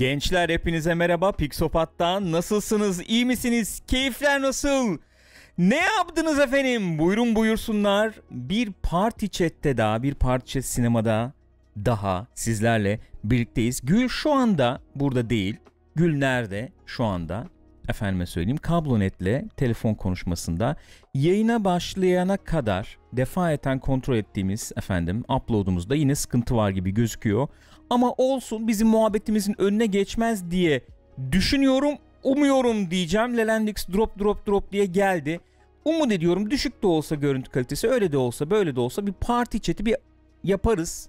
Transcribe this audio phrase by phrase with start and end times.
[0.00, 1.32] Gençler hepinize merhaba.
[1.32, 3.00] Pixopat'tan nasılsınız?
[3.08, 3.82] İyi misiniz?
[3.86, 4.98] Keyifler nasıl?
[5.58, 6.98] Ne yaptınız efendim?
[6.98, 8.14] Buyurun buyursunlar.
[8.30, 11.32] Bir party chat'te daha, bir party chat sinemada
[11.76, 13.80] daha sizlerle birlikteyiz.
[13.84, 15.56] Gül şu anda burada değil.
[15.94, 16.72] Gül nerede?
[16.86, 17.46] Şu anda
[17.90, 20.76] efendime söyleyeyim Kablonetle telefon konuşmasında
[21.14, 27.48] yayına başlayana kadar defaeten kontrol ettiğimiz efendim upload'umuzda yine sıkıntı var gibi gözüküyor.
[27.90, 30.80] Ama olsun bizim muhabbetimizin önüne geçmez diye
[31.32, 33.36] düşünüyorum, umuyorum diyeceğim.
[33.36, 35.40] Lelendix drop drop drop diye geldi.
[35.84, 39.58] Umut ediyorum düşük de olsa görüntü kalitesi öyle de olsa böyle de olsa bir party
[39.58, 39.96] chat'i bir
[40.44, 41.08] yaparız.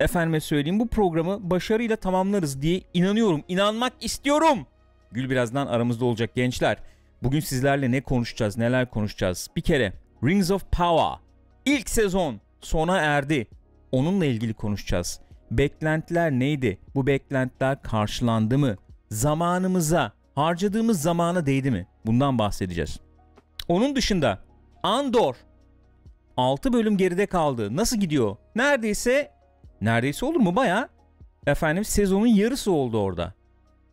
[0.00, 3.42] Efendime söyleyeyim bu programı başarıyla tamamlarız diye inanıyorum.
[3.48, 4.66] İnanmak istiyorum.
[5.12, 6.78] Gül birazdan aramızda olacak gençler.
[7.22, 9.48] Bugün sizlerle ne konuşacağız, neler konuşacağız?
[9.56, 9.92] Bir kere
[10.24, 11.18] Rings of Power
[11.64, 13.46] ilk sezon sona erdi.
[13.92, 15.20] Onunla ilgili konuşacağız.
[15.50, 16.78] Beklentiler neydi?
[16.94, 18.76] Bu beklentiler karşılandı mı?
[19.10, 21.86] Zamanımıza, harcadığımız zamana değdi mi?
[22.06, 23.00] Bundan bahsedeceğiz.
[23.68, 24.38] Onun dışında
[24.82, 25.34] Andor
[26.36, 27.76] 6 bölüm geride kaldı.
[27.76, 28.36] Nasıl gidiyor?
[28.56, 29.30] Neredeyse
[29.80, 30.88] neredeyse olur mu baya
[31.46, 33.34] efendim sezonun yarısı oldu orada.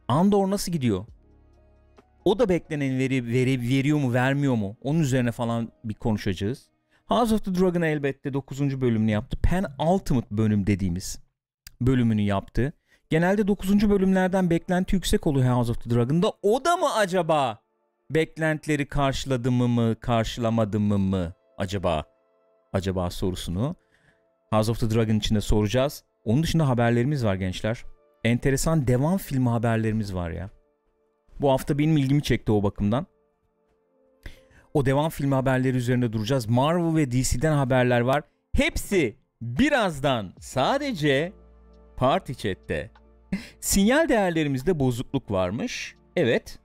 [0.08, 1.06] Andor nasıl gidiyor?
[2.26, 4.78] O da beklenen veri, veri veriyor mu vermiyor mu?
[4.82, 6.70] Onun üzerine falan bir konuşacağız.
[7.06, 8.82] House of the Dragon elbette 9.
[8.82, 9.38] bölümünü yaptı.
[9.44, 11.20] Pen Ultimate bölüm dediğimiz
[11.82, 12.74] bölümünü yaptı.
[13.10, 13.90] Genelde 9.
[13.90, 16.34] bölümlerden beklenti yüksek oluyor House of the Dragon'da.
[16.42, 17.60] O da mı acaba
[18.10, 22.04] beklentileri karşıladı mı mı karşılamadı mı mı acaba?
[22.74, 23.76] Acaba sorusunu
[24.50, 26.04] House of the Dragon içinde soracağız.
[26.24, 27.84] Onun dışında haberlerimiz var gençler.
[28.24, 30.50] Enteresan devam filmi haberlerimiz var ya.
[31.42, 33.06] Bu hafta benim ilgimi çekti o bakımdan.
[34.74, 36.50] O devam filmi haberleri üzerinde duracağız.
[36.50, 38.24] Marvel ve DC'den haberler var.
[38.54, 41.34] Hepsi birazdan sadece
[41.98, 42.92] Party Chat'te.
[43.60, 45.96] Sinyal değerlerimizde bozukluk varmış.
[46.16, 46.60] Evet.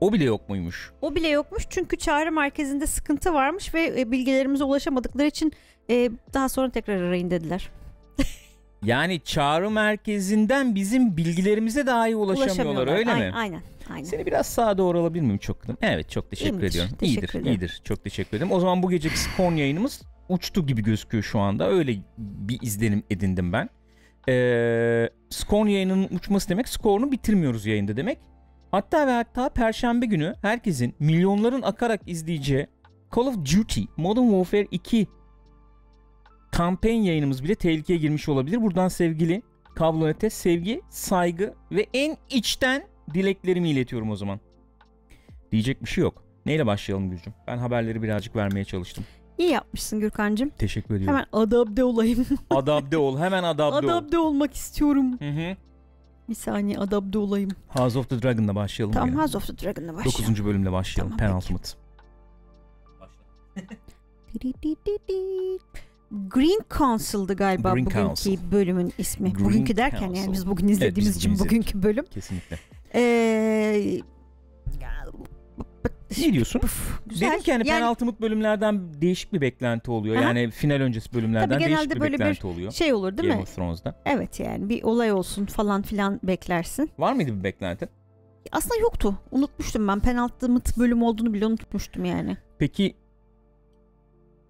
[0.00, 0.92] O bile yok muymuş?
[1.02, 5.52] O bile yokmuş çünkü çağrı merkezinde sıkıntı varmış ve e, bilgilerimize ulaşamadıkları için
[5.90, 7.70] e, daha sonra tekrar arayın dediler.
[8.84, 13.34] Yani çağrı merkezinden bizim bilgilerimize dahi ulaşamıyorlar öyle aynen, mi?
[13.36, 13.60] Aynen.
[13.90, 14.04] aynen.
[14.04, 15.76] Seni biraz sağa doğru alabilir miyim çok kıdım?
[15.82, 16.90] Evet çok teşekkür İyiyimdir, ediyorum.
[16.98, 17.46] teşekkür iyidir, ederim.
[17.46, 17.80] iyidir.
[17.84, 18.52] Çok teşekkür ederim.
[18.52, 21.68] O zaman bu geceki Scorn yayınımız uçtu gibi gözüküyor şu anda.
[21.70, 23.68] Öyle bir izlenim edindim ben.
[24.28, 28.18] Ee, Scorn yayınının uçması demek Scorn'u bitirmiyoruz yayında demek.
[28.70, 32.66] Hatta ve hatta perşembe günü herkesin milyonların akarak izleyeceği
[33.16, 35.06] Call of Duty Modern Warfare 2
[36.54, 38.62] kampanya yayınımız bile tehlikeye girmiş olabilir.
[38.62, 39.42] Buradan sevgili
[39.74, 44.40] Kablonet'e sevgi, saygı ve en içten dileklerimi iletiyorum o zaman.
[45.52, 46.24] Diyecek bir şey yok.
[46.46, 47.34] Neyle başlayalım Gülcüm?
[47.46, 49.04] Ben haberleri birazcık vermeye çalıştım.
[49.38, 50.48] İyi yapmışsın Gürkan'cığım.
[50.48, 51.14] Teşekkür ediyorum.
[51.14, 52.26] Hemen adapte olayım.
[52.50, 53.18] Adapte ol.
[53.18, 53.90] Hemen adapte ol.
[53.90, 55.18] adapte olmak istiyorum.
[55.18, 55.56] Hı hı.
[56.28, 57.50] Bir saniye adapte olayım.
[57.68, 58.94] House of the Dragon'la başlayalım.
[58.94, 59.20] Tamam bugün.
[59.20, 60.34] House of the Dragon'la başlayalım.
[60.34, 60.44] 9.
[60.44, 61.16] bölümle başlayalım.
[61.16, 61.40] Tamam.
[61.40, 61.68] Penultimate.
[66.28, 68.38] Green Council'dı galiba Green bugünkü Council.
[68.52, 69.32] bölümün ismi.
[69.32, 70.20] Green bugünkü derken Council.
[70.20, 72.04] yani biz bugün izlediğimiz biz için bugün bugünkü bölüm.
[72.04, 72.58] Kesinlikle.
[72.94, 74.00] Ee,
[76.18, 76.60] Ne diyorsun?
[76.64, 77.30] Uf, güzel.
[77.30, 80.16] Dedim ki hani yani Penultimate bölümlerden değişik bir beklenti oluyor.
[80.16, 80.22] Aha.
[80.22, 82.72] Yani final öncesi bölümlerden Tabii değişik bir böyle bir beklenti oluyor.
[82.72, 83.42] şey olur değil Game mi?
[83.42, 84.02] of Thrones'da.
[84.06, 86.90] Evet yani bir olay olsun falan filan beklersin.
[86.98, 87.88] Var mıydı bir beklenti?
[88.52, 89.18] Aslında yoktu.
[89.30, 90.00] Unutmuştum ben.
[90.00, 92.36] Penultimate bölüm olduğunu bile unutmuştum yani.
[92.58, 92.94] Peki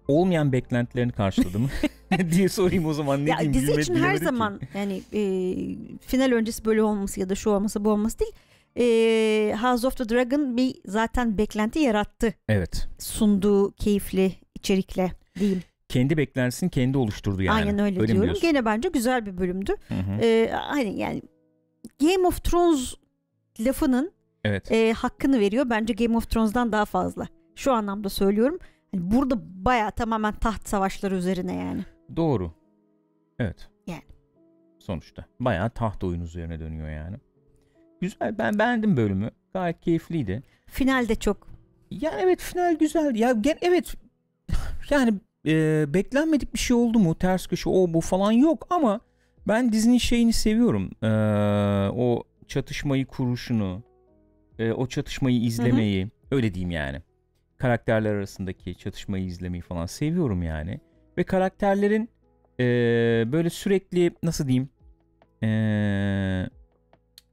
[0.07, 1.69] olmayan beklentilerini karşıladı mı?
[2.31, 3.25] diye sorayım o zaman.
[3.25, 3.53] Ne ya diyeyim?
[3.53, 4.25] dizi için her ki.
[4.25, 5.21] zaman yani e,
[6.07, 8.31] final öncesi bölüm olması ya da şu olması bu olması değil.
[8.77, 12.33] E, House of the Dragon bir zaten beklenti yarattı.
[12.49, 12.87] Evet.
[12.99, 15.63] Sunduğu keyifli içerikle diyeyim.
[15.89, 17.55] Kendi beklentisini kendi oluşturdu yani.
[17.55, 18.37] Aynen öyle, mi diyorum.
[18.41, 19.75] Gene bence güzel bir bölümdü.
[19.87, 20.21] Hı hı.
[20.21, 21.21] E, hani yani
[22.01, 22.93] Game of Thrones
[23.59, 24.11] lafının
[24.43, 24.71] Evet.
[24.71, 25.69] e, hakkını veriyor.
[25.69, 27.27] Bence Game of Thrones'dan daha fazla.
[27.55, 28.59] Şu anlamda söylüyorum.
[28.95, 31.85] Hani burada baya tamamen taht savaşları üzerine yani.
[32.15, 32.51] Doğru.
[33.39, 33.69] Evet.
[33.87, 34.03] Yani.
[34.79, 35.25] Sonuçta.
[35.39, 37.17] Bayağı taht oyunu üzerine dönüyor yani.
[38.01, 38.37] Güzel.
[38.37, 39.31] Ben beğendim bölümü.
[39.53, 40.43] Gayet keyifliydi.
[40.67, 41.47] Final de çok
[41.91, 43.15] Yani evet final güzel.
[43.15, 43.95] Ya gen evet
[44.89, 45.13] yani
[45.45, 47.15] e, beklenmedik bir şey oldu mu?
[47.15, 48.99] Ters köşe o bu falan yok ama
[49.47, 50.91] ben dizinin şeyini seviyorum.
[51.03, 51.09] E,
[51.89, 53.83] o çatışmayı kuruşunu,
[54.59, 57.01] e, o çatışmayı izlemeyi, öyle diyeyim yani.
[57.57, 60.79] Karakterler arasındaki çatışmayı izlemeyi falan seviyorum yani.
[61.17, 62.09] Ve karakterlerin
[62.59, 62.63] e,
[63.31, 64.69] böyle sürekli nasıl diyeyim?
[65.43, 65.49] E,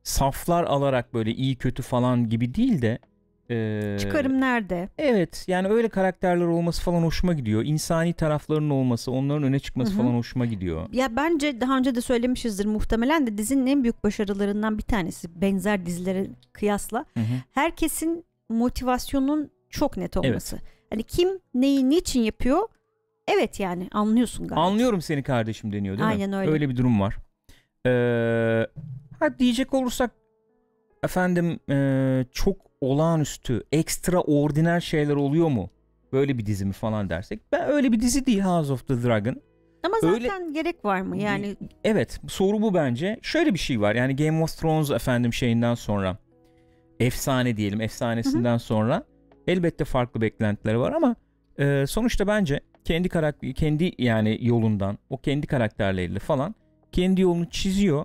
[0.02, 2.98] saflar alarak böyle iyi kötü falan gibi değil de
[3.98, 4.88] Çıkarım nerede?
[4.98, 7.62] Evet yani öyle karakterler olması falan hoşuma gidiyor.
[7.64, 10.02] İnsani taraflarının olması, onların öne çıkması Hı hı.
[10.02, 10.88] falan hoşuma gidiyor.
[10.92, 15.86] Ya bence daha önce de söylemişizdir muhtemelen de dizinin en büyük başarılarından bir tanesi benzer
[15.86, 17.34] dizilere kıyasla Hı hı.
[17.52, 20.58] herkesin motivasyonun çok net olması.
[20.90, 22.68] Hani kim neyi niçin yapıyor?
[23.28, 24.62] Evet yani anlıyorsun galiba.
[24.64, 26.12] Anlıyorum seni kardeşim deniyor değil mi?
[26.12, 26.50] Aynen öyle.
[26.50, 27.16] Öyle bir durum var.
[27.86, 28.66] Ee,
[29.18, 30.10] ha diyecek olursak
[31.04, 35.70] efendim ee, çok olağanüstü, ekstra ordiner şeyler oluyor mu?
[36.12, 37.40] Böyle bir dizi mi falan dersek.
[37.52, 39.36] Ben öyle bir dizi değil House of the Dragon.
[39.82, 41.16] Ama öyle- zaten gerek var mı?
[41.16, 43.18] Yani Evet soru bu bence.
[43.22, 46.18] Şöyle bir şey var yani Game of Thrones efendim şeyinden sonra
[47.00, 49.04] efsane diyelim efsanesinden sonra
[49.46, 51.16] elbette farklı beklentileri var ama
[51.58, 56.54] e, sonuçta bence kendi karakter kendi yani yolundan o kendi karakterleriyle falan
[56.92, 58.04] kendi yolunu çiziyor.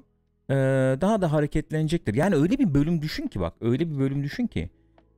[0.49, 0.53] E,
[1.01, 2.13] daha da hareketlenecektir.
[2.13, 4.69] Yani öyle bir bölüm düşün ki bak öyle bir bölüm düşün ki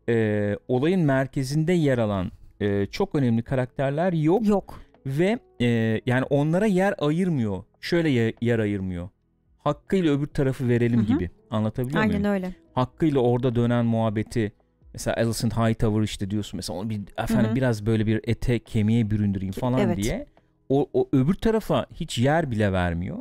[0.10, 2.32] e, olayın merkezinde yer alan
[2.62, 4.80] e, çok önemli karakterler yok yok.
[5.06, 5.66] ve e,
[6.06, 7.64] yani onlara yer ayırmıyor.
[7.82, 9.10] Şöyle ye- yer ayırmıyor.
[9.58, 11.08] Hakkıyla öbür tarafı verelim Hı hı.
[11.08, 11.30] gibi.
[11.52, 12.34] Anlatabiliyor Aynen muyum?
[12.34, 12.52] öyle.
[12.74, 14.52] Hakkıyla orada dönen muhabbeti
[14.94, 17.56] mesela Alicent Hightower işte diyorsun mesela onu bir efendim Hı hı.
[17.56, 19.98] biraz böyle bir ete kemiğe büründüreyim falan Evet.
[19.98, 20.26] diye.
[20.70, 23.18] O, o öbür tarafa hiç yer bile vermiyor.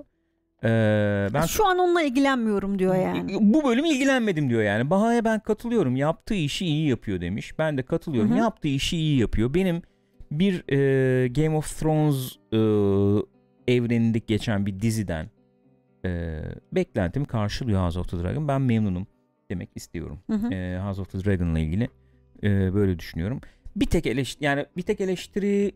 [0.64, 3.36] Ee, ben Şu an onunla ilgilenmiyorum diyor yani.
[3.40, 4.90] bu bölüm ilgilenmedim diyor yani.
[4.90, 5.96] Baha'ya ben katılıyorum.
[5.96, 7.58] Yaptığı işi iyi yapıyor demiş.
[7.58, 8.30] Ben de katılıyorum.
[8.30, 8.38] Hı hı.
[8.38, 9.54] Yaptığı işi iyi yapıyor.
[9.54, 9.82] Benim
[10.30, 12.58] bir e, Game of Thrones e,
[13.74, 15.30] evreninde geçen bir diziden
[16.04, 16.40] e,
[16.72, 18.48] beklentimi karşılıyor House of the Dragon.
[18.48, 19.06] Ben memnunum
[19.50, 20.18] demek istiyorum.
[20.30, 20.54] Hı hı.
[20.54, 21.88] E, House of the Dragon'la ilgili
[22.42, 23.40] e, böyle düşünüyorum.
[23.76, 25.72] Bir tek eleştiri yani bir tek eleştiri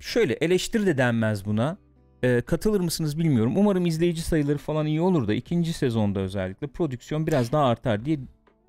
[0.00, 1.76] şöyle eleştiri de denmez buna.
[2.22, 3.54] E, katılır mısınız bilmiyorum.
[3.56, 8.18] Umarım izleyici sayıları falan iyi olur da ikinci sezonda özellikle prodüksiyon biraz daha artar diye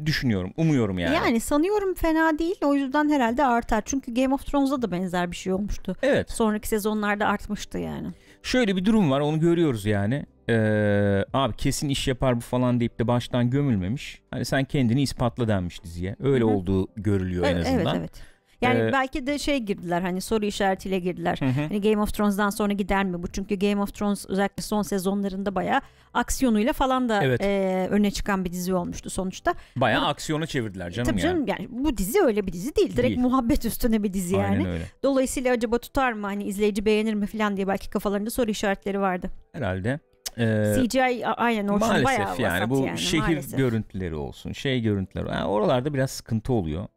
[0.06, 0.54] düşünüyorum.
[0.58, 1.16] Umuyorum yani.
[1.16, 1.40] Yani.
[1.40, 2.56] sanıyorum fena değil.
[2.64, 3.84] O yüzden herhalde artar.
[3.86, 5.96] Çünkü Game of Thrones'da da benzer bir şey olmuştu.
[6.02, 6.32] Evet.
[6.32, 8.08] Sonraki sezonlarda artmıştı yani.
[8.44, 10.26] Şöyle bir durum var onu görüyoruz yani.
[10.50, 14.22] Ee, abi kesin iş yapar bu falan deyip de baştan gömülmemiş.
[14.32, 16.16] Hani sen kendini ispatla denmiş diziye.
[16.20, 16.52] Öyle Hı hı.
[16.52, 17.96] olduğu görülüyor en Evet azından.
[18.00, 18.22] evet.
[18.62, 21.38] Yani Ee, belki de şey girdiler hani soru işaretiyle girdiler.
[21.40, 21.62] Hı hı.
[21.62, 23.28] Hani Game of Thrones'dan sonra gider mi bu?
[23.28, 25.82] Çünkü Game of Thrones özellikle son sezonlarında bayağı
[26.14, 27.42] aksiyonuyla falan da Evet.
[27.42, 29.54] e, öne çıkan bir dizi olmuştu sonuçta.
[29.76, 31.32] Bayağı Ama- aksiyona çevirdiler canım Tabii yani.
[31.32, 32.90] canım yani bu dizi öyle bir dizi değil.
[32.92, 33.20] Direkt Değil.
[33.20, 34.68] muhabbet üstüne bir dizi Aynen yani.
[34.70, 34.84] öyle.
[35.04, 36.28] Dolayısıyla acaba tutar mı?
[36.28, 39.30] Hani izleyici beğenir mi falan diye belki kafalarında soru işaretleri vardı.
[39.54, 40.00] Herhalde.
[40.38, 43.58] Ee, CGI aynen bayağı maalesef yani vasat bu yani, şehir maalesef.
[43.60, 45.28] görüntüleri olsun, şey görüntüleri.
[45.30, 46.88] Yani oralarda biraz sıkıntı oluyor.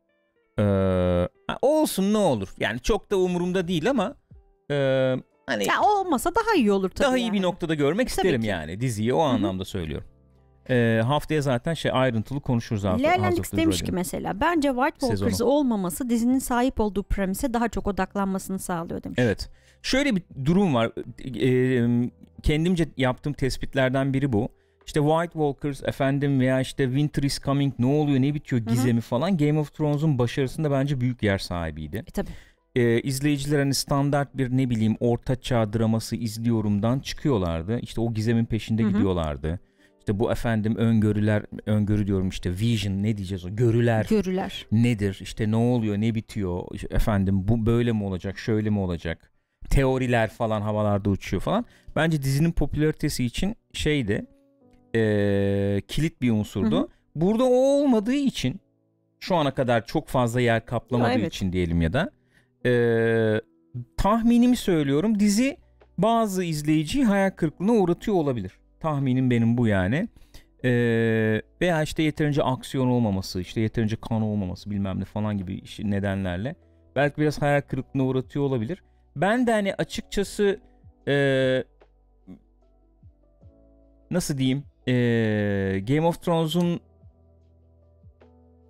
[0.59, 1.29] Ee,
[1.63, 2.49] olsun ne olur.
[2.59, 4.15] Yani çok da umurumda değil ama
[4.71, 4.75] e,
[5.47, 7.33] hani Ya olmasa daha iyi olur tabii daha iyi yani.
[7.33, 8.47] bir noktada görmek Tabii isterim ki.
[8.47, 9.23] yani diziyi o hı.
[9.23, 10.07] anlamda söylüyorum.
[10.71, 12.99] Ee, haftaya zaten şey ayrıntılı konuşuruz of
[13.51, 15.17] the demiş ki mesela bence White Sezonu.
[15.19, 19.19] Walkers'ı olmaması dizinin sahip olduğu premise daha çok odaklanmasını sağlıyor demiş.
[19.23, 19.51] Evet.
[19.83, 20.93] Şöyle bir durum var.
[21.25, 22.11] Ee,
[22.43, 24.49] kendimce yaptığım tespitlerden biri bu.
[24.87, 29.37] İşte White Walkers efendim veya işte Winter is Coming ne oluyor ne bitiyor gizemi falan
[29.37, 31.97] Game of Thrones'un başarısında bence büyük yer sahibiydi.
[31.97, 32.31] E, tabii.
[32.77, 37.79] Ee, izleyiciler hani standart bir ne bileyim orta çağ draması izliyorumdan çıkıyorlardı.
[37.81, 38.91] İşte o gizemin peşinde Hı hı.
[38.91, 39.61] gidiyorlardı.
[39.99, 44.67] İşte bu efendim öngörüler, öngörü diyorum işte vision ne diyeceğiz o görüler Görüler.
[44.73, 49.33] nedir işte ne oluyor ne bitiyor efendim bu böyle mi olacak şöyle mi olacak
[49.71, 51.65] teoriler falan havalarda uçuyor falan
[51.97, 54.27] bence dizinin popülaritesi için şeydi
[54.95, 56.89] eee, kilit bir unsurdu Hı hı.
[57.17, 58.61] burada o olmadığı için
[59.21, 61.35] şu ana kadar çok fazla yer kaplamadığı Ya, evet.
[61.35, 62.11] için diyelim ya da
[62.65, 63.41] eee,
[63.97, 65.57] tahminimi söylüyorum dizi
[65.99, 70.09] bazı izleyiciyi hayal kırıklığına uğratıyor olabilir tahminim benim bu yani
[70.65, 76.55] ee, veya işte yeterince aksiyon olmaması, işte yeterince kan olmaması bilmem ne falan gibi nedenlerle
[76.97, 78.83] belki biraz hayal kırıklığına uğratıyor olabilir.
[79.17, 80.61] Ben de hani açıkçası
[81.09, 81.65] ee,
[84.11, 86.81] nasıl diyeyim ee, Game of Thrones'un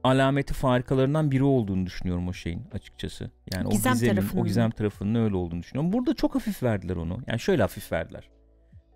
[0.04, 3.30] alameti farikalarından biri olduğunu düşünüyorum o şeyin açıkçası.
[3.54, 5.92] Yani Gizem o gizemin, tarafının o gizem tarafının öyle olduğunu düşünüyorum.
[5.92, 7.18] Burada çok hafif verdiler onu.
[7.26, 8.28] Yani şöyle hafif verdiler.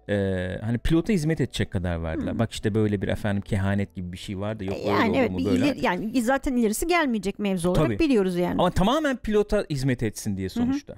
[0.09, 2.33] Ee, hani pilota hizmet edecek kadar verdiler.
[2.33, 2.39] Hmm.
[2.39, 4.65] Bak işte böyle bir efendim kehanet gibi bir şey vardı.
[4.65, 5.67] Yok öyle yani evet mu böyle.
[5.67, 7.99] ileri- yani zaten ilerisi gelmeyecek mevzu olarak Tabii.
[7.99, 8.53] biliyoruz yani.
[8.53, 10.95] Ama tamamen pilota hizmet etsin diye sonuçta.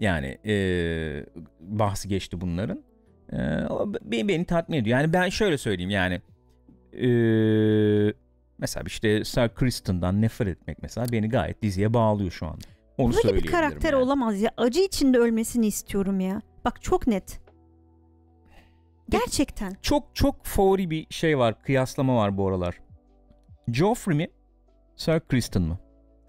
[0.00, 1.26] Yani ee,
[1.60, 2.82] bahsi geçti bunların.
[3.32, 3.36] Ee,
[4.02, 4.98] beni, beni tatmin ediyor.
[4.98, 6.20] Yani ben şöyle söyleyeyim yani
[6.92, 8.12] ee,
[8.58, 12.64] mesela işte Sir Kristen'dan nefret etmek mesela beni gayet diziye bağlıyor şu anda.
[12.98, 14.02] Onu Böyle bir karakter yani.
[14.02, 14.50] olamaz ya.
[14.56, 16.42] Acı içinde ölmesini istiyorum ya.
[16.64, 17.40] Bak çok net.
[19.08, 19.76] Gerçekten.
[19.82, 21.62] Çok çok favori bir şey var.
[21.62, 22.80] Kıyaslama var bu aralar.
[23.72, 24.28] Joffrey mi?
[24.96, 25.78] Sir Kristen mı?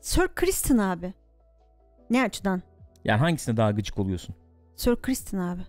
[0.02, 1.14] Sir Kristen abi.
[2.10, 2.62] Ne açıdan?
[3.06, 4.36] Yani hangisine daha gıcık oluyorsun?
[4.76, 5.62] Sir Kristen abi.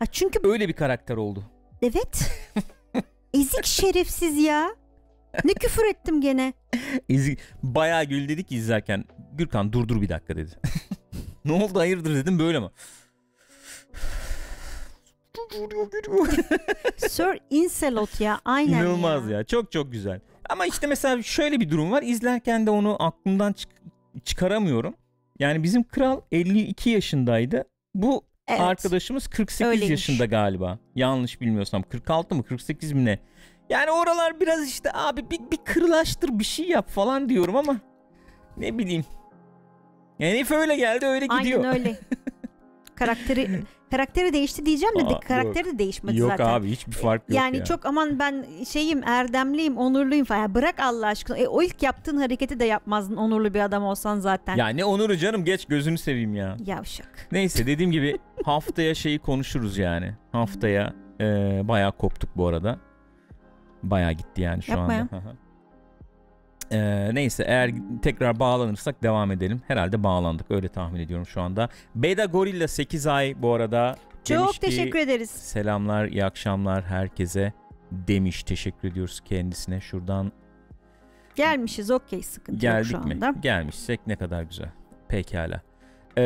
[0.00, 1.44] Ha çünkü Öyle bir karakter oldu.
[1.82, 2.30] evet.
[3.34, 4.70] Ezik şerefsiz ya.
[5.44, 6.52] Ne küfür ettim gene.
[7.08, 9.04] İzli, bayağı gül dedik ki izlerken.
[9.32, 10.50] Gürkan dur dur bir dakika dedi.
[11.44, 12.68] ne oldu hayırdır dedim böyle mi?
[16.96, 19.38] Sir Incelot ya aynen İnanılmaz ya.
[19.38, 19.44] ya.
[19.44, 20.20] Çok çok güzel.
[20.50, 22.02] Ama işte mesela şöyle bir durum var.
[22.02, 23.70] İzlerken de onu aklımdan çık-
[24.24, 24.94] çıkaramıyorum.
[25.38, 27.64] Yani bizim kral 52 yaşındaydı.
[27.94, 28.60] Bu Evet.
[28.60, 29.90] arkadaşımız 48 Öyleymiş.
[29.90, 30.78] yaşında galiba.
[30.94, 33.18] Yanlış bilmiyorsam 46 mı 48 mi ne?
[33.70, 37.76] Yani oralar biraz işte abi bir, bir kırılaştır bir şey yap falan diyorum ama
[38.56, 39.04] ne bileyim.
[40.18, 41.64] Yani öyle geldi öyle gidiyor.
[41.64, 41.98] Aynen öyle.
[43.04, 46.44] karakteri karakteri değişti diyeceğim de, de Aa, karakteri de değişmedi Yok zaten.
[46.44, 47.64] abi hiçbir fark yok yani ya.
[47.64, 50.40] çok aman ben şeyim erdemliyim onurluyum falan.
[50.40, 51.38] Ya bırak Allah aşkına.
[51.38, 54.56] E, o ilk yaptığın hareketi de yapmazdın onurlu bir adam olsan zaten.
[54.56, 56.56] Ya ne onuru canım geç gözünü seveyim ya.
[56.66, 57.28] Yavşak.
[57.32, 60.14] Neyse dediğim gibi haftaya şeyi konuşuruz yani.
[60.32, 61.24] Haftaya e,
[61.68, 62.78] bayağı koptuk bu arada.
[63.82, 65.00] Bayağı gitti yani şu Yapma ya.
[65.00, 65.22] anda.
[66.70, 66.74] Hı.
[66.74, 67.70] E, neyse eğer
[68.02, 69.62] tekrar bağlanırsak devam edelim.
[69.68, 71.68] Herhalde bağlandık öyle tahmin ediyorum şu anda.
[71.94, 73.96] Beda Gorilla 8 ay bu arada.
[74.24, 75.30] Çok ki, teşekkür ederiz.
[75.30, 77.52] Selamlar iyi akşamlar herkese
[77.92, 78.42] demiş.
[78.42, 79.80] Teşekkür ediyoruz kendisine.
[79.80, 80.32] Şuradan
[81.34, 83.14] Gelmişiz okey sıkıntı yok Geldik şu mi?
[83.14, 83.34] anda.
[83.42, 84.70] Gelmişsek ne kadar güzel.
[85.08, 85.60] Pekala.
[86.18, 86.22] Ee,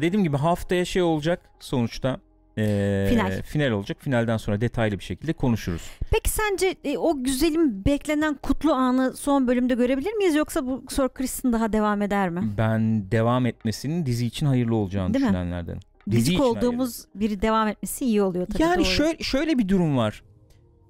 [0.00, 2.20] dediğim gibi haftaya şey olacak sonuçta.
[2.58, 3.42] Ee, Final.
[3.42, 3.96] Final olacak.
[4.00, 5.82] Finalden sonra detaylı bir şekilde konuşuruz.
[6.10, 11.08] Peki sence e, o güzelim beklenen kutlu anı son bölümde görebilir miyiz yoksa bu Sir
[11.08, 12.54] Kristen daha devam eder mi?
[12.58, 15.28] Ben devam etmesinin dizi için hayırlı olacağını Değil mi?
[15.28, 15.80] düşünenlerdenim.
[16.10, 18.62] Dizi için olduğumuz biri devam etmesi iyi oluyor tabii.
[18.62, 18.84] yani doğru.
[18.84, 20.22] şöyle şöyle bir durum var.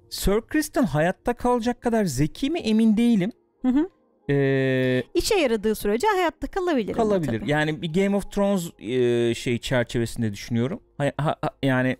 [0.09, 3.31] Sir Kristen hayatta kalacak kadar zeki mi emin değilim.
[3.61, 3.89] Hı hı.
[4.31, 6.93] Ee, İşe yaradığı sürece hayatta kalabilir.
[6.93, 7.39] kalabilir.
[7.39, 7.51] tabii.
[7.51, 10.79] Yani bir Game of Thrones e, şey çerçevesinde düşünüyorum.
[10.97, 11.97] Ha- ha- yani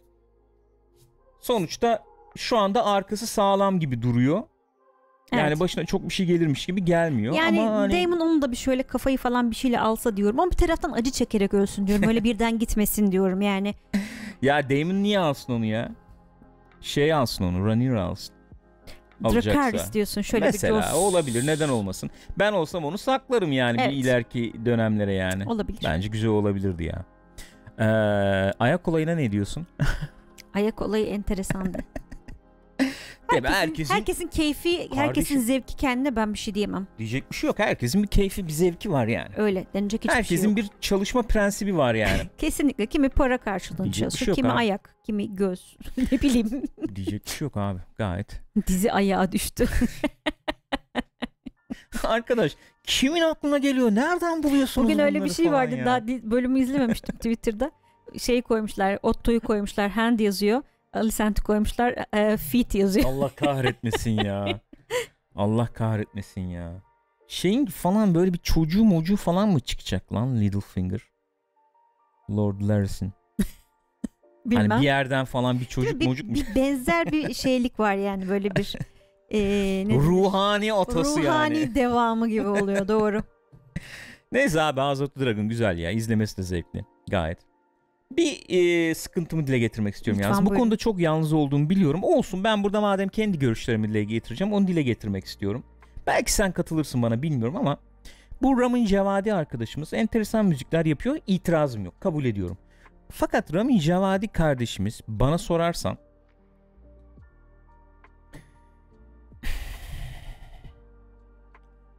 [1.42, 2.04] sonuçta
[2.38, 4.44] şu anda arkası sağlam gibi duruyor.
[5.34, 5.60] Yani Evet.
[5.60, 8.84] başına çok bir şey gelirmiş gibi gelmiyor Yani ama hani Damon onun da bir şöyle
[8.84, 12.08] kafayı falan bir şeyle alsa diyorum ama bir taraftan acı çekerek ölsün diyorum.
[12.08, 13.76] Öyle birden gitmesin diyorum yani.
[14.42, 15.92] ya Damon niye alsın onu ya?
[16.82, 18.36] Şey alsın onu, Rhaenyra alsın.
[19.24, 19.50] Alacaksa.
[19.52, 22.10] Dracarys diyorsun şöyle Mesela bir Jaws- olabilir neden olmasın.
[22.40, 23.92] Ben olsam onu saklarım yani Evet.
[23.92, 25.46] bir ileriki dönemlere yani.
[25.50, 25.80] Olabilir.
[25.86, 27.06] Bence güzel olabilirdi ya.
[27.80, 27.84] Ee,
[28.60, 29.68] ayak olayına ne diyorsun?
[30.54, 31.78] Ayak olayı enteresandı.
[33.32, 33.50] Değil mi?
[33.50, 35.42] herkesin, Herkesin- herkesin keyfi, herkesin Kardeşim.
[35.42, 36.88] zevki kendine ben bir şey diyemem.
[36.98, 37.60] Diyecek bir şey yok.
[37.60, 39.30] Herkesin bir keyfi, bir zevki var yani.
[39.38, 40.58] Öyle denecek hiçbir Herkesin şey yok.
[40.58, 42.22] bir çalışma prensibi var yani.
[42.38, 44.58] Kesinlikle kimi para karşılığında çalışır, şey kimi abi.
[44.58, 45.78] ayak, kimi göz.
[46.12, 46.64] ne bileyim
[46.96, 47.80] Diyecek bir şey yok abi.
[47.98, 48.42] Gayet.
[48.68, 49.68] dizi ayağa düştü.
[52.04, 53.96] Arkadaş kimin aklına geliyor?
[53.96, 55.76] Nereden buluyorsunuz Bugün öyle bir şey vardı.
[55.76, 55.86] ya?
[55.86, 57.72] Daha bölümü izlememiştim Twitter'da.
[58.18, 60.62] Şey koymuşlar, Otto'yu koymuşlar, hand yazıyor.
[60.94, 63.10] Alicent'i koymuşlar, e, feet yazıyor.
[63.10, 64.62] Allah kahretmesin ya.
[65.36, 66.72] Allah kahretmesin ya.
[67.28, 71.02] Şeyin falan böyle bir çocuğu mocuğu falan mı çıkacak lan Littlefinger?
[72.30, 73.14] Lord Larry'sin.
[74.46, 74.70] Bilmem.
[74.70, 78.56] Hani bir yerden falan bir çocuk bir, mocuk bir benzer bir şeylik var yani böyle
[78.56, 78.76] bir
[79.30, 79.40] e,
[79.88, 80.00] ne denir?
[80.02, 81.76] ruhani atası ruhani yani.
[81.76, 83.24] devamı gibi oluyor doğru.
[84.32, 85.92] Neyse abi House of the Dragon güzel ya.
[85.92, 86.86] İzlemesi de zevkli.
[87.10, 87.51] Gayet.
[88.18, 88.44] Bir
[88.90, 90.46] e, sıkıntımı dile getirmek istiyorum Lütfen yalnız.
[90.46, 90.64] Bu buyurun.
[90.64, 92.04] konuda çok yalnız olduğumu biliyorum.
[92.04, 95.64] Olsun ben burada madem kendi görüşlerimi dile getireceğim onu dile getirmek istiyorum.
[96.08, 97.78] Belki sen katılırsın bana bilmiyorum ama
[98.42, 101.18] bu Ramin Cevadi arkadaşımız enteresan müzikler yapıyor.
[101.28, 102.02] İtirazım yok.
[102.02, 102.58] Kabul ediyorum.
[103.10, 105.98] Fakat Ramin Cevadi kardeşimiz bana sorarsan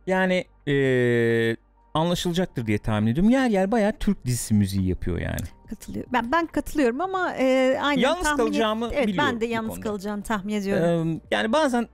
[0.06, 1.56] yani eee,
[1.94, 3.30] anlaşılacaktır diye tahmin ediyorum.
[3.30, 5.46] Yer yer bayağı Türk dizisi müziği yapıyor yani.
[5.76, 6.04] Katılıyor.
[6.12, 9.70] Ben ben katılıyorum ama e, aynen Yalnız tahmin et- kalacağımı evet, biliyorum ben de yalnız
[9.70, 9.88] konuda.
[9.88, 11.12] kalacağını tahmin ediyorum.
[11.12, 11.88] Eee, yani bazen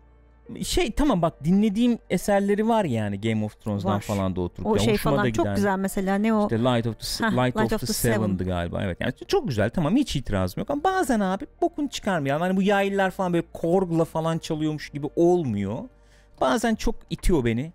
[0.62, 4.00] şey tamam bak dinlediğim eserleri var yani Game of Thrones'dan Var.
[4.00, 4.66] falan da oturup.
[4.66, 5.54] o ya şey falan da çok giden.
[5.56, 8.82] güzel mesela ne o İşte Light of the, Hah, Light, Light of, the, Seven'dı galiba
[8.82, 8.98] evet.
[9.00, 12.40] Yani çok güzel tamam hiç itirazım yok ama bazen abi bokunu çıkarmıyor.
[12.40, 15.78] Hani bu yaylılar falan böyle korgla falan çalıyormuş gibi olmuyor.
[16.40, 17.72] Bazen çok itiyor beni.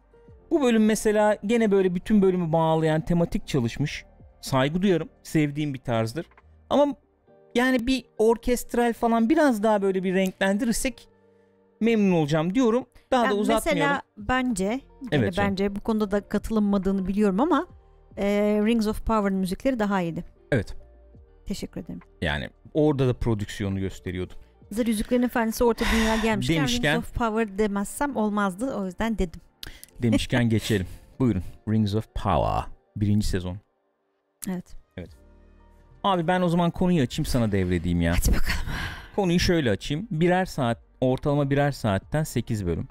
[0.51, 4.05] Bu bölüm mesela gene böyle bütün bölümü bağlayan tematik çalışmış.
[4.43, 5.09] Saygı duyarım.
[5.23, 6.25] Sevdiğim bir tarzdır.
[6.69, 6.95] Ama
[7.55, 11.07] yani bir orkestral falan biraz daha böyle bir renklendirirsek
[11.81, 12.85] memnun olacağım diyorum.
[13.11, 13.79] Daha da Yani uzatmayalım.
[13.81, 14.79] mesela bence
[15.11, 15.49] Evet canım.
[15.51, 17.67] bence bu konuda da katılınmadığını biliyorum ama
[18.17, 18.25] e,
[18.65, 20.23] Rings of Power'ın müzikleri daha iyiydi.
[20.51, 20.75] Evet.
[21.45, 21.99] Teşekkür ederim.
[22.21, 24.33] Yani orada da prodüksiyonu gösteriyordu.
[24.69, 28.75] Hazır Yüzüklerin Efendisi Orta Dünya gelmişken Demişken- Rings of Power demezsem olmazdı.
[28.75, 29.41] O yüzden dedim.
[30.01, 30.87] Demişken geçelim.
[31.19, 31.43] Buyurun.
[31.69, 32.63] Rings of Power.
[32.95, 33.57] Birinci sezon.
[34.47, 34.75] Evet.
[36.03, 38.11] Abi ben o zaman konuyu açayım sana devredeyim ya.
[38.13, 38.59] Hadi bakalım.
[39.15, 40.07] Konuyu şöyle açayım.
[40.11, 42.87] Birer saat ortalama birer saatten 8 bölüm.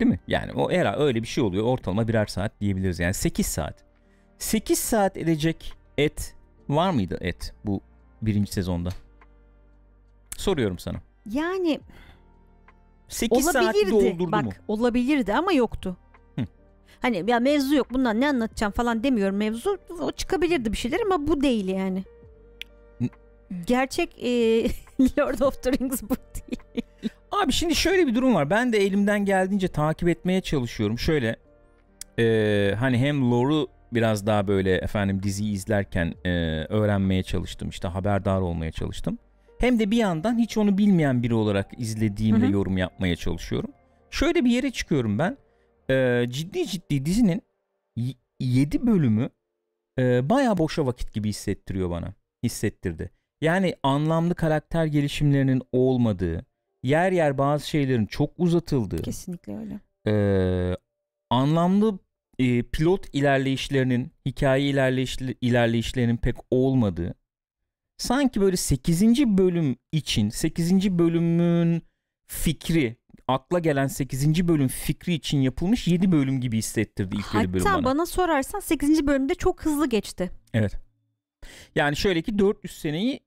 [0.00, 0.20] Değil mi?
[0.28, 1.64] Yani o era öyle bir şey oluyor.
[1.64, 3.00] Ortalama birer saat diyebiliriz.
[3.00, 3.84] Yani 8 saat.
[4.38, 6.34] 8 saat edecek et
[6.68, 7.80] var mıydı et bu
[8.22, 8.88] birinci sezonda?
[10.36, 11.00] Soruyorum sana.
[11.30, 11.80] Yani
[13.08, 14.50] 8 saat doldurdu Bak mu?
[14.68, 15.96] olabilirdi ama yoktu.
[17.00, 19.78] Hani ya mevzu yok bundan ne anlatacağım falan demiyorum mevzu.
[20.00, 22.04] O çıkabilirdi bir şeyler ama bu değil yani.
[23.66, 24.28] Gerçek e,
[25.18, 26.82] Lord of the Rings bu değil.
[27.32, 28.50] Abi şimdi şöyle bir durum var.
[28.50, 30.98] Ben de elimden geldiğince takip etmeye çalışıyorum.
[30.98, 31.36] Şöyle
[32.18, 37.68] eee, hani hem lore'u biraz daha böyle efendim diziyi izlerken eee, öğrenmeye çalıştım.
[37.68, 39.18] İşte haberdar olmaya çalıştım.
[39.58, 42.52] Hem de bir yandan hiç onu bilmeyen biri olarak izlediğimde Hı hı.
[42.52, 43.70] yorum yapmaya çalışıyorum.
[44.10, 45.36] Şöyle bir yere çıkıyorum ben.
[45.90, 47.42] Eee, ciddi ciddi dizinin
[48.40, 49.30] 7 bölümü
[49.98, 52.14] eee baya boşa vakit gibi hissettiriyor bana.
[52.42, 53.10] Hissettirdi.
[53.40, 56.46] Yani anlamlı karakter gelişimlerinin olmadığı,
[56.82, 59.80] yer yer bazı şeylerin çok uzatıldığı, Kesinlikle öyle.
[60.06, 60.76] eee,
[61.30, 61.98] anlamlı
[62.38, 67.14] e, pilot ilerleyişlerinin, hikaye ilerleyiş, ilerleyişlerinin pek olmadığı,
[67.98, 69.38] sanki böyle 8.
[69.38, 70.98] bölüm için, 8.
[70.98, 71.82] bölümün
[72.26, 72.96] fikri,
[73.30, 74.48] akla gelen 8.
[74.48, 77.84] bölüm fikri için yapılmış 7 bölüm gibi hissettirdi ilk 7 bölüm Hatta bana.
[77.84, 79.06] bana sorarsan 8.
[79.06, 80.30] bölümde çok hızlı geçti.
[80.54, 80.72] Evet.
[81.74, 83.20] Yani şöyle ki 400 seneyi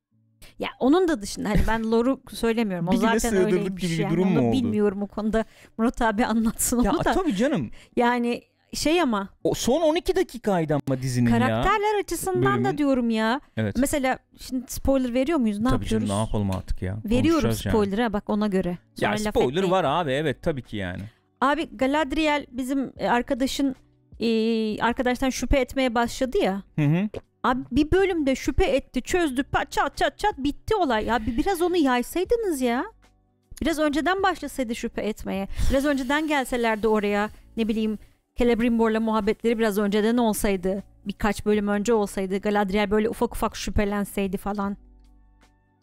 [0.59, 2.87] Ya onun da dışında hani ben lore'u söylemiyorum.
[2.91, 4.51] O zaten öyleymiş gibi bir durum mu Onu oldu?
[4.57, 5.45] bilmiyorum o konuda.
[5.77, 7.13] Murat abi anlatsın ya onu da.
[7.13, 7.71] tabii canım.
[7.95, 8.41] Yani
[8.73, 11.39] şey ama O son 12 dakikaydı ama dizinin ya.
[11.39, 13.41] karakterler açısından Bölümün- da diyorum ya.
[13.57, 13.75] Evet.
[13.79, 15.59] Mesela şimdi spoiler veriyor muyuz?
[15.59, 16.07] Ne tabii yapıyoruz?
[16.07, 16.97] canım ne yapalım artık ya.
[17.05, 17.73] Veriyorum Konuşacağız yani.
[17.73, 18.77] spoiler'a bak ona göre.
[18.99, 19.71] Sonra Ya spoiler etmeyin.
[19.71, 21.01] var abi evet tabii ki yani.
[21.41, 23.75] Abi Galadriel bizim e, arkadaşın
[24.19, 24.27] e,
[24.81, 26.63] arkadaştan şüphe etmeye başladı ya.
[26.75, 27.09] Hı hı.
[27.43, 31.05] Abi bir bölümde şüphe etti, çözdü, çat çat çat bitti olay.
[31.05, 32.85] Ya bir biraz onu yaysaydınız ya.
[33.61, 35.47] Biraz önceden başlasaydı şüphe etmeye.
[35.71, 37.29] Biraz önceden gelselerdi oraya.
[37.57, 37.97] Ne bileyim
[38.35, 40.83] Celebrimbor'la muhabbetleri biraz önceden olsaydı.
[41.07, 42.37] Birkaç bölüm önce olsaydı.
[42.37, 44.77] Galadriel böyle ufak ufak şüphelenseydi falan.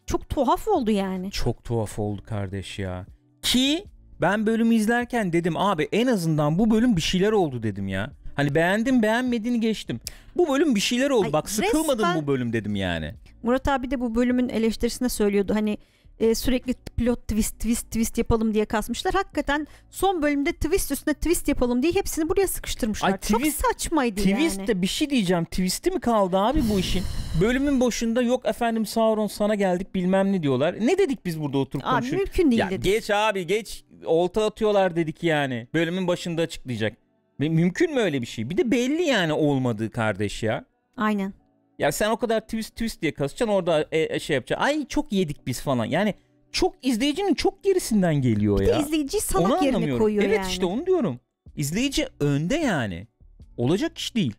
[0.05, 1.31] Çok tuhaf oldu yani.
[1.31, 3.05] Çok tuhaf oldu kardeş ya.
[3.41, 3.85] Ki
[4.21, 8.11] ben bölümü izlerken dedim abi en azından bu bölüm bir şeyler oldu dedim ya.
[8.35, 9.99] Hani beğendim beğenmediğini geçtim.
[10.37, 11.25] Bu bölüm bir şeyler oldu.
[11.25, 13.13] Ay, Bak sıkılmadım resmen- bu bölüm dedim yani.
[13.43, 15.55] Murat abi de bu bölümün eleştirisinde söylüyordu.
[15.55, 15.77] Hani
[16.21, 19.13] e, sürekli pilot twist twist twist yapalım diye kasmışlar.
[19.13, 23.11] Hakikaten son bölümde twist üstüne twist yapalım diye hepsini buraya sıkıştırmışlar.
[23.11, 24.67] Ay, Çok twist- saçmaydı Twist yani.
[24.67, 25.45] de bir şey diyeceğim.
[25.45, 27.03] Twist'i mi kaldı abi bu işin?
[27.41, 30.75] Bölümün başında yok efendim Sauron sana geldik bilmem ne diyorlar.
[30.81, 32.27] Ne dedik biz burada oturup Abi konuşuyoruz?
[32.27, 32.81] mümkün değil Ya dedi.
[32.81, 33.83] geç abi geç.
[34.05, 35.67] Olta atıyorlar dedik yani.
[35.73, 36.93] Bölümün başında açıklayacak.
[37.39, 38.49] Mümkün mü öyle bir şey?
[38.49, 40.65] Bir de belli yani olmadığı kardeş ya.
[40.97, 41.33] Aynen.
[41.81, 44.65] Ya sen o kadar twist twist diye kasacaksın orada e, e, şey yapacaksın.
[44.65, 45.85] Ay çok yedik biz falan.
[45.85, 46.13] Yani
[46.51, 48.79] çok izleyicinin çok gerisinden geliyor Bir ya.
[48.79, 50.03] izleyiciyi Onu salak yerine anlamıyorum.
[50.03, 50.49] koyuyor evet yani.
[50.49, 51.19] işte onu diyorum.
[51.55, 53.07] İzleyici önde yani.
[53.57, 54.33] Olacak iş değil.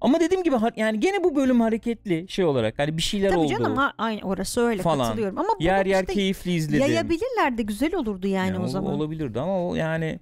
[0.00, 3.38] Ama dediğim gibi ha- yani gene bu bölüm hareketli şey olarak hani bir şeyler Tabii
[3.40, 3.48] oldu.
[3.52, 5.06] canım ha- aynı orası öyle Falan.
[5.06, 5.38] katılıyorum.
[5.38, 6.80] Ama yer yer işte keyifli izledim.
[6.80, 8.92] yayabilirler de güzel olurdu yani Yani o zaman.
[8.94, 10.20] Olabilirdi ama o yani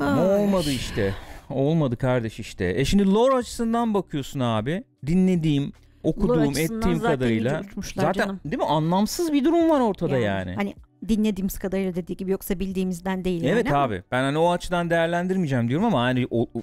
[0.00, 0.44] ama Ay.
[0.44, 1.14] olmadı işte.
[1.50, 2.74] Olmadı kardeş işte.
[2.76, 4.84] E şimdi lore açısından bakıyorsun abi.
[5.06, 7.62] Dinlediğim, okuduğum, ettiğim zaten kadarıyla
[7.96, 8.40] zaten canım.
[8.44, 8.64] değil mi?
[8.64, 10.54] Anlamsız bir durum var ortada yani.
[10.54, 10.74] Hani
[11.08, 14.02] dinlediğimiz kadarıyla dediği gibi yoksa bildiğimizden değil Evet yani abi.
[14.12, 16.62] Ben hani o açıdan değerlendirmeyeceğim diyorum ama hani o, o-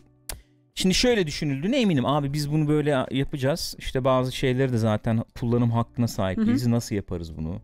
[0.77, 2.05] Şimdi şöyle düşünüldüğüne eminim.
[2.05, 3.75] Abi biz bunu böyle yapacağız.
[3.77, 6.71] İşte bazı şeyleri de zaten kullanım hakkına sahip Hı hı.
[6.71, 7.61] Nasıl yaparız bunu?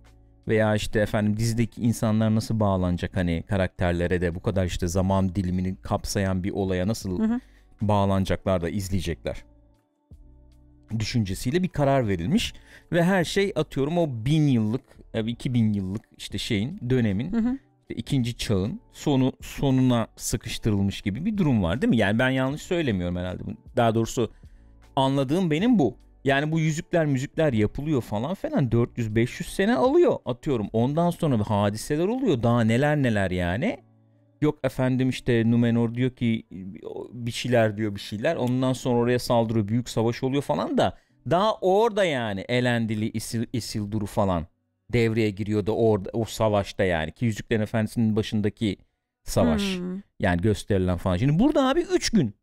[0.52, 5.76] Veya işte efendim dizideki insanlar nasıl bağlanacak hani karakterlere de bu kadar işte zaman dilimini
[5.82, 7.40] kapsayan bir olaya nasıl Hı hı.
[7.82, 9.44] bağlanacaklar da izleyecekler
[11.00, 12.54] düşüncesiyle bir karar verilmiş
[12.92, 14.82] ve her şey atıyorum o bin yıllık
[15.14, 17.58] e, 2000 yıllık işte şeyin dönemin Hı hı.
[17.82, 21.98] işte ikinci çağın sonu sonuna sıkıştırılmış gibi bir durum var değil mi?
[21.98, 23.44] Yani ben yanlış söylemiyorum herhalde.
[23.76, 24.32] Daha doğrusu
[24.96, 25.98] anladığım benim bu.
[26.26, 30.68] Yani bu yüzükler müzikler yapılıyor falan falan 400-500 sene alıyor atıyorum.
[30.74, 33.78] Ondan sonra hadiseler oluyor daha neler neler yani.
[34.42, 36.44] Yok efendim işte Numenor diyor ki
[37.12, 38.36] bir şeyler diyor bir şeyler.
[38.36, 40.98] Ondan sonra oraya saldırıyor büyük savaş oluyor falan da
[41.30, 44.48] daha orada yani Elendili Isil, Isildur'u falan
[44.94, 48.78] devreye giriyor da orada o savaşta yani ki Yüzüklerin Efendisi'nin başındaki
[49.24, 50.02] savaş Hmm.
[50.20, 51.18] yani gösterilen falan.
[51.18, 52.36] Şimdi burada abi 3 gün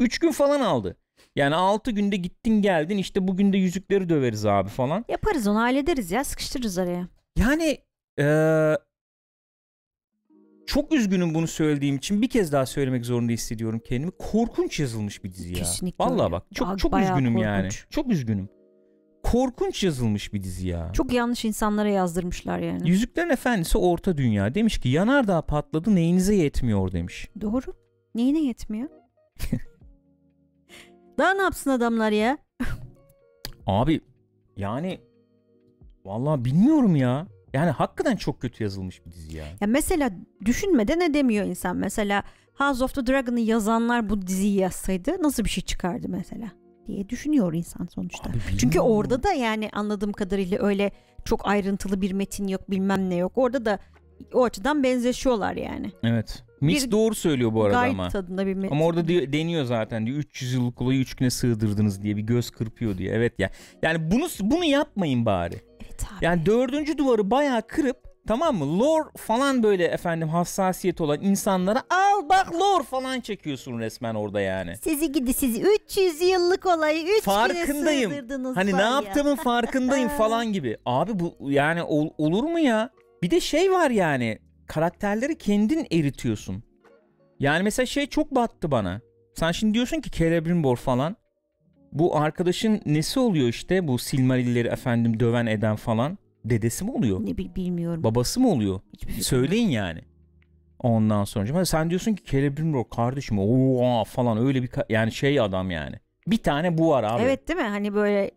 [0.00, 0.96] 3 gün falan aldı.
[1.36, 5.04] Yani 6 günde gittin geldin işte bugün de yüzükleri döveriz abi falan.
[5.08, 7.08] Yaparız onu hallederiz ya sıkıştırırız araya.
[7.38, 7.78] Yani
[8.18, 8.78] eee,
[10.66, 14.10] çok üzgünüm bunu söylediğim için bir kez daha söylemek zorunda hissediyorum kendimi.
[14.18, 15.54] Korkunç yazılmış bir dizi ya.
[15.58, 16.32] Kesinlikle Vallahi öyle.
[16.32, 17.62] bak çok Ba- çok üzgünüm yani.
[17.62, 17.86] korkunç.
[17.90, 18.48] Çok üzgünüm.
[19.22, 20.90] Korkunç yazılmış bir dizi ya.
[20.92, 22.88] Çok yanlış insanlara yazdırmışlar yani.
[22.88, 27.28] Yüzüklerin Efendisi Orta Dünya demiş ki yanardağ patladı neyinize yetmiyor demiş.
[27.40, 27.74] Doğru.
[28.14, 28.88] Neyine yetmiyor?
[31.18, 32.38] Daha ne yapsın adamlar ya?
[33.66, 34.00] Abi
[34.56, 35.00] yani
[36.04, 37.26] vallahi bilmiyorum ya.
[37.52, 39.44] Yani hakikaten çok kötü yazılmış bir dizi ya.
[39.60, 40.10] Ya mesela
[40.44, 41.76] düşünmeden edemiyor insan.
[41.76, 42.22] Mesela
[42.54, 46.48] House of the Dragon'ı yazanlar bu diziyi yazsaydı nasıl bir şey çıkardı mesela
[46.86, 48.30] diye düşünüyor insan sonuçta.
[48.30, 50.92] Abi Çünkü orada da yani anladığım kadarıyla öyle
[51.24, 53.32] çok ayrıntılı bir metin yok bilmem ne yok.
[53.36, 53.78] Orada da
[54.34, 55.92] o açıdan benzeşiyorlar yani.
[56.02, 56.44] Evet.
[56.62, 58.08] Mix Bir doğru söylüyor bu arada Guide ama.
[58.08, 58.74] tadında bir metin.
[58.74, 62.50] Ama orada diyor, deniyor zaten diyor 300 yıllık olayı 3 güne sığdırdınız diye bir göz
[62.50, 63.12] kırpıyor diye.
[63.12, 63.50] Evet ya.
[63.82, 65.54] Yani bunu bunu yapmayın bari.
[65.80, 66.24] Evet abi.
[66.24, 67.96] Yani dördüncü duvarı bayağı kırıp
[68.28, 68.78] tamam mı?
[68.80, 74.76] Lore falan böyle efendim hassasiyet olan insanlara al bak lore falan çekiyorsun resmen orada yani.
[74.84, 78.10] Sizi gidi sizi 300 yıllık olayı 3 Farkındayım.
[78.10, 78.90] güne sığdırdınız Hani ne ya.
[78.90, 80.76] yaptığımın farkındayım falan gibi.
[80.86, 82.90] Abi bu yani ol- olur mu ya?
[83.22, 86.62] Bir de şey var yani karakterleri kendin eritiyorsun.
[87.40, 89.00] Yani mesela şey çok battı bana.
[89.34, 91.16] Sen şimdi diyorsun ki Celebrimbor falan.
[91.92, 96.18] Bu arkadaşın nesi oluyor işte bu Silmarill'leri efendim döven eden falan.
[96.44, 97.20] Dedesi mi oluyor?
[97.26, 98.04] Ne bil- bilmiyorum.
[98.04, 98.80] Babası mı oluyor?
[98.92, 99.24] Hiçbir fikrim yok.
[99.26, 100.00] Söyleyin yani.
[100.78, 105.70] Ondan sonra sen diyorsun ki Celebrimbor kardeşim ooo falan öyle bir ka- yani şey adam
[105.70, 105.96] yani.
[106.26, 107.22] Bir tane bu var abi.
[107.22, 107.66] Evet değil mi?
[107.66, 108.30] Hani böyle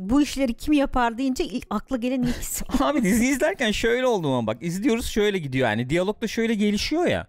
[0.00, 2.66] bu işleri kim yapar deyince akla gelen ilk isim.
[2.80, 7.06] Abi dizi izlerken şöyle oldu ama bak izliyoruz şöyle gidiyor yani diyalog da şöyle gelişiyor
[7.06, 7.26] ya.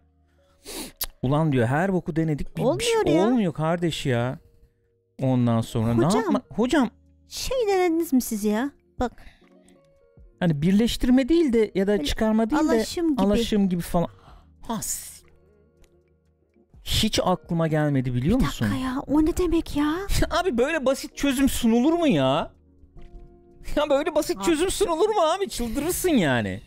[1.21, 3.27] Ulan diyor her boku denedik bir, bir şey Olmuyor ya.
[3.27, 4.39] olmuyor kardeş ya.
[5.21, 6.21] Ondan sonra ne Hocam.
[6.21, 6.89] yapma hocam
[7.27, 8.71] şey denediniz mi siz ya?
[8.99, 9.11] Bak
[10.39, 13.21] hani birleştirme değil de ya da Böyle çıkarma değil de alaşım gibi.
[13.21, 14.09] alaşım gibi falan.
[14.61, 15.21] Has.
[16.83, 18.67] Hiç aklıma gelmedi biliyor Bir musun?
[18.67, 19.95] dakika ya o ne demek ya?
[20.41, 22.51] abi böyle basit çözüm sunulur mu ya?
[23.75, 24.45] Ya böyle basit Abi.
[24.45, 25.49] çözüm sunulur mu abi?
[25.49, 26.61] Çıldırırsın yani.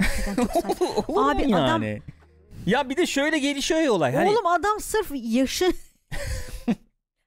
[1.08, 2.02] Olur Abi mu adam- yani?
[2.66, 4.14] Ya bir de şöyle gelişiyor ya olay.
[4.14, 5.72] Hani Oğlum adam sırf yaşı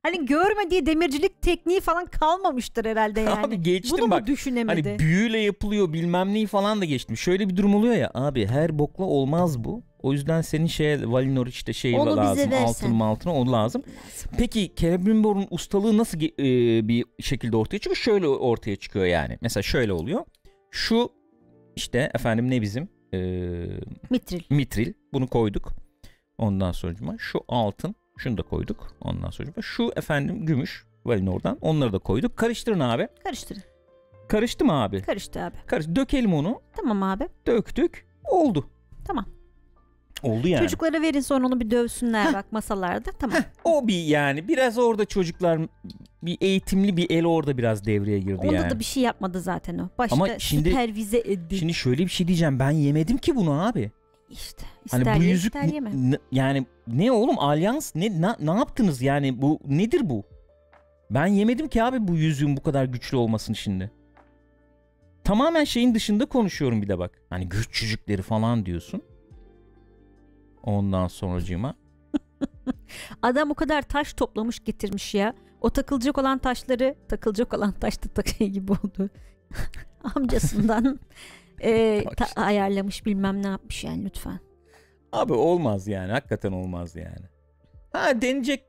[0.03, 3.45] Hani görmediği demircilik tekniği falan kalmamıştır herhalde yani.
[3.45, 4.21] Abi geçtim Bunu bak.
[4.21, 4.89] mu düşünemedi?
[4.89, 7.17] Hani büyüyle yapılıyor bilmem neyi falan da geçtim.
[7.17, 9.83] Şöyle bir durum oluyor ya abi her bokla olmaz bu.
[9.99, 13.83] O yüzden senin şeye Valinor işte şey Onu lazım altın altına o lazım.
[14.37, 17.95] Peki Celebrimbor'un ustalığı nasıl e, bir şekilde ortaya çıkıyor?
[17.95, 19.37] Şöyle ortaya çıkıyor yani.
[19.41, 20.25] Mesela şöyle oluyor.
[20.71, 21.11] Şu
[21.75, 23.19] işte efendim ne bizim e,
[24.09, 24.41] Mitril.
[24.49, 25.73] mitril bunu koyduk.
[26.37, 28.93] Ondan sonra şu altın şunu da koyduk.
[29.01, 32.37] Ondan sonra şu efendim gümüş Valinor'dan onları da koyduk.
[32.37, 33.07] Karıştırın abi.
[33.23, 33.61] Karıştırın.
[34.27, 35.01] Karıştı mı abi?
[35.01, 35.55] Karıştı abi.
[35.65, 36.61] Karış dökelim onu.
[36.77, 37.27] Tamam abi.
[37.47, 38.05] Döktük.
[38.31, 38.69] Oldu.
[39.07, 39.25] Tamam.
[40.23, 40.61] Oldu yani.
[40.63, 43.11] Çocuklara verin sonra onu bir dövsünler bak masalarda.
[43.19, 43.37] Tamam.
[43.63, 45.59] O bir yani biraz orada çocuklar
[46.23, 48.69] bir eğitimli bir el orada biraz devreye girdi Onda yani.
[48.69, 49.89] da bir şey yapmadı zaten o.
[49.97, 51.57] Başta Ama şimdi- süpervize edildi.
[51.57, 52.59] Şimdi şöyle bir şey diyeceğim.
[52.59, 53.91] Ben yemedim ki bunu abi.
[54.31, 55.91] İşte Hani ister bu ye, yüzük ister yeme.
[56.11, 60.23] n- yani ne oğlum alyans ne na- ne yaptınız yani bu nedir bu?
[61.09, 63.91] Ben yemedim ki abi bu yüzüğün bu kadar güçlü olmasını şimdi.
[65.23, 67.21] Tamamen şeyin dışında konuşuyorum bir de bak.
[67.29, 69.01] Hani güç çocukları falan diyorsun.
[70.63, 71.75] Ondan sonracığıma.
[73.21, 75.33] Adam o kadar taş toplamış getirmiş ya.
[75.61, 79.09] O takılacak olan taşları takılacak olan taş da takı gibi oldu.
[80.15, 80.99] Amcasından
[81.63, 82.41] e, ta- işte.
[82.41, 84.39] ayarlamış bilmem ne yapmış yani lütfen.
[85.11, 86.11] Abi olmaz yani.
[86.11, 87.25] Hakikaten olmaz yani.
[87.93, 88.63] Ha denecek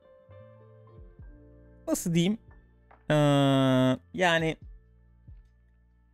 [1.89, 2.39] nasıl diyeyim?
[3.11, 3.15] Ee,
[4.15, 4.57] yani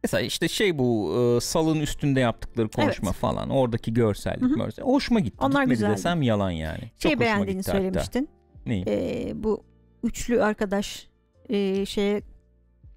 [0.03, 3.19] mesela işte şey bu e, salın üstünde yaptıkları konuşma Evet.
[3.21, 3.51] falan.
[3.51, 4.57] Oradaki görsellik, Hı hı.
[4.57, 4.85] mörsel.
[4.85, 5.37] Hoşuma gitti.
[5.41, 5.93] Onlar Gitmedi güzeldi.
[5.93, 6.81] desem yalan yani.
[6.81, 7.83] Çok Şey hoşuma beğendiğini gitti hatta.
[7.83, 8.29] söylemiştin.
[8.67, 8.85] Neyi?
[8.89, 9.65] E, bu
[10.03, 11.09] üçlü arkadaş
[11.49, 12.23] e, şeye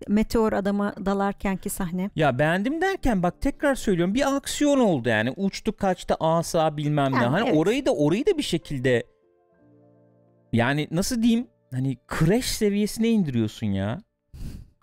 [0.07, 2.09] meteor adama dalarkenki sahne.
[2.15, 7.15] Ya beğendim derken bak tekrar söylüyorum bir aksiyon oldu yani uçtu kaçtı asa bilmem ne.
[7.15, 7.57] Yani Hani evet.
[7.57, 9.03] orayı da orayı da bir şekilde
[10.53, 14.01] yani nasıl diyeyim hani crash seviyesine indiriyorsun ya.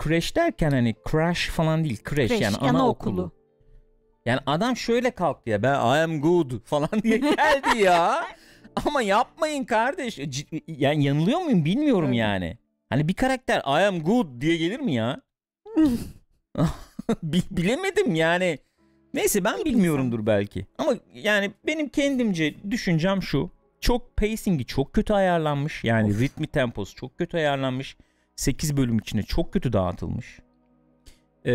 [0.05, 2.79] Crash derken hani crash falan değil crash, Crash, yani anaokulu.
[2.79, 3.33] anaokulu.
[4.27, 8.25] Yani adam şöyle kalktı ya ben I am good falan diye geldi ya.
[8.87, 10.19] Ama yapmayın kardeş.
[10.67, 12.17] Yani yanılıyor muyum bilmiyorum Öyle.
[12.17, 12.59] yani.
[12.91, 15.21] Hani bir karakter I am good diye gelir mi ya?
[17.23, 18.59] Bi- bilemedim yani.
[19.15, 20.67] Neyse ben bilmiyorumdur belki.
[20.79, 23.51] Ama yani benim kendimce düşüncem şu.
[23.81, 25.85] Çok pacing'i çok kötü ayarlanmış.
[25.85, 27.97] Yani ritmi temposu çok kötü ayarlanmış.
[28.37, 30.39] 8 bölüm içinde çok kötü dağıtılmış.
[31.47, 31.53] e,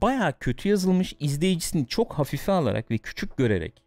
[0.00, 3.82] bayağı kötü yazılmış izleyicisini çok hafife alarak ve küçük görerek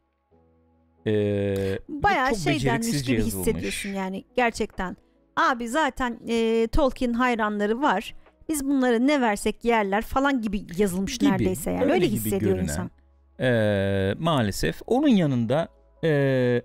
[1.05, 3.47] e, ve Bayağı şey denmiş gibi yazılmış.
[3.47, 4.97] hissediyorsun yani gerçekten.
[5.37, 8.15] Abi zaten e, Tolkien hayranları var.
[8.49, 11.83] Biz bunları ne versek yerler falan gibi yazılmış Gibi, neredeyse yani.
[11.83, 12.63] öyle Öyle, hissediyor görünen.
[12.63, 12.91] insan.
[13.39, 14.81] Ee, maalesef.
[14.87, 15.67] Onun yanında
[16.03, 16.61] ee,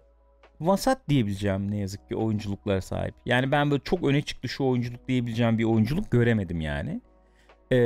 [0.60, 3.14] vasat diyebileceğim ne yazık ki oyunculuklara sahip.
[3.26, 7.00] Yani ben böyle çok öne çıktı şu oyunculuk diyebileceğim bir oyunculuk göremedim yani.
[7.70, 7.76] Ee,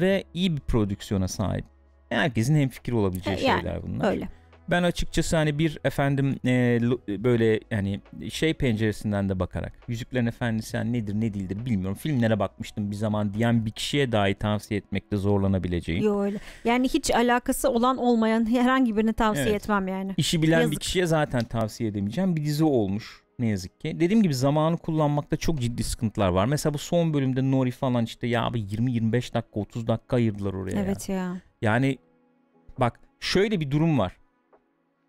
[0.00, 1.64] ve iyi bir prodüksiyona sahip.
[2.08, 4.10] Herkesin hemfikir olabileceği E, yani, şeyler bunlar.
[4.12, 4.28] Öyle.
[4.70, 6.78] Ben açıkçası hani bir efendim e,
[7.24, 8.00] böyle yani
[8.30, 11.96] şey penceresinden de bakarak Yüzüklerin Efendisi yani nedir ne değildir bilmiyorum.
[11.96, 16.04] Filmlere bakmıştım bir zaman diyen bir kişiye dahi tavsiye etmekte zorlanabileceğim.
[16.04, 16.38] Yo öyle.
[16.64, 19.62] Yani hiç alakası olan olmayan herhangi birine tavsiye Evet.
[19.62, 20.14] etmem yani.
[20.16, 20.80] İşi bilen bir Yazık.
[20.80, 22.36] kişiye zaten tavsiye edemeyeceğim.
[22.36, 23.96] Bir dizi olmuş ne yazık ki.
[24.00, 26.46] Dediğim gibi zamanı kullanmakta çok ciddi sıkıntılar var.
[26.46, 30.76] Mesela bu son bölümde Nori falan işte ya abi 20-25 dakika 30 dakika ayırdılar oraya.
[30.76, 30.82] ya.
[30.84, 31.36] Evet ya.
[31.62, 31.98] Yani
[32.80, 34.16] bak şöyle bir durum var.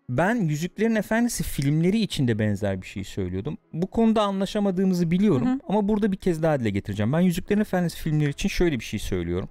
[0.08, 3.58] Ben Yüzüklerin Efendisi filmleri için de benzer bir şey söylüyordum.
[3.72, 5.58] Bu konuda anlaşamadığımızı biliyorum Hı hı.
[5.68, 7.12] ama burada bir kez daha dile getireceğim.
[7.12, 9.48] Ben Yüzüklerin Efendisi filmleri için şöyle bir şey söylüyorum.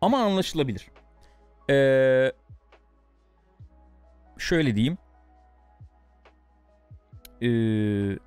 [0.00, 0.88] Ama anlaşılabilir.
[1.70, 2.32] Ee,
[4.38, 4.98] şöyle diyeyim.
[7.42, 8.18] Ee,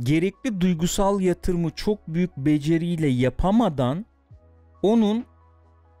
[0.00, 4.06] gerekli duygusal yatırımı çok büyük beceriyle yapamadan
[4.82, 5.24] onun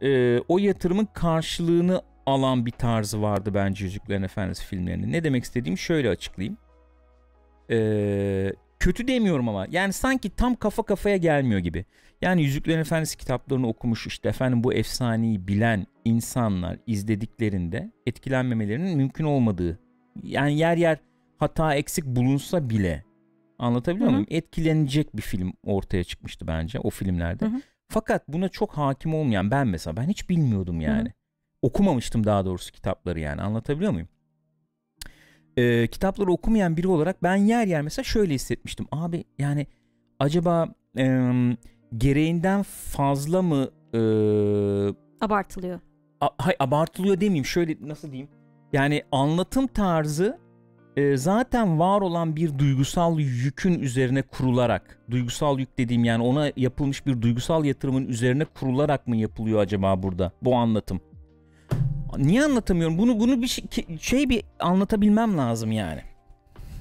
[0.02, 5.12] e, o yatırımın karşılığını alan bir tarzı vardı bence Yüzüklerin Efendisi filmlerinin.
[5.12, 6.58] Ne demek istediğimi şöyle açıklayayım.
[7.70, 11.84] Ee, kötü demiyorum ama yani sanki tam kafa kafaya gelmiyor gibi.
[12.22, 19.78] Yani Yüzüklerin Efendisi kitaplarını okumuş işte efendim bu efsaneyi bilen insanlar izlediklerinde etkilenmemelerinin mümkün olmadığı.
[20.22, 20.98] Yani yer yer
[21.38, 23.04] hata eksik bulunsa bile
[23.58, 24.12] anlatabiliyor Hı hı.
[24.12, 24.26] muyum?
[24.30, 27.46] Etkilenecek bir film ortaya çıkmıştı bence o filmlerde.
[27.46, 27.60] Hı hı.
[27.88, 31.12] Fakat buna çok hakim olmayan ben mesela ben hiç bilmiyordum yani.
[31.70, 34.08] Okumamıştım daha doğrusu kitapları yani anlatabiliyor muyum?
[35.56, 38.86] Ee, kitapları okumayan biri olarak ben yer yer mesela şöyle hissetmiştim.
[38.92, 39.66] Abi yani
[40.18, 41.56] acaba em,
[41.96, 44.00] gereğinden fazla mı e,
[45.20, 45.80] Abartılıyor.
[46.20, 48.28] a- hay, abartılıyor demeyeyim şöyle nasıl diyeyim
[48.72, 50.38] yani anlatım tarzı
[50.96, 57.06] e, zaten var olan bir duygusal yükün üzerine kurularak duygusal yük dediğim yani ona yapılmış
[57.06, 61.00] bir duygusal yatırımın üzerine kurularak mı yapılıyor acaba burada bu anlatım
[62.18, 63.64] niye anlatamıyorum bunu bunu bir şey,
[64.00, 66.00] şey bir anlatabilmem lazım yani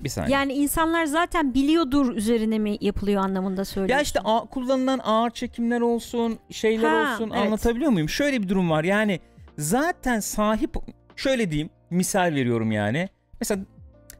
[0.03, 3.95] bir saniye Yani insanlar zaten biliyordur üzerine mi yapılıyor anlamında söylüyorsun.
[3.95, 7.45] Ya işte a- kullanılan ağır çekimler olsun, şeyler Ha, olsun evet.
[7.45, 8.09] anlatabiliyor muyum?
[8.09, 8.83] Şöyle bir durum var.
[8.83, 9.19] Yani
[9.57, 10.75] zaten sahip
[11.15, 13.09] şöyle diyeyim, misal veriyorum yani.
[13.41, 13.61] Mesela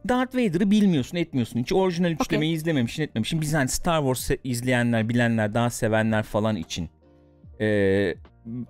[0.10, 1.60] Darth Vader'ı bilmiyorsun, etmiyorsun.
[1.60, 3.42] Hiç orijinal üçlemeyi izlememişsin, etmemişsin.
[3.42, 6.90] Biz hani Star Wars izleyenler, bilenler, daha sevenler falan için
[7.60, 7.66] e,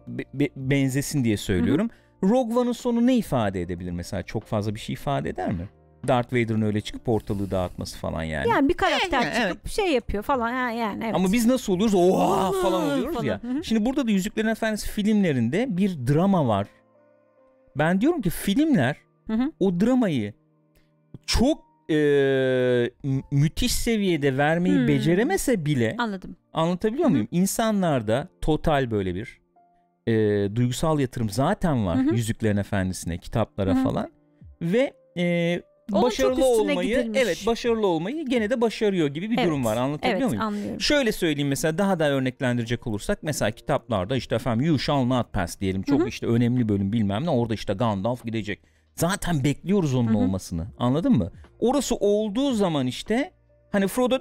[0.08, 1.90] be- be- benzesin diye söylüyorum.
[2.24, 4.24] Rogue One'ın sonu ne ifade edebilir mesela?
[4.24, 5.70] Çok fazla bir şey ifade eder mi?
[6.08, 8.50] Darth Vader'ın öyle çıkıp ortalığı dağıtması falan yani.
[8.50, 9.54] yani bir karakter Yani, evet.
[9.54, 11.16] çıkıp şey yapıyor falan ha, yani evet.
[11.16, 11.96] Ama biz nasıl oluyoruz?
[11.96, 13.26] Oha falan oluyoruz falan.
[13.26, 13.42] ya.
[13.64, 16.68] Şimdi burada da Yüzüklerin Efendisi filmlerinde bir drama var.
[17.76, 18.96] Ben diyorum ki filmler
[19.60, 20.34] o dramayı
[21.26, 21.96] çok e,
[23.04, 24.88] mü- müthiş seviyede vermeyi Hmm.
[24.88, 26.36] beceremese bile Anladım.
[26.54, 27.28] anlatabiliyor muyum?
[27.32, 29.40] İnsanlarda total böyle bir
[30.08, 30.12] e,
[30.56, 32.16] duygusal yatırım zaten var Hı hı.
[32.16, 33.84] Yüzüklerin Efendisi'ne, kitaplara Hı hı.
[33.84, 34.12] falan
[34.62, 37.20] ve e, Onun başarılı olmayı gidilmiş.
[37.24, 40.44] evet başarılı olmayı gene de başarıyor gibi bir Evet, durum var anlatabiliyor Evet muyum?
[40.44, 40.82] anlıyorum.
[40.82, 45.60] Şöyle söyleyeyim mesela daha da örneklendirecek olursak mesela kitaplarda işte efendim You Shall Not Pass
[45.60, 46.08] diyelim çok Hı hı.
[46.08, 48.60] işte önemli bölüm bilmem ne orada işte Gandalf gidecek.
[48.96, 50.18] Zaten bekliyoruz onun Hı hı.
[50.18, 51.32] olmasını anladın mı?
[51.60, 53.32] Orası olduğu zaman işte
[53.72, 54.18] hani Frodo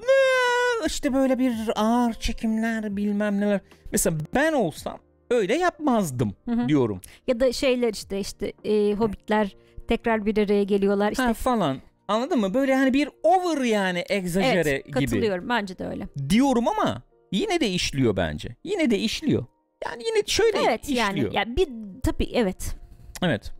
[0.87, 3.61] işte böyle bir ağır çekimler bilmem neler.
[3.93, 4.99] Mesela ben olsam
[5.35, 6.69] öyle yapmazdım Hı hı.
[6.69, 7.01] diyorum.
[7.27, 9.57] Ya da şeyler işte işte e, hobbitler
[9.89, 11.23] tekrar bir araya geliyorlar işte.
[11.23, 12.55] ha, falan anladın mı?
[12.55, 14.93] Böyle hani bir over yani egzajere evet gibi.
[14.93, 16.09] katılıyorum bence de öyle.
[16.29, 18.57] diyorum ama yine de işliyor bence.
[18.65, 19.45] Yine de işliyor.
[19.85, 21.07] Yani yine şöyle Evet işliyor.
[21.07, 21.69] yani ya bir
[22.03, 22.77] tabii evet.
[23.23, 23.53] Evet.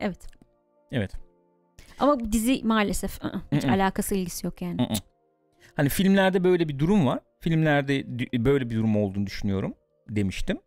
[0.00, 0.18] Evet.
[0.92, 1.12] Evet.
[1.98, 4.88] Ama bu dizi maalesef ı-ı, hiç alakası ilgisi yok yani.
[5.76, 7.18] Hani filmlerde böyle bir durum var.
[7.40, 8.04] Filmlerde
[8.44, 9.74] böyle bir durum olduğunu düşünüyorum
[10.08, 10.58] demiştim.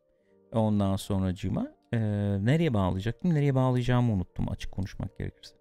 [0.52, 2.00] Ondan sonracığıma e,
[2.46, 3.34] nereye bağlayacaktım?
[3.34, 5.56] Nereye bağlayacağımı unuttum açık konuşmak gerekirse.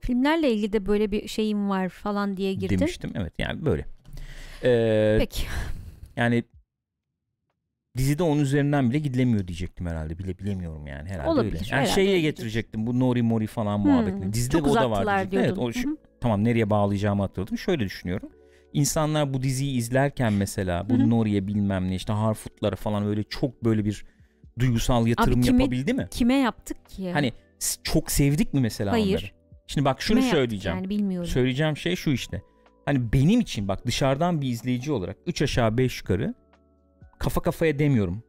[0.00, 2.78] Filmlerle ilgili de böyle bir şeyim var falan diye girdin.
[2.78, 3.12] Demiştim.
[3.14, 3.84] Evet yani böyle.
[4.64, 5.42] E, Peki.
[6.16, 6.44] yani
[7.96, 10.18] dizide onun üzerinden bile gidilemiyor diyecektim herhalde.
[10.18, 11.64] Bile bilemiyorum yani herhalde Olabilir, öyle.
[11.70, 14.32] Yani herhalde şeye getirecektim bu Nori Mori falan Hmm, muhabbetini.
[14.32, 15.40] Dizide Çok o da var uzattılar diyecektim.
[15.40, 17.58] Evet, o şu- tamam nereye bağlayacağımı hatırladım.
[17.58, 18.30] Şöyle düşünüyorum.
[18.72, 21.10] İnsanlar bu diziyi izlerken mesela bu.
[21.10, 24.04] Nori'ye bilmem ne işte Harfoot'lara falan öyle çok böyle bir
[24.58, 26.08] duygusal yatırım kime- yapabildi mi?
[26.10, 27.12] Kime yaptık ki?
[27.12, 27.32] Hani
[27.82, 29.08] çok sevdik mi mesela Hayır.
[29.08, 29.30] onları?
[29.66, 30.78] Şimdi bak şunu Kime söyleyeceğim.
[30.78, 31.28] Yani bilmiyorum.
[31.28, 32.42] Söyleyeceğim şey şu işte.
[32.84, 36.34] Hani benim için bak dışarıdan bir izleyici olarak 3 aşağı 5 yukarı
[37.18, 38.22] kafa kafaya demiyorum.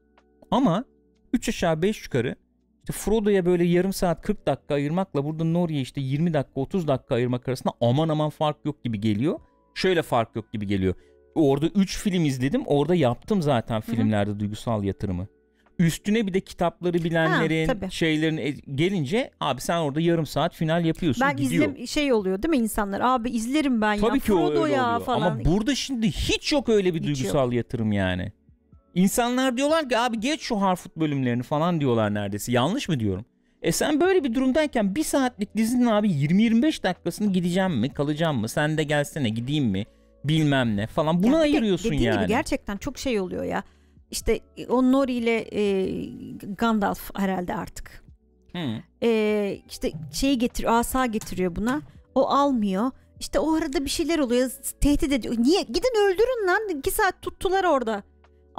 [0.52, 0.86] Ama
[1.34, 2.36] 3 aşağı 5 yukarı
[2.80, 7.16] işte Frodo'ya böyle yarım saat 40 dakika ayırmakla burada Nori'ye işte 20 dakika 30 dakika
[7.16, 9.40] ayırmak arasında aman aman fark yok gibi geliyor.
[9.76, 10.94] Şöyle fark yok gibi geliyor.
[11.36, 12.64] Orada 3 film izledim.
[12.66, 15.28] Orada yaptım zaten filmlerde duygusal yatırımı.
[15.80, 17.92] Üstüne bir de kitapları bilenlerin tabii.
[17.92, 21.64] şeylerin e- gelince abi sen orada yarım saat final yapıyorsun ben gidiyor.
[21.70, 23.02] izlem şey oluyor değil mi insanlar?
[23.02, 24.20] Abi izlerim ben Tabii ya.
[24.20, 25.06] ki Frodo ya oluyor.
[25.06, 25.32] falan.
[25.32, 28.32] Ama burada şimdi hiç yok öyle bir Hiç duygusal yatırım yani.
[28.96, 32.52] İnsanlar diyorlar ki abi geç şu Harfoot bölümlerini falan diyorlar neredeyse.
[32.52, 33.26] Yanlış mı diyorum?
[33.62, 38.50] E sen böyle bir durumdayken bir saatlik dizinin abi 20-25 dakikasını gideceğim mi kalacağım mı
[38.50, 39.86] sen de gelsene gideyim mi
[40.24, 42.20] bilmem ne falan buna Ya bir de ayırıyorsun dediğin yani.
[42.20, 43.64] gibi gerçekten çok şey oluyor ya.
[44.12, 45.90] İşte o Nori ile e,
[46.58, 48.04] Gandalf herhalde artık.
[49.04, 51.82] E, işte şeyi getir, asa getiriyor buna.
[52.16, 52.92] O almıyor.
[53.20, 54.52] İşte o arada bir şeyler oluyor.
[54.82, 55.36] Tehdit ediyor.
[55.38, 55.62] Niye?
[55.62, 56.78] Gidin öldürün lan.
[56.80, 58.04] İki saat tuttular orada.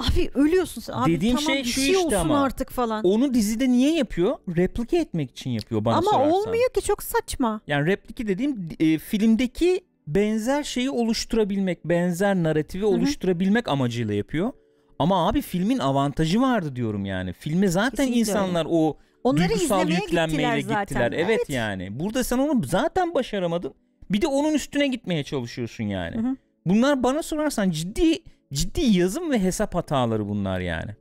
[0.01, 0.93] Abi ölüyorsun sen.
[0.93, 2.43] Abi Dediğim tamam şey bir şu şey işte olsun ama.
[2.43, 3.03] artık falan.
[3.03, 4.37] Onu dizide niye yapıyor?
[4.57, 6.31] Replike etmek için yapıyor bana Ama sorarsan.
[6.31, 7.61] olmuyor ki çok saçma.
[7.67, 12.87] Yani replike dediğim e, filmdeki benzer şeyi oluşturabilmek, benzer narratifi hı.
[12.87, 14.51] oluşturabilmek amacıyla yapıyor.
[14.99, 17.33] Ama abi filmin avantajı vardı diyorum yani.
[17.33, 21.03] Filme zaten Kesinlikle insanlar o Onları duygusal izlemeye yüklenmeyle gittiler gittiler.
[21.03, 21.25] zaten.
[21.25, 21.99] Evet, yani.
[21.99, 23.73] Burada sen onu zaten başaramadın.
[24.11, 26.15] Bir de onun üstüne gitmeye çalışıyorsun yani.
[26.15, 26.35] Hı hı.
[26.65, 28.19] Bunlar bana sorarsan ciddi
[28.53, 30.95] ciddi yazım ve hesap hataları bunlar yani.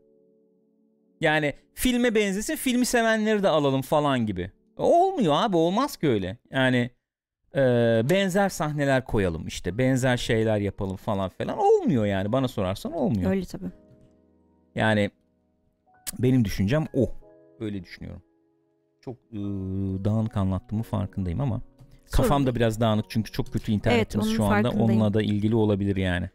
[1.21, 4.51] Yani filme benzesin, filmi sevenleri de alalım falan gibi.
[4.77, 6.39] Olmuyor abi, olmaz ki öyle.
[6.51, 6.91] Yani
[7.55, 7.61] e,
[8.11, 11.59] benzer sahneler koyalım işte, benzer şeyler yapalım falan falan.
[11.59, 13.31] Olmuyor yani bana sorarsan olmuyor.
[13.31, 13.71] Öyle tabii.
[14.75, 15.11] Yani
[16.19, 17.11] benim düşüncem o.
[17.61, 18.23] Öyle düşünüyorum.
[19.01, 19.39] Çok e,
[20.05, 21.61] dağınık anlattığımı farkındayım ama
[22.07, 24.71] Sorun kafam da biraz dağınık çünkü çok kötü internetimiz onun şu anda.
[24.71, 26.31] Onunla da ilgili olabilir yani.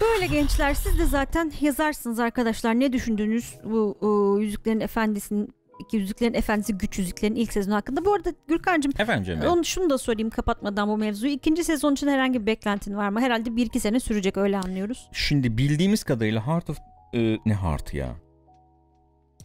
[0.00, 3.98] Böyle gençler siz de zaten yazarsınız arkadaşlar ne düşündünüz bu
[4.38, 8.04] e, Yüzüklerin Efendisi'nin iki Yüzüklerin Efendisi Güç Yüzüklerin ilk sezonu hakkında.
[8.04, 11.32] Bu arada Gürkan'cığım Efendim onu şunu da sorayım kapatmadan bu mevzuyu.
[11.32, 13.20] İkinci sezon için herhangi bir beklentin var mı?
[13.20, 15.08] Herhalde bir iki sene sürecek öyle anlıyoruz.
[15.12, 16.78] Şimdi bildiğimiz kadarıyla Heart of
[17.14, 18.08] e, ne Heart ya?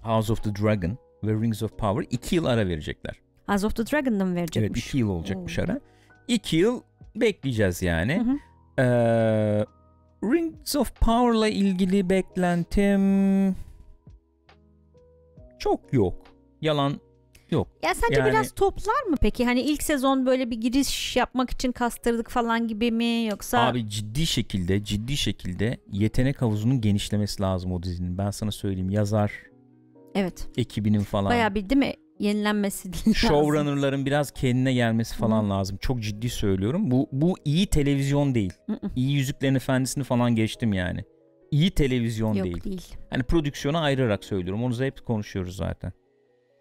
[0.01, 3.15] House of the Dragon ve Rings of Power 2 yıl ara verecekler.
[3.47, 4.87] House of the Dragon'da mı Evet verecekmiş?
[4.87, 5.61] 2 yıl olacakmış Oo.
[5.61, 5.79] ara.
[6.27, 6.81] 2 yıl
[7.15, 8.17] bekleyeceğiz yani.
[8.25, 8.37] Hı hı.
[8.83, 9.65] Ee,
[10.31, 13.55] Rings of Power'la ilgili beklentim
[15.59, 16.13] çok yok.
[16.61, 16.99] Yalan
[17.51, 17.67] yok.
[17.83, 19.45] Ya sence Yani- biraz toplar mı peki?
[19.45, 24.25] Hani ilk sezon böyle bir giriş yapmak için kastırdık falan gibi mi yoksa Abi ciddi
[24.25, 28.17] şekilde ciddi şekilde yetenek havuzunun genişlemesi lazım o dizinin.
[28.17, 29.31] Ben sana söyleyeyim yazar
[30.15, 31.29] evet ekibinin falan.
[31.29, 33.15] bayağı bir değil mi yenilenmesi lazım.
[33.15, 35.77] showrunner'ların biraz kendine gelmesi falan lazım.
[35.77, 36.91] Çok ciddi söylüyorum.
[36.91, 38.53] Bu bu iyi televizyon değil.
[38.65, 38.89] Hı hı.
[38.95, 41.03] İyi Yüzüklerin Efendisi'ni falan geçtim yani.
[41.51, 42.63] İyi televizyon Yok değil.
[42.63, 42.95] değil.
[43.09, 44.63] Hani prodüksiyona ayırarak söylüyorum.
[44.63, 45.91] Onu hep konuşuyoruz zaten.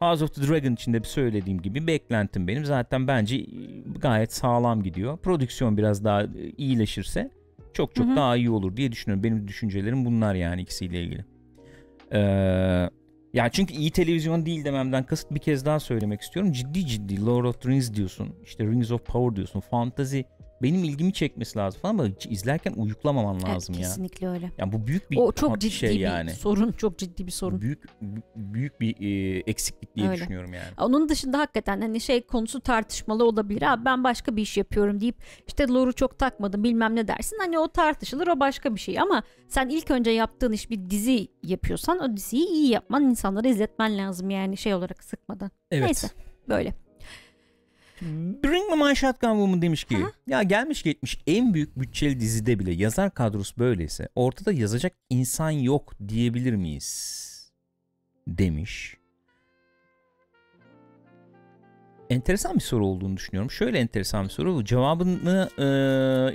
[0.00, 2.64] House of the Dragon içinde bir söylediğim gibi beklentim benim.
[2.64, 3.46] Zaten bence
[3.98, 5.16] gayet sağlam gidiyor.
[5.18, 6.28] Prodüksiyon biraz daha e,
[6.58, 7.30] iyileşirse
[7.72, 8.16] çok çok Hı hı.
[8.16, 9.24] daha iyi olur diye düşünüyorum.
[9.24, 11.24] Benim düşüncelerim bunlar yani ikisiyle ilgili.
[12.12, 12.90] Ee,
[13.32, 16.52] ya çünkü iyi televizyon değil dememden kasıt bir kez daha söylemek istiyorum.
[16.52, 18.34] Ciddi ciddi Lord of the Rings diyorsun.
[18.44, 19.60] işte Rings of Power diyorsun.
[19.60, 20.20] Fantasy
[20.62, 23.88] benim ilgimi çekmesi lazım falan ama izlerken uyuklamaman lazım evet, ya.
[23.88, 24.50] Kesinlikle öyle.
[24.58, 26.30] Yani bu büyük bir O çok hat- ciddi şey bir yani.
[26.30, 27.60] sorun, çok ciddi bir sorun.
[27.60, 30.20] Büyük bü- büyük bir e, eksiklik diye Öyle.
[30.20, 30.68] düşünüyorum yani.
[30.78, 33.62] Onun dışında hakikaten hani şey konusu tartışmalı olabilir.
[33.62, 37.38] Abi ben başka bir iş yapıyorum deyip işte lore'u çok takmadım bilmem ne dersin.
[37.40, 41.28] Hani o tartışılır o başka bir şey ama sen ilk önce yaptığın iş bir dizi
[41.42, 45.50] yapıyorsan o diziyi iyi yapman insanlara izletmen lazım yani şey olarak sıkmadan.
[45.72, 46.08] Neyse
[46.48, 46.74] böyle.
[48.44, 50.12] Bring Me My Shotgun Woman demiş ki Aha.
[50.26, 55.92] ya gelmiş geçmiş en büyük bütçeli dizide bile yazar kadrosu böyleyse ortada yazacak insan yok
[56.08, 57.52] diyebilir miyiz?
[58.28, 58.96] Demiş.
[62.10, 63.50] Enteresan bir soru olduğunu düşünüyorum.
[63.50, 64.64] Şöyle enteresan bir soru.
[64.64, 65.64] Cevabını e,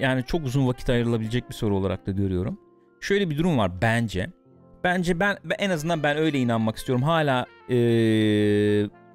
[0.02, 2.60] yani çok uzun vakit ayrılabilecek bir soru olarak da görüyorum.
[3.02, 4.30] Şöyle bir durum var bence.
[4.84, 7.04] Bence ben en azından ben öyle inanmak istiyorum.
[7.04, 7.76] Hala e,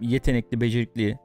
[0.00, 1.18] yetenekli, becerikli,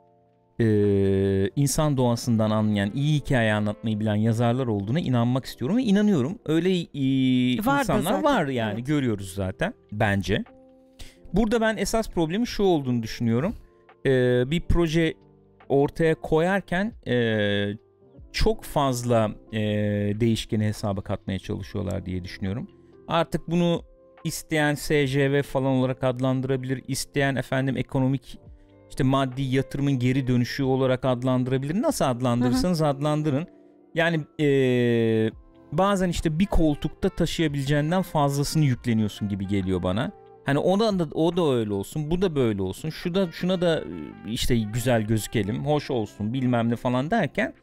[0.60, 6.40] e, insan doğasından anlayan, iyi hikaye anlatmayı bilen yazarlar olduğuna inanmak istiyorum ve inanıyorum.
[6.46, 8.88] Öyle e, Var da insanlar zaten, var yani evet.
[8.88, 10.44] görüyoruz zaten bence.
[11.34, 13.56] Burada ben esas problemi şu olduğunu düşünüyorum.
[14.06, 14.12] E,
[14.52, 15.14] bir proje
[15.70, 17.78] ortaya koyarken e,
[18.32, 19.60] çok fazla e,
[20.20, 22.68] değişkeni hesaba katmaya çalışıyorlar diye düşünüyorum.
[23.08, 23.84] Artık bunu
[24.24, 26.84] isteyen SJV falan olarak adlandırabilir.
[26.88, 28.40] isteyen efendim ekonomik
[28.90, 31.82] işte maddi yatırımın geri dönüşü olarak adlandırabilir.
[31.82, 33.48] Nasıl adlandırırsanız adlandırın.
[33.96, 35.32] Yani ee,
[35.72, 40.12] bazen işte bir koltukta taşıyabileceğinden fazlasını yükleniyorsun gibi geliyor bana.
[40.46, 42.90] Hani ona da o da öyle olsun, bu da böyle olsun.
[42.90, 43.84] Şu da şuna da
[44.28, 47.54] işte güzel gözükelim, hoş olsun, bilmem ne falan derken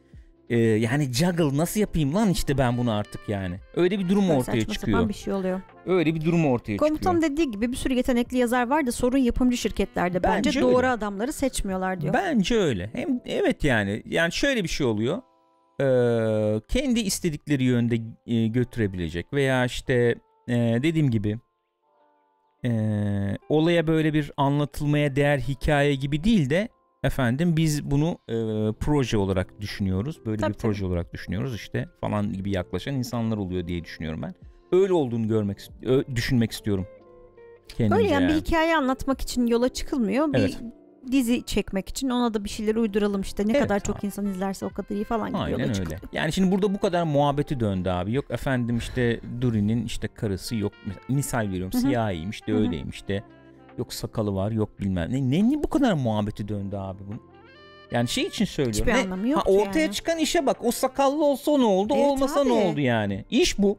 [0.51, 3.61] e, yani juggle nasıl yapayım lan işte ben bunu artık yani.
[3.76, 4.99] Öyle bir durum Böyle ortaya saçma çıkıyor.
[4.99, 5.61] sapan bir şey oluyor.
[5.86, 7.32] Öyle bir durum ortaya Komutan çıkıyor.
[7.32, 10.22] dediği gibi bir sürü yetenekli yazar var da sorun yapımcı şirketlerde.
[10.22, 10.88] Bence, Bence doğru öyle.
[10.88, 12.14] adamları seçmiyorlar diyor.
[12.14, 12.90] Bence öyle.
[12.92, 15.22] Hem evet yani yani şöyle bir şey oluyor.
[15.80, 19.95] Ee, kendi istedikleri yönde e, götürebilecek veya işte
[20.49, 21.38] e, dediğim gibi
[22.64, 22.70] e,
[23.49, 26.68] olaya böyle bir anlatılmaya değer hikaye gibi değil de
[27.05, 28.34] efendim biz bunu e,
[28.80, 30.20] proje olarak düşünüyoruz.
[30.26, 34.34] Böyle Tabii, bir proje olarak düşünüyoruz işte falan gibi yaklaşan insanlar oluyor diye düşünüyorum ben.
[34.72, 35.59] Öyle olduğunu görmek
[36.14, 36.86] düşünmek istiyorum.
[37.68, 38.40] Kendimce Böyle yani bir yani.
[38.40, 40.28] hikaye anlatmak için yola çıkılmıyor.
[40.34, 40.59] Evet.
[41.07, 43.46] Bir dizi çekmek için ona da bir şeyler uyduralım işte.
[43.46, 43.82] Ne Evet kadar abi.
[43.82, 46.00] çok insan izlerse o kadar iyi falan gibi yola Aynen çıkılıyor.
[46.02, 46.18] öyle.
[46.18, 48.12] Yani şimdi burada bu kadar muhabbeti döndü abi.
[48.12, 50.72] Yok efendim işte Duri'nin işte karısı yok.
[51.09, 51.82] Misal veriyorum Hı hı.
[51.82, 52.61] siyahiymiş de Hı hı.
[52.61, 53.22] öyleymiş de.
[53.78, 55.30] Yok sakalı var yok bilmem ne.
[55.30, 57.20] Ne, ne bu kadar muhabbeti döndü abi bunun?
[57.92, 58.80] Yani şey için söylüyorum.
[58.80, 58.98] Hiçbir Ne?
[59.06, 59.92] anlamı yok ha, ortaya yani.
[59.92, 60.56] çıkan işe bak.
[60.64, 61.92] O sakallı olsa ne oldu?
[61.96, 62.58] Evet olmasa ne abi.
[62.68, 63.24] oldu yani?
[63.30, 63.78] İş bu.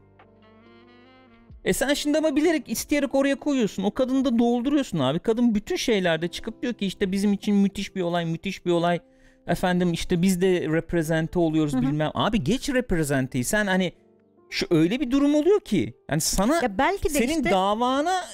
[1.64, 3.82] E sen şimdi ama bilerek isteyerek oraya koyuyorsun.
[3.82, 5.18] O kadını da dolduruyorsun abi.
[5.18, 9.00] Kadın bütün şeylerde çıkıp diyor ki işte bizim için müthiş bir olay, müthiş bir olay.
[9.46, 11.82] Efendim işte biz de reprezente oluyoruz Hı hı.
[11.82, 12.10] bilmem.
[12.14, 13.44] Abi geç reprezenteyi.
[13.44, 13.92] Sen hani
[14.50, 15.94] şu öyle bir durum oluyor ki.
[16.10, 18.24] Yani sana Ya belki de senin işte davana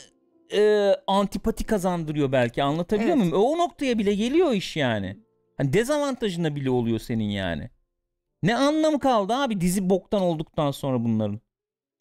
[0.55, 2.62] e, antipati kazandırıyor belki.
[2.62, 3.18] Anlatabiliyor Evet.
[3.32, 3.44] muyum?
[3.44, 5.18] O noktaya bile geliyor iş yani.
[5.57, 7.70] Hani dezavantajına bile oluyor senin yani.
[8.42, 11.40] Ne anlamı kaldı abi dizi boktan olduktan sonra bunların?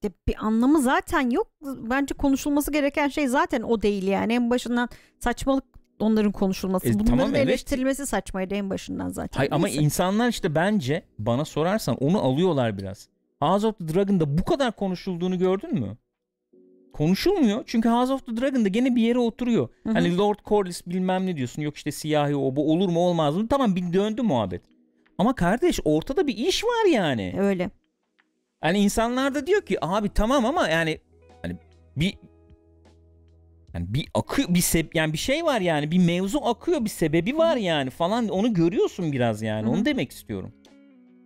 [0.04, 1.48] Ya bir anlamı zaten yok.
[1.62, 4.34] Bence konuşulması gereken şey zaten o değil yani.
[4.34, 4.90] En başından
[5.20, 5.64] saçmalık
[6.00, 6.90] onların konuşulması.
[6.90, 7.48] E, Bunların tamam, evet.
[7.48, 9.38] eleştirilmesi saçmaydı en başından zaten.
[9.38, 13.08] Hayır, ama insanlar işte bence bana sorarsan onu alıyorlar biraz.
[13.40, 15.98] House of the Dragon'da bu kadar konuşulduğunu gördün mü?
[16.94, 19.70] Konuşulmuyor çünkü House of the Dragon'da gene bir yere oturuyor.
[19.84, 19.94] Hı hı.
[19.94, 23.48] Hani Lord Corlys bilmem ne diyorsun yok işte siyahi o bu olur mu olmaz mı?
[23.48, 24.62] Tamam bir döndü muhabbet.
[25.18, 27.36] Ama kardeş ortada bir iş var yani.
[27.40, 27.70] Öyle.
[28.62, 31.00] Hani insanlar da diyor ki abi tamam ama yani
[31.42, 31.58] hani
[31.98, 32.18] bir
[33.74, 37.38] yani bir akıyor bir seb yani bir şey var yani bir mevzu akıyor bir sebebi
[37.38, 39.74] var yani falan onu görüyorsun biraz yani Hı hı.
[39.74, 40.54] onu demek istiyorum.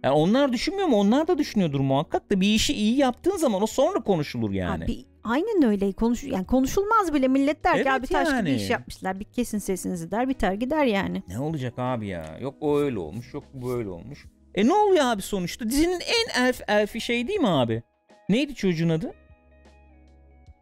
[0.03, 0.97] Yani onlar düşünmüyor mu?
[0.97, 4.83] Onlar da düşünüyordur muhakkak da bir işi iyi yaptığın zaman o sonra konuşulur yani.
[4.83, 8.53] Abi aynen öyle konuş yani konuşulmaz bile millet der Evet ki abi taş gibi yani.
[8.53, 11.23] iş yapmışlar bir kesin sesinizi der biter gider yani.
[11.27, 12.37] Ne olacak abi ya?
[12.41, 14.25] Yok o öyle olmuş, yok bu böyle olmuş.
[14.55, 15.69] E ne oluyor abi sonuçta?
[15.69, 17.83] Dizinin en elf elfi şey değil mi abi?
[18.29, 19.13] Neydi çocuğun adı?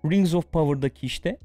[0.06, 1.40] Rings of Power'daki işte.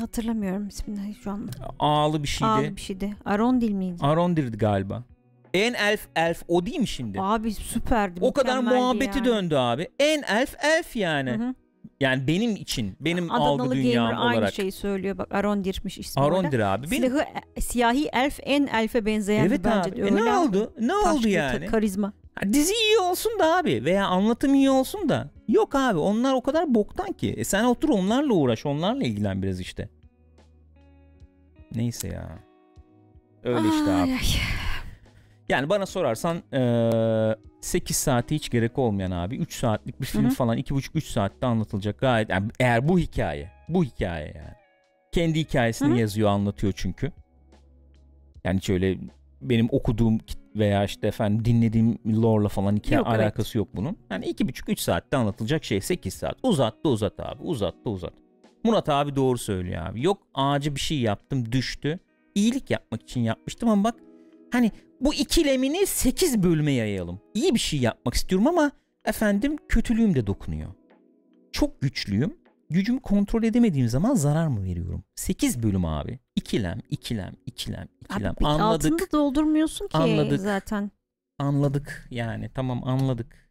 [0.00, 1.48] Hatırlamıyorum ismini şu an.
[1.78, 2.50] Ağlı bir şeydi.
[2.50, 3.16] Ağlı bir şeydi.
[3.24, 3.96] Arondil miydi?
[4.00, 5.04] Arondir'di galiba.
[5.54, 7.20] En elf elf o değil mi şimdi?
[7.20, 8.20] Abi süperdi.
[8.22, 9.28] o kadar muhabbeti yani.
[9.28, 9.88] döndü abi.
[9.98, 11.30] En elf elf yani.
[11.30, 11.54] Hı hı.
[12.00, 14.54] Yani benim için, benim Adanalı algı Gamer dünyam aynı olarak.
[14.54, 16.38] şeyi söylüyor bak Arondir'miş ismi orada.
[16.38, 16.90] Arondir abi.
[16.90, 17.08] Benim...
[17.08, 17.24] Silahı
[17.60, 19.96] siyahi elf en elfe benzeyen Evet bence abi.
[19.96, 20.74] de E öyle ne oldu?
[20.80, 21.66] Ne Taş oldu yani?
[21.66, 22.12] Karizma.
[22.34, 25.30] Ha, dizi iyi olsun da abi veya anlatım iyi olsun da.
[25.48, 27.34] Yok abi onlar o kadar boktan ki.
[27.36, 29.88] E sen otur onlarla uğraş onlarla ilgilen biraz işte.
[31.74, 32.38] Neyse ya.
[33.44, 34.10] Öyle işte Ay, abi.
[34.10, 34.18] ay.
[35.50, 40.28] Yani bana sorarsan eee 8 saate hiç gerek olmayan abi 3 saatlik bir film Hı
[40.28, 40.32] hı.
[40.34, 42.30] falan 2,5-3 saatte anlatılacak gayet.
[42.30, 44.54] Yani eğer bu hikaye bu hikaye yani.
[45.12, 45.98] Kendi hikayesini Hı hı.
[45.98, 47.12] yazıyor anlatıyor çünkü.
[48.44, 48.98] Yani şöyle
[49.42, 50.18] benim okuduğum
[50.56, 53.20] veya işte efendim dinlediğim lore'la falan hikaye Yok, evet.
[53.20, 53.96] alakası yok bunun.
[54.10, 56.36] Yani 2,5-3 saatte anlatılacak şey 8 saat.
[56.42, 58.12] Uzat da uzat abi uzat da uzat.
[58.64, 60.02] Murat abi doğru söylüyor abi.
[60.02, 61.98] Yok ağacı bir şey yaptım düştü.
[62.34, 63.94] İyilik yapmak için yapmıştım ama bak
[64.52, 64.70] hani
[65.00, 67.20] bu ikilemini 8 bölüme yayalım.
[67.34, 68.70] İyi bir şey yapmak istiyorum ama
[69.04, 70.70] efendim kötülüğüm de dokunuyor.
[71.52, 72.40] Çok güçlüyüm.
[72.70, 75.04] Gücümü kontrol edemediğim zaman zarar mı veriyorum?
[75.14, 76.18] 8 bölüm abi.
[76.36, 78.34] İkilem, ikilem, ikilem, ikilem.
[78.40, 80.40] Abi, anladık, Altını doldurmuyorsun ki Anladık.
[80.40, 80.90] zaten.
[81.38, 82.50] anladık yani.
[82.54, 83.50] Tamam anladık.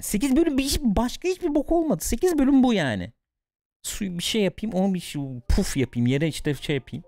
[0.00, 2.04] 8 bölüm bir hiç, başka hiçbir bok olmadı.
[2.04, 3.12] 8 bölüm bu yani.
[3.82, 7.04] Su bir şey yapayım, onu bir şey, puf yapayım, yere işte şey yapayım.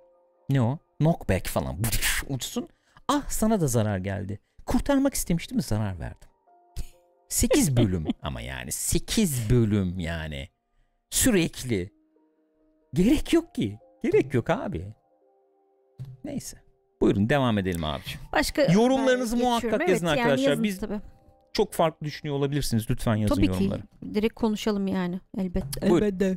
[0.51, 0.79] Ne o?
[0.99, 1.77] Knockback falan.
[2.29, 2.69] Uçsun.
[3.13, 4.39] Ah sana da zarar geldi.
[4.67, 6.29] Kurtarmak istemiştim zarar verdim.
[7.29, 10.49] 8 bölüm ama yani 8 bölüm yani.
[11.11, 11.91] Sürekli.
[12.95, 13.79] Gerek yok ki.
[14.03, 14.95] Gerek yok abi.
[16.25, 16.57] Neyse.
[17.01, 18.21] Buyurun devam edelim abiciğim.
[18.33, 19.91] Başka Yorumlarınızı muhakkak geçiyorum.
[19.93, 20.51] yazın evet, yani arkadaşlar.
[20.51, 21.01] yazın Biz- tabii.
[21.53, 22.91] Çok farklı düşünüyor olabilirsiniz.
[22.91, 23.81] Lütfen yazın Tabii yorumları.
[23.83, 23.89] ki.
[24.15, 25.91] Direkt konuşalım yani elbette.
[25.91, 26.07] Buyurun.
[26.07, 26.37] Elbette.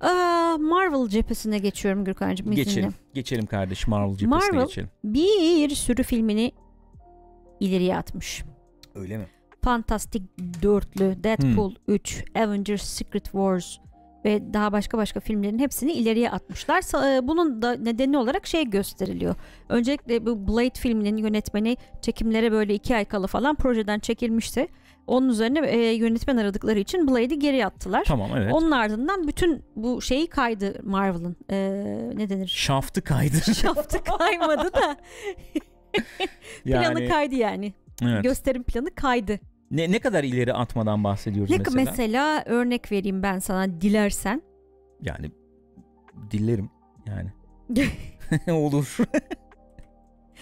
[0.00, 2.64] Aa, Marvel cephesine geçiyorum Gürkan'cığım izninle.
[2.64, 2.94] Geçelim.
[3.14, 4.88] Geçelim kardeşim Marvel cephesine Marvel- geçelim.
[5.04, 6.52] Bir sürü filmini
[7.60, 8.44] ileriye atmış.
[8.94, 9.26] Öyle mi?
[9.64, 10.22] Fantastic
[10.62, 11.94] Dörtlü, Deadpool Hmm.
[11.94, 13.76] 3, Avengers Secret Wars
[14.24, 16.82] ve daha başka başka filmlerin hepsini ileriye atmışlar.
[17.16, 19.34] E, Bunun da nedeni olarak şey gösteriliyor.
[19.68, 24.68] Öncelikle bu Blade filminin yönetmeni çekimlere böyle iki ay kala falan projeden çekilmişti.
[25.10, 28.04] Onun üzerine e, yönetmen aradıkları için Blade'i geri attılar.
[28.04, 28.52] Tamam evet.
[28.52, 31.36] Onun ardından bütün bu şeyi kaydı Marvel'ın.
[31.50, 31.56] E,
[32.14, 32.46] ne denir?
[32.46, 33.36] Şaftı kaydı.
[33.54, 34.96] Şaftı kaymadı da
[36.64, 37.74] planı yani, kaydı yani.
[38.02, 38.22] evet.
[38.24, 39.38] Gösterim planı kaydı.
[39.70, 41.84] ne, ne kadar ileri atmadan bahsediyoruz Ne mesela?
[41.84, 42.42] mesela?
[42.46, 44.42] örnek vereyim ben sana dilersen.
[45.02, 45.30] Yani
[46.30, 46.70] dillerim
[47.06, 47.30] yani.
[48.56, 48.96] Olur.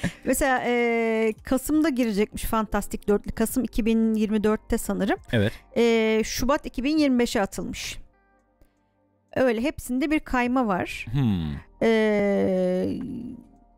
[0.25, 3.33] Mesela e, Kasım'da girecekmiş Fantastic Dörtlü.
[3.33, 5.19] Kasım 2024'te sanırım.
[5.33, 5.53] Evet.
[5.77, 7.99] E, Şubat 2025'e atılmış.
[9.37, 11.07] Öyle hepsinde bir kayma var.
[11.13, 11.53] Hmm.
[11.83, 12.89] E,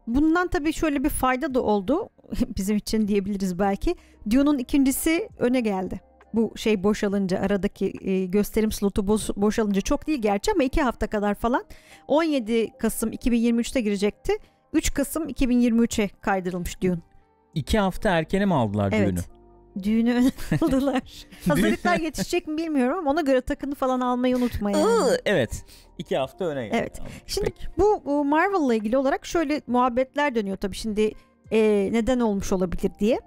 [0.06, 2.08] bundan tabii şöyle bir fayda da oldu.
[2.56, 3.94] Bizim için diyebiliriz belki.
[4.30, 6.00] Dune'un ikincisi öne geldi.
[6.34, 11.06] Bu şey boşalınca aradaki e, gösterim slotu boş- boşalınca çok değil gerçi ama iki hafta
[11.06, 11.64] kadar falan
[12.08, 14.32] 17 Kasım 2023'te girecekti.
[14.72, 16.98] 3 Kasım 2023'e kaydırılmış Dune.
[17.54, 19.08] İki hafta erkene mi aldılar Evet.
[19.08, 19.20] düğünü?
[19.82, 20.30] Düğünü öne
[20.62, 21.02] aldılar.
[21.48, 25.16] Hazırlıklar yetişecek mi bilmiyorum ama ona göre takını falan almayı unutma yani.
[25.24, 25.64] Evet.
[25.98, 26.76] İki hafta öne geldi.
[26.80, 26.94] Evet.
[26.96, 27.66] Tamam, Şimdi peki.
[27.78, 31.12] bu, bu Marvel'la ilgili olarak şöyle muhabbetler dönüyor tabii şimdi
[31.52, 33.18] e, neden olmuş olabilir diye.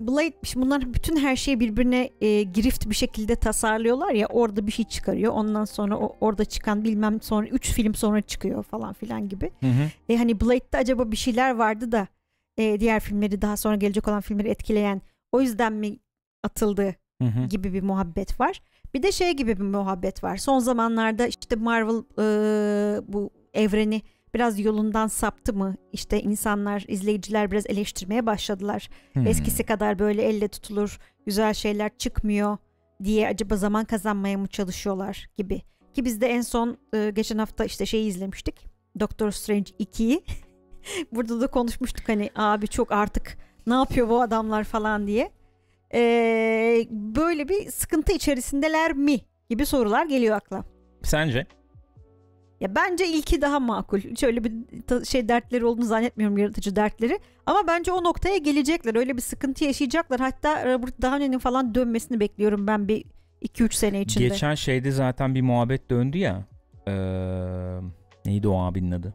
[0.00, 4.84] Blade bunlar bütün her şeyi birbirine e, girift bir şekilde tasarlıyorlar ya orada bir şey
[4.84, 9.50] çıkarıyor ondan sonra o, orada çıkan bilmem sonra 3 film sonra çıkıyor falan filan gibi.
[9.60, 9.90] Hı hı.
[10.08, 12.08] E, hani Blade'de acaba bir şeyler vardı da
[12.56, 15.98] e, diğer filmleri daha sonra gelecek olan filmleri etkileyen o yüzden mi
[16.42, 17.46] atıldı Hı hı.
[17.46, 18.60] gibi bir muhabbet var.
[18.94, 20.36] Bir de şey gibi bir muhabbet var.
[20.36, 24.02] Son zamanlarda işte Marvel e, bu evreni
[24.34, 25.76] biraz yolundan saptı mı?
[25.92, 28.90] İşte insanlar, izleyiciler biraz eleştirmeye başladılar.
[29.12, 29.26] Hmm.
[29.26, 32.56] Eskisi kadar böyle elle tutulur güzel şeyler çıkmıyor
[33.04, 35.62] diye acaba zaman kazanmaya mı çalışıyorlar gibi.
[35.94, 38.66] Ki biz de en son e, geçen hafta işte şeyi izlemiştik.
[39.00, 40.24] Doctor Strange 2'yi.
[41.12, 45.30] Burada da konuşmuştuk hani abi çok artık ne yapıyor bu adamlar falan diye.
[45.94, 49.20] Ee, böyle bir sıkıntı içerisindeler mi
[49.50, 50.64] gibi sorular geliyor akla.
[51.02, 51.46] Sence?
[52.60, 53.98] Ya bence ilki daha makul.
[53.98, 54.52] Hiç öyle bir
[55.04, 57.18] şey dertleri olduğunu zannetmiyorum yaratıcı dertleri.
[57.46, 58.94] Ama bence o noktaya gelecekler.
[58.94, 60.20] Öyle bir sıkıntı yaşayacaklar.
[60.20, 63.04] Hatta Robert Downey'nin falan dönmesini bekliyorum ben bir
[63.42, 64.28] 2-3 sene içinde.
[64.28, 66.44] Geçen şeyde zaten bir muhabbet döndü ya.
[66.88, 66.92] Ee,
[68.26, 69.14] neydi o abinin adı?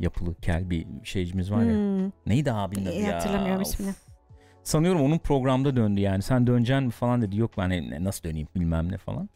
[0.00, 1.74] Yapılı kel bir şeycimiz var ya.
[1.74, 3.16] Hmm, Neydi abinin adı iyi ya?
[3.16, 3.68] hatırlamıyorum Of.
[3.68, 3.94] ismini.
[4.62, 6.22] Sanıyorum onun programda döndü yani.
[6.22, 7.36] Sen döneceksin mi falan dedi.
[7.36, 9.28] Yok ben e, nasıl döneyim bilmem ne falan.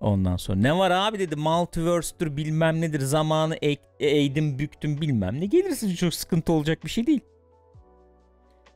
[0.00, 5.46] Ondan sonra ne var abi dedi multiverse'tür bilmem nedir zamanı ek- eğdim büktüm bilmem ne
[5.46, 7.20] gelirsin çok sıkıntı olacak bir şey değil.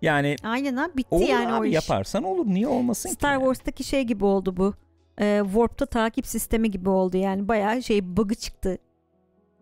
[0.02, 1.74] Yani Aynen ha bitti olur yani o abi iş.
[1.74, 3.40] yaparsan olur niye olmasın ki Star yani?
[3.40, 4.74] Wars'taki şey gibi oldu bu.
[5.20, 7.48] Ee, Warp'ta takip sistemi gibi oldu yani.
[7.48, 8.78] Bayağı şey bug'ı çıktı.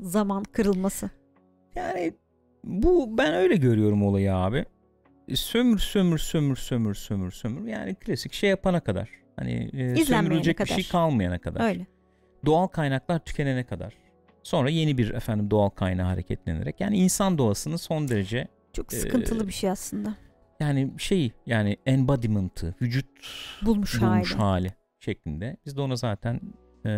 [0.01, 1.11] Zaman kırılması.
[1.75, 2.13] Yani
[2.65, 4.65] bu ben öyle görüyorum olayı abi.
[5.29, 9.11] E, Sömür sömür sömür sömür sömür sömür yani klasik şey yapana kadar.
[9.41, 10.81] Hani e, sömürülecek bir kadar.
[10.81, 11.69] şey kalmayana kadar.
[11.69, 11.87] Öyle.
[12.47, 13.95] Doğal kaynaklar tükenene kadar.
[14.43, 16.81] Sonra yeni bir efendim doğal kaynağı hareketlenerek.
[16.81, 20.15] Yani insan doğasının son derece Çok Ee, sıkıntılı bir şey aslında.
[20.61, 23.07] yani şey yani embodiment'ı, vücut
[23.63, 24.43] Bulmuş, bulmuş hali.
[24.43, 25.57] hali şeklinde.
[25.67, 26.41] Biz de ona zaten
[26.87, 26.91] e,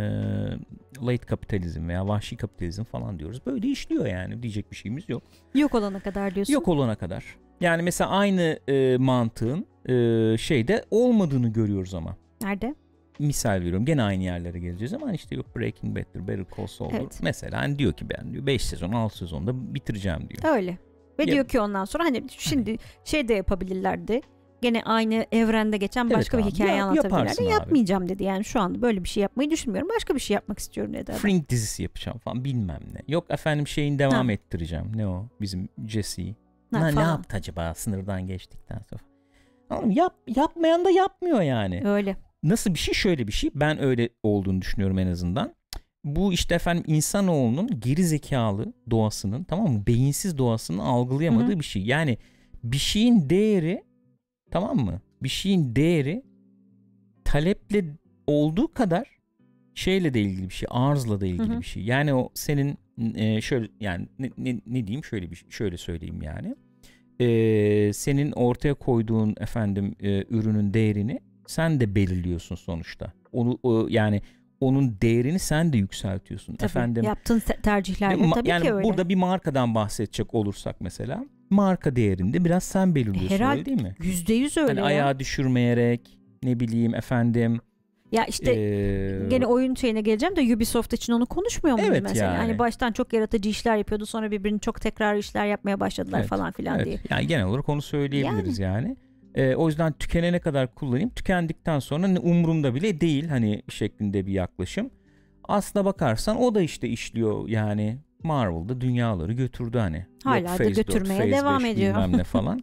[1.03, 3.47] late kapitalizm veya vahşi kapitalizm falan diyoruz.
[3.47, 5.22] Böyle işliyor yani diyecek bir şeyimiz yok.
[5.55, 6.53] Yok olana kadar diyorsun.
[6.53, 7.24] Yok olana kadar.
[7.61, 12.16] Yani mesela aynı e, mantığın e, şeyde olmadığını görüyoruz ama.
[12.43, 12.74] Nerede?
[13.18, 16.95] Misal veriyorum gene aynı yerlere geleceğiz ama işte yok Breaking Bad'dir, Better Call Saul'dur.
[16.97, 17.18] Evet.
[17.22, 20.55] Mesela hani diyor ki ben diyor 5 sezon 6 sezonda bitireceğim diyor.
[20.57, 20.78] Öyle.
[21.18, 24.20] Ve Ya- diyor ki ondan sonra hani şimdi şey de yapabilirlerdi.
[24.62, 27.43] Gene aynı evrende geçen Evet başka bir abi, hikaye ya- anlatabilirlerdi.
[27.43, 27.51] abi.
[27.51, 28.24] Yapmayacağım dedi.
[28.24, 29.88] Yani şu anda böyle bir şey yapmayı düşünmüyorum.
[29.97, 31.12] Başka bir şey yapmak istiyorum dedi.
[31.12, 33.01] Fringe dizisi yapacağım falan bilmem ne.
[33.09, 34.32] Yok efendim şeyin devam Ha.
[34.32, 34.93] ettireceğim.
[34.97, 35.26] Ne o?
[35.40, 36.36] Bizim Jesse'yi.
[36.72, 37.09] Ne falan.
[37.11, 39.03] yaptı acaba sınırdan geçtikten sonra?
[39.70, 39.95] Anladın mı?
[39.95, 41.82] Yap, yapmayan da yapmıyor yani.
[41.84, 42.16] Öyle.
[42.43, 42.95] Nasıl bir şey?
[42.95, 43.51] Şöyle bir şey.
[43.55, 45.55] Ben öyle olduğunu düşünüyorum en azından.
[46.05, 49.86] Bu işte efendim insanoğlunun geri zekalı doğasının tamam mı?
[49.86, 51.61] Beyinsiz doğasını algılayamadığı Hı hı.
[51.61, 51.82] bir şey.
[51.82, 52.18] Yani
[52.64, 53.82] bir şeyin değeri
[54.51, 55.01] tamam mı?
[55.22, 56.22] Bir şeyin değeri
[57.24, 57.84] taleple
[58.26, 59.18] olduğu kadar
[59.74, 60.66] şeyle de ilgili bir şey.
[60.70, 61.61] Arzla da ilgili Hı hı.
[61.61, 61.82] bir şey.
[61.82, 62.78] Yani o senin
[63.14, 66.55] e, şöyle yani ne, ne, ne diyeyim şöyle bir şöyle söyleyeyim yani
[67.20, 74.22] e, senin ortaya koyduğun efendim e, ürünün değerini sen de belirliyorsun sonuçta onu o, yani
[74.61, 78.84] onun değerini sen de yükseltiyorsun Tabii, efendim yaptığın te- tercihlerle tabii yani ki öyle.
[78.88, 83.82] burada bir markadan bahsedecek olursak mesela marka değerini de biraz sen belirliyorsun Herhalde öyle değil
[83.82, 83.95] mi?
[84.03, 84.84] Yüzde yüz öyle Hani ya.
[84.84, 87.61] ayağı düşürmeyerek ne bileyim efendim
[88.12, 92.24] Ya işte eee, gene oyun şeyine geleceğim de Ubisoft için onu konuşmuyor muyuz Evet mesela?
[92.32, 92.36] yani.
[92.36, 96.53] Hani baştan çok yaratıcı işler yapıyordu sonra birbirini çok tekrar işler yapmaya başladılar Evet, falan
[96.53, 96.99] filan evet, diye.
[97.11, 98.97] yani genel olarak onu söyleyebiliriz yani.
[99.36, 101.10] Eee, o yüzden tükenene kadar kullanayım.
[101.10, 104.90] Tükendikten sonra ne umurumda bile değil hani şeklinde bir yaklaşım.
[105.44, 110.06] Aslına bakarsan o da işte işliyor yani Marvel'da dünyaları götürdü hani.
[110.24, 112.12] Hala Yok da 4, götürmeye Phase devam 5 ediyor.
[112.12, 112.62] Ne falan.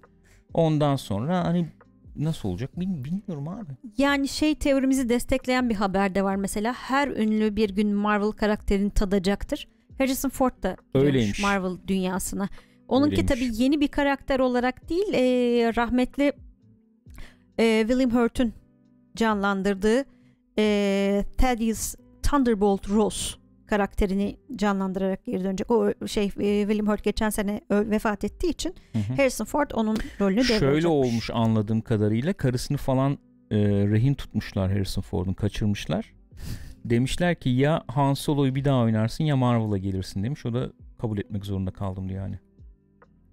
[0.54, 1.68] Ondan sonra hani
[2.16, 3.72] nasıl olacak bil- bilmiyorum abi.
[3.98, 6.74] Yani şey teorimizi destekleyen bir haber de var mesela.
[6.74, 9.68] Her ünlü bir gün Marvel karakterini tadacaktır.
[9.98, 11.42] Harrison Ford da Öyleymiş.
[11.42, 12.50] Marvel dünyasına.
[12.88, 15.22] Onunki tabii yeni bir karakter olarak değil, e,
[15.76, 16.34] rahmetli
[17.60, 18.54] e, William Hurt'un
[19.16, 20.06] canlandırdığı
[20.60, 23.36] e, Thaddeus Thunderbolt Ross
[23.68, 25.72] karakterini canlandırarak geri dönecek.
[25.72, 29.14] O şey e, William Hurt geçen sene vefat ettiği için Hı hı.
[29.16, 30.86] Harrison Ford onun rolünü Şöyle devralacakmış.
[30.86, 33.18] olmuş anladığım kadarıyla karısını falan
[33.52, 36.14] e, rehin tutmuşlar Harrison Ford'un kaçırmışlar.
[36.86, 40.46] Demişler ki ya Han Solo'yu bir daha oynarsın ya Marvel'a gelirsin demiş.
[40.46, 42.40] O da kabul etmek zorunda kaldım diyor yani.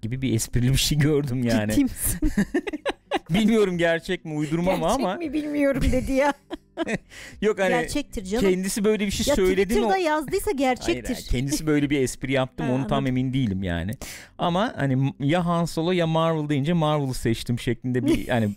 [0.03, 1.71] Gibi bir esprili bir şey gördüm yani.
[1.71, 2.21] Ciddi misin?
[3.31, 6.33] Bilmiyorum gerçek mi uydurma mı Gerçek ama mi bilmiyorum dedi ya.
[7.43, 8.45] yok hani Gerçektir canım.
[8.51, 9.65] kendisi böyle bir şey ya söyledi mi?
[9.81, 11.15] Twitter'da yazdıysa Hayır, gerçektir.
[11.15, 13.91] hayır, kendisi böyle bir espri yaptı mı Ha, onu tam emin değilim yani.
[14.39, 18.49] Ama hani ya Han Solo ya Marvel deyince Marvel'ı seçtim şeklinde bir hani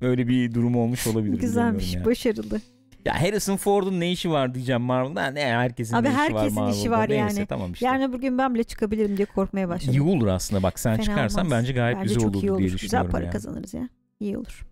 [0.00, 1.38] öyle bir durum olmuş olabilir.
[1.38, 2.10] Güzelmiş, bilemiyorum ya.
[2.10, 2.60] başarılı.
[3.04, 5.26] Ya Harrison Ford'un ne işi var diyeceğim Marvel'da.
[5.26, 6.76] Ne herkesin Abi ne işi var herkesin Marvel'da.
[6.80, 7.46] işi var Neyse, yani.
[7.46, 7.86] tamam işte.
[7.86, 9.94] Yarın öbür gün ben bile çıkabilirim diye korkmaya başladım.
[9.94, 11.58] iyi olur aslında bak sen Fena çıkarsan olmaz.
[11.58, 12.58] bence gayet Bence güzel çok olur, iyi olur.
[12.58, 13.32] diye Güzel düşünüyorum para yani.
[13.32, 13.88] kazanırız ya.
[14.20, 14.66] İyi olur.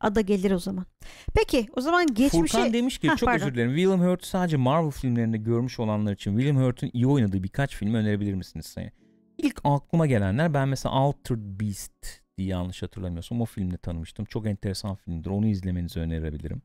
[0.00, 0.86] Ada gelir o zaman.
[1.34, 2.56] Peki o zaman geçmişe...
[2.56, 3.44] Furkan demiş ki Heh, çok pardon.
[3.46, 3.70] özür dilerim.
[3.76, 8.34] William Hurt sadece Marvel filmlerinde görmüş olanlar için William Hurt'un iyi oynadığı birkaç film önerebilir
[8.34, 8.90] misiniz sayın?
[9.38, 12.06] İlk aklıma gelenler ben mesela Altered Beast
[12.38, 14.24] diye yanlış hatırlamıyorsam o filmde tanımıştım.
[14.24, 15.30] Çok enteresan filmdir.
[15.30, 16.62] Onu izlemenizi önerebilirim.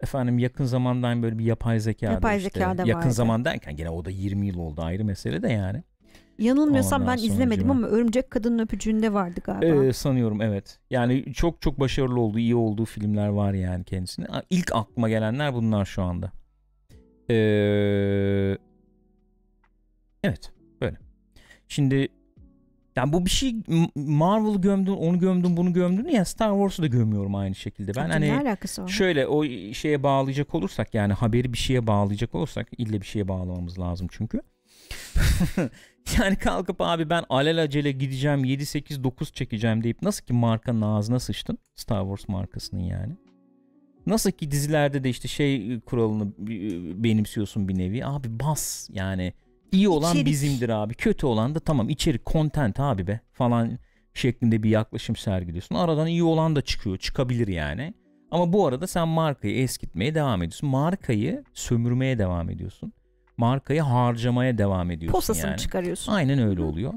[0.00, 2.50] Efendim yakın zamandan böyle bir yapay zeka Yapay işte.
[2.50, 3.14] zeka da Yakın vardı.
[3.14, 5.82] zaman derken gene o da 20 yıl oldu ayrı mesele de yani.
[6.38, 9.84] Yanılmıyorsam Ondan ben izlemedim ama Örümcek Kadının Öpücüğü'nde vardı galiba.
[9.84, 10.78] Ee, sanıyorum evet.
[10.90, 14.26] Yani çok çok başarılı olduğu, iyi olduğu filmler var yani kendisine.
[14.50, 16.32] İlk aklıma gelenler bunlar şu anda.
[17.30, 18.56] Ee,
[20.24, 20.96] evet, böyle.
[21.68, 22.08] Şimdi
[22.96, 23.56] yani bu bir şey
[23.94, 27.94] Marvel gömdün, onu gömdün, bunu gömdün ya Star Wars'u da gömüyorum aynı şekilde.
[27.94, 28.26] Ben Tabii, hani?
[28.88, 33.78] Şöyle o şeye bağlayacak olursak yani haberi bir şeye bağlayacak olursak ille bir şeye bağlamamız
[33.78, 34.40] lazım çünkü.
[36.20, 41.20] yani kalkıp abi ben alelacele gideceğim 7 8 9 çekeceğim deyip nasıl ki markanın ağzına
[41.20, 43.16] sıçtın Star Wars markasının yani.
[44.06, 46.32] Nasıl ki dizilerde de işte şey kuralını
[47.04, 48.06] benimsiyorsun bir nevi.
[48.06, 49.32] Abi bas yani
[49.72, 50.26] iyi olan İçerik.
[50.26, 50.94] bizimdir abi.
[50.94, 53.78] Kötü olan da tamam içerik content abi be falan
[54.14, 55.74] şeklinde bir yaklaşım sergiliyorsun.
[55.74, 56.96] Aradan iyi olan da çıkıyor.
[56.96, 57.94] Çıkabilir yani.
[58.30, 60.68] Ama bu arada sen markayı eskitmeye devam ediyorsun.
[60.68, 62.92] Markayı sömürmeye devam ediyorsun.
[63.36, 65.58] Markayı harcamaya devam ediyorsun Posasını yani.
[65.58, 66.12] çıkarıyorsun.
[66.12, 66.94] Aynen öyle oluyor.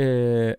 [0.00, 0.56] Ee,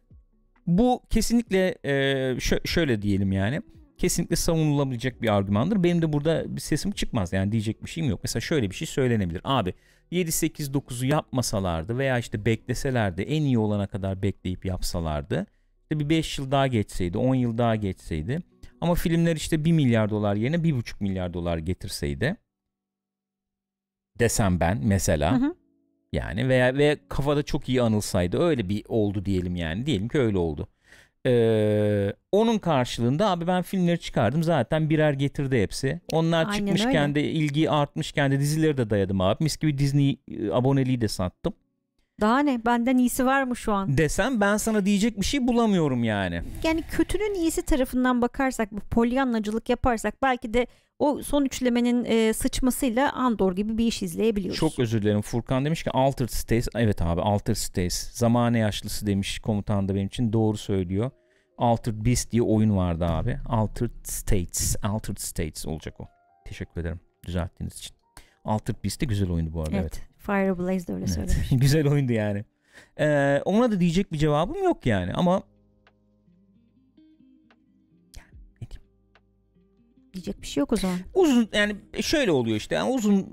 [0.67, 1.91] bu kesinlikle e,
[2.33, 3.61] şö- şöyle diyelim yani.
[3.97, 5.83] Kesinlikle savunulabilecek bir argümandır.
[5.83, 7.33] Benim de burada bir sesim çıkmaz.
[7.33, 8.19] Yani diyecek bir şeyim yok.
[8.23, 9.41] Mesela şöyle bir şey söylenebilir.
[9.43, 9.73] Abi
[10.11, 15.45] 7 8 9'u yapmasalardı veya işte bekleselerdi en iyi olana kadar bekleyip yapsalardı.
[15.81, 18.39] İşte bir 5 yıl daha geçseydi, 10 yıl daha geçseydi.
[18.81, 22.35] Ama filmler işte 1 milyar dolar yerine 1,5 milyar dolar getirseydi
[24.19, 25.55] desem ben mesela Hı hı.
[26.13, 29.85] yani veya ve kafada çok iyi anılsaydı öyle bir oldu diyelim yani.
[29.85, 30.67] Diyelim ki öyle oldu.
[31.25, 36.01] Ee, onun karşılığında abi ben filmleri çıkardım zaten birer getirdi hepsi.
[36.11, 37.15] Onlar Aynen çıkmışken öyle.
[37.15, 39.43] de ilgi artmışken de dizileri de dayadım abi.
[39.43, 41.53] Mis gibi Disney e, aboneliği de sattım.
[42.21, 42.65] Daha ne?
[42.65, 43.97] Benden iyisi var mı şu an?
[43.97, 46.41] Desem ben sana diyecek bir şey bulamıyorum yani.
[46.63, 50.67] Yani kötünün iyisi tarafından bakarsak, bu polyanlacılık yaparsak belki de
[50.99, 54.59] o son üçlemenin e, sıçmasıyla Andor gibi bir iş izleyebiliyoruz.
[54.59, 55.21] Çok özür dilerim.
[55.21, 56.67] Furkan demiş ki Altered States.
[56.75, 58.11] Evet abi Altered States.
[58.13, 60.33] Zamane yaşlısı demiş komutan da benim için.
[60.33, 61.11] Doğru söylüyor.
[61.57, 63.39] Altered Beast diye oyun vardı abi.
[63.49, 64.75] Altered States.
[64.83, 66.07] Altered States olacak o.
[66.45, 67.95] Teşekkür ederim düzelttiğiniz için.
[68.45, 69.75] Altered Beast de güzel oyundu bu arada.
[69.77, 69.93] Evet.
[69.93, 70.08] Evet.
[70.19, 71.13] Fire Blaze de öyle Evet.
[71.15, 71.49] söylemiş.
[71.51, 72.45] güzel oyundu yani.
[72.99, 75.13] Ee, ona da diyecek bir cevabım yok yani.
[75.13, 75.43] Ama
[80.13, 80.97] Diyecek bir şey yok o zaman.
[81.13, 82.75] uzun yani şöyle oluyor işte.
[82.75, 83.27] Yani uzun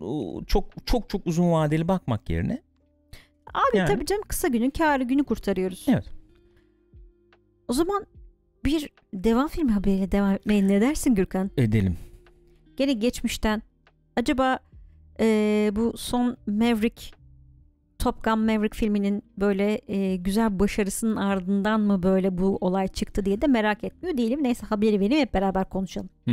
[0.45, 2.63] çok çok çok uzun vadeli bakmak yerine
[3.55, 3.89] Abi Yani.
[3.89, 5.87] tabii canım kısa günün kârı günü kurtarıyoruz.
[5.89, 6.05] Evet.
[7.69, 8.07] O zaman
[8.65, 11.51] bir devam filmi haberiyle devam etmeye ne dersin Gürkan?
[11.57, 11.97] Edelim.
[12.77, 13.63] Gene geçmişten
[14.17, 14.59] acaba
[15.21, 17.03] eee, bu son Maverick
[17.99, 23.41] Top Gun Maverick filminin böyle eee, güzel başarısının ardından mı böyle bu olay çıktı diye
[23.41, 24.43] de merak etmiyor değilim.
[24.43, 26.09] Neyse haberi vereyim hep beraber konuşalım.
[26.29, 26.33] Hı.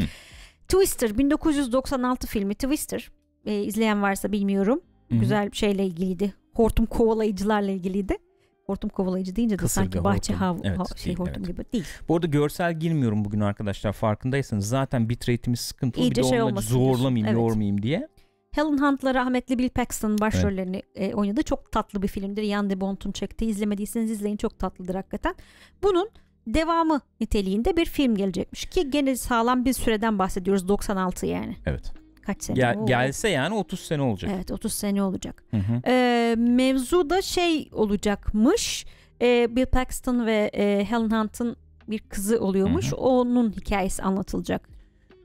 [0.68, 3.12] Twister 1996 filmi Twister
[3.46, 4.82] eee, izleyen varsa bilmiyorum.
[5.10, 5.20] Hı hı.
[5.20, 6.34] Güzel bir şeyle ilgiliydi.
[6.54, 8.18] Hortum kovalayıcılarla ilgiliydi.
[8.66, 10.46] Hortum kovalayıcı deyince de Kasırga, sanki bahçe hortum.
[10.48, 11.48] hav, Evet, ha- şey değil, hortum evet.
[11.48, 11.86] gibi değil.
[12.10, 14.68] Bu arada görsel girmiyorum bugün arkadaşlar farkındaysanız.
[14.68, 16.04] Zaten bitrate'imiz sıkıntılı.
[16.04, 17.38] İyice bir de şey onunla zorlamayayım, Evet.
[17.38, 18.08] yormayayım diye.
[18.54, 21.44] Helen Hunt'la rahmetli Bill Paxton başrollerini e, oynadı.
[21.44, 22.44] Çok tatlı bir filmdir.
[22.44, 23.50] Yann de Bont'un çektiği.
[23.50, 24.38] İzlemediyseniz izleyin.
[24.38, 25.36] Çok tatlıdır hakikaten.
[25.84, 26.10] Bunun
[26.48, 30.68] devamı niteliğinde bir film gelecekmiş ki gene sağlam bir süreden bahsediyoruz.
[30.68, 31.58] 96 yani.
[31.66, 31.94] Evet.
[32.26, 32.56] Kaç sene?
[32.56, 34.32] Gel, gelse yani 30 sene olacak.
[34.36, 35.44] Evet 30 sene olacak.
[35.52, 35.82] Hı hı.
[35.88, 38.86] Ee, mevzu da şey olacakmış.
[39.22, 41.56] Ee, Bill Paxton ve e, Helen Hunt'ın
[41.88, 42.92] bir kızı oluyormuş.
[42.92, 43.00] Hı hı.
[43.00, 44.73] Onun hikayesi anlatılacak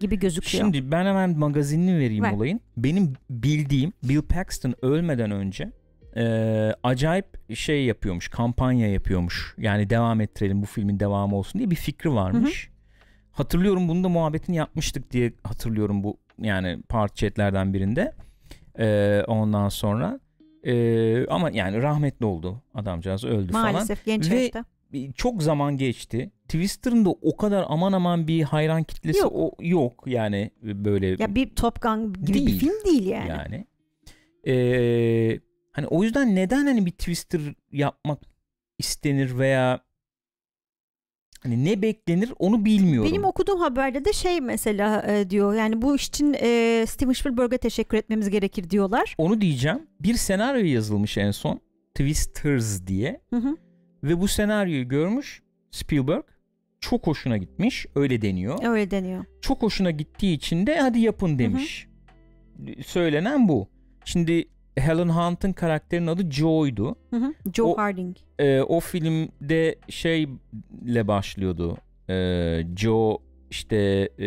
[0.01, 0.65] gibi gözüküyor.
[0.65, 2.33] Şimdi ben hemen magazinini vereyim Ver.
[2.33, 2.61] olayın.
[2.77, 5.73] Benim bildiğim Bill Paxton ölmeden önce
[6.17, 6.25] e,
[6.83, 9.55] acayip şey yapıyormuş, kampanya yapıyormuş.
[9.59, 12.71] Yani devam ettirelim bu filmin devamı olsun diye bir fikri varmış.
[13.33, 18.13] Hatırlıyorum bunu da muhabbetini yapmıştık diye hatırlıyorum bu yani part chatlerden birinde.
[18.79, 20.21] E, ondan sonra
[20.65, 24.65] e, ama yani rahmetli oldu adamcağız öldü falan Maalesef genç Ve- yaşta.
[24.93, 26.31] Bir- çok zaman geçti.
[26.49, 29.33] Twister'ın da o kadar aman aman bir hayran kitlesi Yok.
[29.35, 32.61] o yok yani böyle Ya bir Top Gun gibi bir Değil.
[32.61, 33.29] film değil yani.
[33.29, 33.67] yani.
[34.47, 35.41] Ee,
[35.73, 37.41] hani o yüzden neden hani bir Twister
[37.73, 38.19] yapmak
[38.79, 39.81] istenir veya
[41.43, 43.11] hani ne beklenir onu bilmiyorum.
[43.11, 47.59] Benim okuduğum haberde de şey mesela e, diyor yani bu iş için e, Steven Spielberg'e
[47.59, 49.15] teşekkür etmemiz gerekir diyorlar.
[49.19, 49.87] Onu diyeceğim.
[50.01, 51.61] Bir senaryo yazılmış en son.
[51.95, 53.21] Twisters diye.
[53.31, 53.57] Hı hı.
[54.05, 56.23] Ve bu senaryoyu görmüş Spielberg.
[56.81, 57.87] Çok hoşuna gitmiş.
[57.95, 58.59] Öyle deniyor.
[58.65, 59.25] Öyle deniyor.
[59.41, 61.89] çok hoşuna gittiği için de hadi yapın demiş.
[62.87, 63.69] Söylenen bu.
[64.05, 66.97] Şimdi Helen Hunt'ın karakterinin adı Joe'ydu.
[67.11, 67.35] Hı hı.
[67.55, 68.17] Joe O- Harding.
[68.39, 71.77] Ee, o filmde şeyle başlıyordu.
[72.11, 73.19] Ee, Joe
[73.51, 73.77] işte
[74.19, 74.27] e,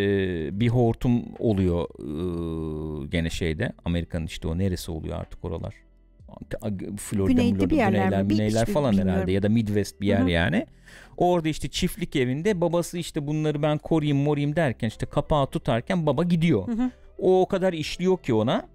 [0.60, 3.74] bir hortum oluyor e, gene şeyde.
[3.86, 5.74] Amerika'nın işte o neresi oluyor artık oralar.
[6.98, 9.14] Florida, Güneyde Florida, bir yerler güneyler, güneyler hiç falan bilmiyorum.
[9.14, 10.30] herhalde ya da Midwest bir yer Hı hı.
[10.30, 10.66] yani.
[11.18, 16.24] Orada işte çiftlik evinde babası işte bunları ben koruyayım morayım derken işte kapağı tutarken baba
[16.24, 16.68] gidiyor.
[16.68, 16.92] Hı hı.
[17.18, 18.68] O o kadar işliyor ki ona.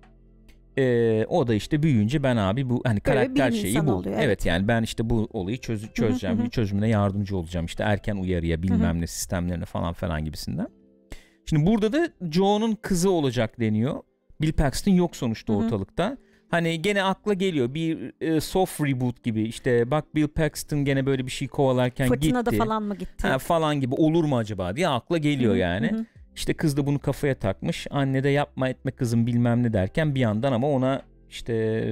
[0.78, 3.92] Ee, o da işte büyüyünce ben abi bu hani Böyle karakter şeyi bu.
[3.92, 4.24] oluyor, evet.
[4.24, 4.46] evet.
[4.46, 6.50] yani ben işte bu olayı çöz, çözeceğim, hı hı.
[6.50, 7.66] çözümüne yardımcı olacağım.
[7.66, 10.68] işte erken uyarıya bilmem ne sistemlerine falan falan gibisinden.
[11.46, 14.02] Şimdi burada da Joe'nun kızı olacak deniyor.
[14.40, 15.64] Bill Paxton yok sonuçta Hı hı.
[15.64, 16.16] ortalıkta.
[16.50, 21.26] Hani gene akla geliyor bir e, soft reboot gibi işte bak Bill Paxton gene böyle
[21.26, 22.58] bir şey kovalarken Fırtınada gitti.
[22.58, 23.26] falan mı gitti?
[23.28, 25.90] Ha, falan gibi olur mu acaba diye akla geliyor Hı yani.
[25.90, 26.04] hı hı.
[26.36, 27.86] İşte kız da bunu kafaya takmış.
[27.90, 31.84] Anne de yapma etme kızım bilmem ne derken bir yandan ama ona işte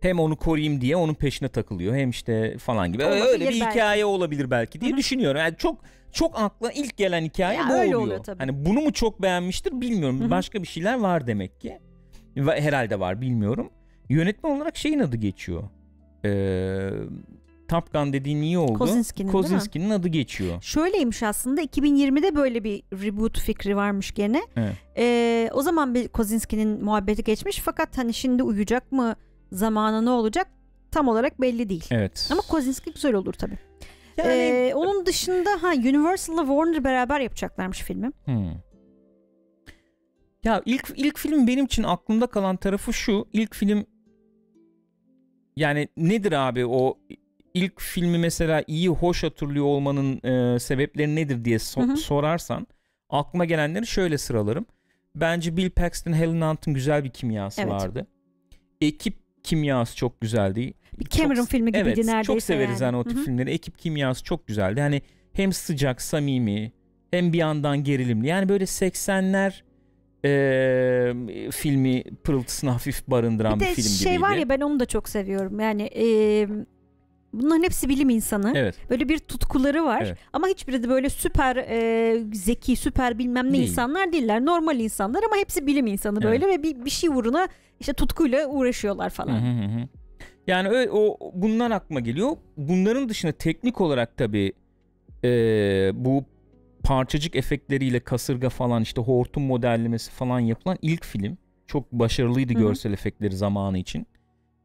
[0.00, 1.94] hem onu koruyayım diye onun peşine takılıyor.
[1.96, 3.04] Hem işte falan gibi.
[3.04, 3.70] Olabilir öyle bir belki.
[3.70, 4.98] hikaye olabilir belki diye Hı hı.
[4.98, 5.40] düşünüyorum.
[5.40, 5.78] Yani çok
[6.12, 8.00] çok akla ilk gelen hikaye Ya bu öyle oluyor.
[8.00, 8.38] oluyor tabii.
[8.38, 10.20] Hani bunu mu çok beğenmiştir bilmiyorum.
[10.20, 10.30] Hı hı.
[10.30, 11.78] Başka bir şeyler var demek ki.
[12.36, 13.70] Herhalde var bilmiyorum.
[14.08, 15.62] Yönetmen olarak şeyin adı geçiyor.
[16.24, 16.90] Ee,
[17.68, 18.72] Top Gun dediğin iyi oldu.
[18.72, 18.78] Mi?
[19.32, 20.62] Kosinski'nin adı geçiyor.
[20.62, 24.42] Şöyleymiş aslında 2020'de böyle bir reboot fikri varmış gene.
[24.56, 24.72] Evet.
[24.96, 29.16] Ee, o zaman bir Kozinski'nin muhabbeti geçmiş fakat hani şimdi uyuyacak mı
[29.52, 30.46] zamanı ne olacak
[30.90, 31.84] tam olarak belli değil.
[31.90, 32.28] Evet.
[32.32, 33.58] Ama Kozinski güzel olur tabii.
[34.16, 38.10] yani Ee, onun dışında ha Universal'la Warner beraber yapacaklarmış filmi.
[38.24, 38.50] Hmm.
[40.44, 43.28] Ya ilk ilk film benim için aklımda kalan tarafı şu.
[43.32, 43.86] İlk film
[45.56, 46.98] yani nedir abi o
[47.54, 51.96] ilk filmi mesela iyi hoş hatırlıyor olmanın e, sebepleri nedir diye so- Hı hı.
[51.96, 52.66] sorarsan
[53.10, 54.66] aklıma gelenleri şöyle sıralarım.
[55.14, 57.72] Bence Bill Paxton, Helen Hunt'ın güzel bir kimyası Evet.
[57.72, 58.06] vardı.
[58.80, 60.74] Ekip kimyası çok güzeldi.
[61.00, 62.22] Bir Cameron Çok- filmi gibiydi evet, neredeyse.
[62.22, 63.24] çok severiz yani, o tip Hı hı.
[63.24, 63.50] filmleri.
[63.50, 64.80] Ekip kimyası çok güzeldi.
[64.80, 66.72] Hani hem sıcak, samimi,
[67.10, 68.26] hem bir yandan gerilimli.
[68.26, 69.62] Yani böyle 80'ler
[70.24, 71.12] e,
[71.50, 74.22] filmi pırıltısını hafif barındıran Bir bir, de film şey gibiydi.
[74.22, 75.60] var ya ben onu da çok seviyorum.
[75.60, 76.04] Yani e,
[77.32, 78.52] bunların hepsi bilim insanı.
[78.56, 78.74] Evet.
[78.90, 80.02] Böyle bir tutkuları var.
[80.06, 80.18] Evet.
[80.32, 83.62] Ama hiçbiri de böyle süper e, zeki, süper bilmem ne Değil.
[83.68, 84.44] insanlar değiller.
[84.44, 87.48] Normal insanlar ama hepsi bilim insanı böyle ve bir, bir şey uğruna
[87.80, 89.32] işte tutkuyla uğraşıyorlar falan.
[89.40, 89.88] Hı hı hı.
[90.46, 92.30] Yani ö- o bunlar aklıma geliyor.
[92.56, 94.52] Bunların dışında teknik olarak tabii
[95.24, 95.28] e,
[95.94, 96.24] bu
[96.84, 101.38] parçacık efektleriyle kasırga falan işte hortum modellemesi falan yapılan ilk film.
[101.66, 102.62] Çok başarılıydı Hı hı.
[102.62, 104.06] görsel efektleri zamanı için.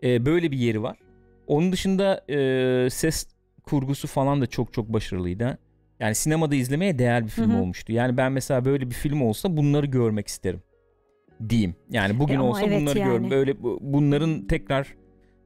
[0.03, 0.97] E, böyle bir yeri var.
[1.47, 3.27] Onun dışında e, ses
[3.63, 5.57] kurgusu falan da çok çok başarılıydı.
[5.99, 7.61] Yani sinemada izlemeye değer bir film Hı hı.
[7.61, 7.93] olmuştu.
[7.93, 10.61] Yani ben mesela böyle bir film olsa bunları görmek isterim.
[11.49, 11.75] Diyeyim.
[11.91, 13.11] Yani bugün E olsa evet bunları yani.
[13.11, 13.31] görmek.
[13.31, 14.95] Böyle bu- bunların tekrar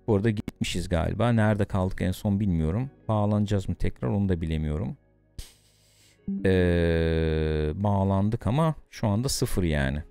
[0.08, 1.32] bu arada gitmişiz galiba.
[1.32, 2.90] Nerede kaldık en son bilmiyorum.
[3.08, 4.98] Bağlanacağız mı tekrar onu da bilemiyorum.
[6.46, 10.04] Ee, bağlandık ama şu anda sıfır yani.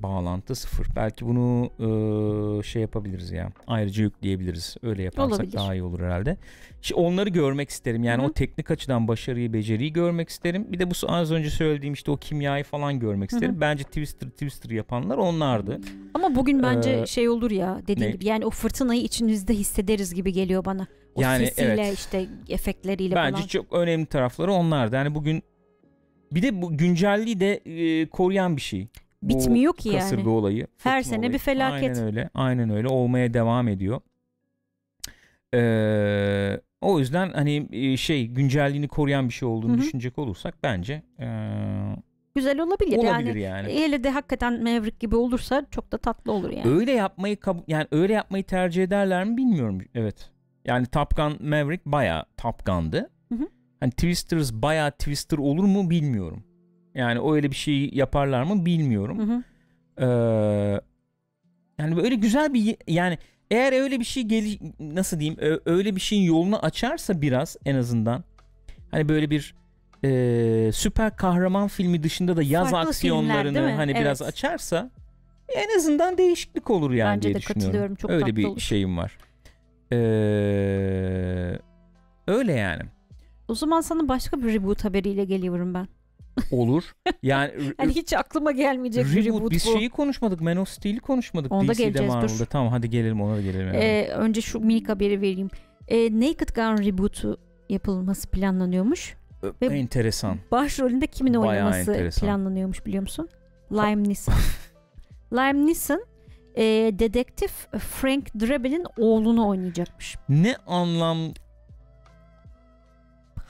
[0.00, 0.86] Bağlantı sıfır.
[0.96, 3.50] Belki bunu ee, şey yapabiliriz ya.
[3.66, 4.76] Ayrıca yükleyebiliriz.
[4.82, 5.52] Öyle yaparsak Olabilir.
[5.52, 6.36] daha iyi olur herhalde.
[6.82, 8.04] Şimdi onları görmek isterim.
[8.04, 8.30] Yani Hı hı.
[8.30, 10.66] o teknik açıdan başarıyı, beceriyi görmek isterim.
[10.72, 13.60] Bir de bu az önce söylediğim işte o kimyayı falan görmek isterim.
[13.60, 15.80] Bence Twister Twister yapanlar onlardı.
[16.14, 18.12] Ama bugün bence Ee, şey olur ya dediğin ne?
[18.12, 20.86] gibi yani o fırtınayı içimizde hissederiz gibi geliyor bana.
[21.14, 21.94] O Yani sesiyle evet.
[21.98, 23.46] işte efektleriyle Bence falan.
[23.46, 24.96] çok önemli tarafları onlardı.
[24.96, 25.42] Yani bugün
[26.32, 28.88] bir de bu güncelliği de e, koruyan bir şey.
[29.22, 29.98] Bitmiyor ki yani.
[29.98, 30.66] kasırga olayı.
[30.78, 31.38] Her sene bir olayı.
[31.38, 31.90] felaket.
[31.96, 32.30] Aynen öyle.
[32.34, 32.88] Aynen öyle.
[32.88, 34.00] Olmaya devam ediyor.
[35.54, 39.78] Ee, o yüzden hani e, şey güncelliğini koruyan bir şey olduğunu Hı hı.
[39.78, 41.26] düşünecek olursak bence e,
[42.34, 43.40] Güzel olabilir, olabilir yani.
[43.40, 43.80] yani.
[43.80, 46.70] Hele de hakikaten Maverick gibi olursa çok da tatlı olur yani.
[46.70, 47.36] Öyle yapmayı
[47.68, 49.78] yani öyle yapmayı tercih ederler mi bilmiyorum.
[49.94, 50.30] Evet.
[50.64, 53.10] Yani Top Gun Maverick bayağı Top Gun'dı.
[53.28, 53.48] Hı hı.
[53.80, 56.44] Hani Twisters bayağı Twister olur mu bilmiyorum.
[56.94, 59.18] Yani öyle bir şey yaparlar mı bilmiyorum.
[59.18, 59.42] Hı hı.
[59.98, 60.80] Ee,
[61.78, 63.18] yani böyle güzel bir yani
[63.50, 68.24] eğer öyle bir şey gel nasıl diyeyim öyle bir şeyin yolunu açarsa biraz en azından
[68.90, 69.54] hani böyle bir
[70.04, 73.72] e, süper kahraman filmi dışında da yaz Farklı filmler, aksiyonlarını mi?
[73.72, 74.32] hani biraz Evet.
[74.32, 74.90] açarsa
[75.48, 77.64] en azından değişiklik olur yani Bence diye de düşünüyorum.
[77.66, 78.60] katılıyorum, çok öyle bir olur.
[78.60, 79.18] şeyim var.
[79.92, 81.58] Ee,
[82.28, 82.82] öyle yani.
[83.48, 85.88] O zaman sana başka bir reboot haberiyle geliyorum ben.
[86.50, 86.82] Olur.
[87.22, 89.72] Yani Hani hiç aklıma gelmeyecek bir reboot reboot biz bu.
[89.78, 90.40] şeyi konuşmadık.
[90.40, 91.52] Man of Steel'i konuşmadık.
[91.52, 92.16] Ona da DC'de geleceğiz, dur.
[92.16, 92.44] Marvel'da.
[92.44, 93.66] Tamam hadi gelelim ona da gelelim.
[93.66, 93.76] yani.
[93.76, 95.50] Ee, önce şu minik haberi vereyim.
[95.88, 99.16] Ee, Naked Gun rebootu yapılması planlanıyormuş.
[99.62, 100.38] ve- Enteresan.
[100.50, 102.26] Başrolünde kimin Bayağı oynaması enteresan.
[102.26, 103.28] planlanıyormuş biliyor musun?
[103.72, 104.34] Liam Neeson.
[105.32, 106.04] Liam Neeson
[106.54, 106.62] e,
[106.98, 110.16] dedektif Frank Drebin'in oğlunu oynayacakmış.
[110.28, 111.18] Ne anlam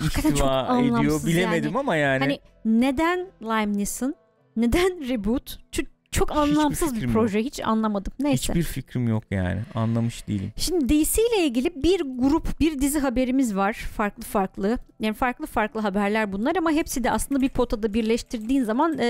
[0.00, 1.78] ihtiva ediyor bilemedim yani.
[1.78, 2.20] ama yani.
[2.20, 4.14] Hani neden Liam Neeson?
[4.56, 5.58] Neden reboot?
[5.72, 7.38] Çok, çok anlamsız bir proje.
[7.38, 8.12] Hiç anlamadım.
[8.20, 8.52] Neyse.
[8.52, 9.60] Hiçbir fikrim yok yani.
[9.74, 10.52] Anlamış değilim.
[10.56, 13.72] Şimdi DC ile ilgili bir grup, bir dizi haberimiz var.
[13.72, 14.78] Farklı farklı.
[15.00, 19.06] Yani farklı farklı haberler bunlar ama hepsi de aslında bir potada birleştirdiğin zaman e,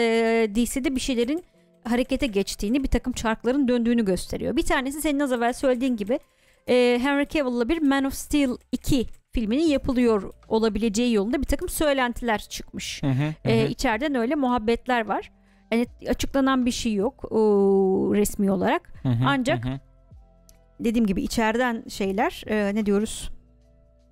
[0.55, 1.45] DC'de bir şeylerin
[1.85, 4.57] harekete geçtiğini, bir takım çarkların döndüğünü gösteriyor.
[4.57, 6.18] Bir tanesi senin az evvel söylediğin gibi
[6.68, 12.39] e, Henry Cavill'la bir Man of Steel 2 filminin yapılıyor olabileceği yolunda bir takım söylentiler
[12.39, 13.03] çıkmış.
[13.03, 13.66] Hı hı, Ee, hı.
[13.66, 15.32] içeriden öyle muhabbetler var.
[15.72, 17.39] Yani açıklanan bir şey yok o,
[18.14, 18.93] resmi olarak.
[19.03, 19.78] Hı hı, ancak- hı hı.
[20.80, 23.30] Dediğim gibi içeriden şeyler e, ne diyoruz?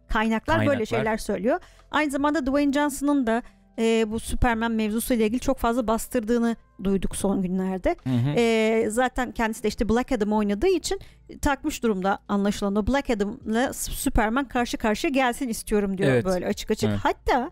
[0.09, 0.87] Kaynaklar, böyle Kaynaklar.
[0.87, 1.61] şeyler söylüyor.
[1.91, 3.43] Aynı zamanda Dwayne Johnson'ın da
[3.79, 7.97] e, bu Superman mevzusuyla ilgili çok fazla bastırdığını duyduk son günlerde.
[8.05, 8.35] Hı hı.
[8.37, 11.01] E, zaten kendisi de işte Black Adam oynadığı için
[11.43, 16.25] takmış durumda anlaşılan o Black Adam'la Superman karşı karşıya gelsin istiyorum diyor Evet.
[16.25, 16.91] böyle açık açık.
[16.91, 17.01] Evet.
[17.03, 17.51] Hatta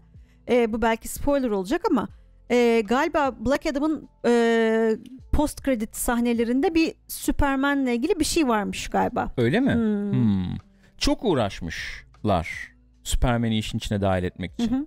[0.50, 2.08] e, bu belki spoiler olacak ama
[2.50, 4.96] e, galiba Black Adam'ın e,
[5.32, 9.32] post credit sahnelerinde bir Superman'le ilgili bir şey varmış galiba.
[9.36, 9.74] Öyle mi?
[9.74, 10.12] Hmm.
[10.12, 10.56] Hmm.
[10.98, 12.70] Çok uğraşmışlar.
[13.04, 14.74] Superman'i işin içine dahil etmek Hı için.
[14.74, 14.86] hı,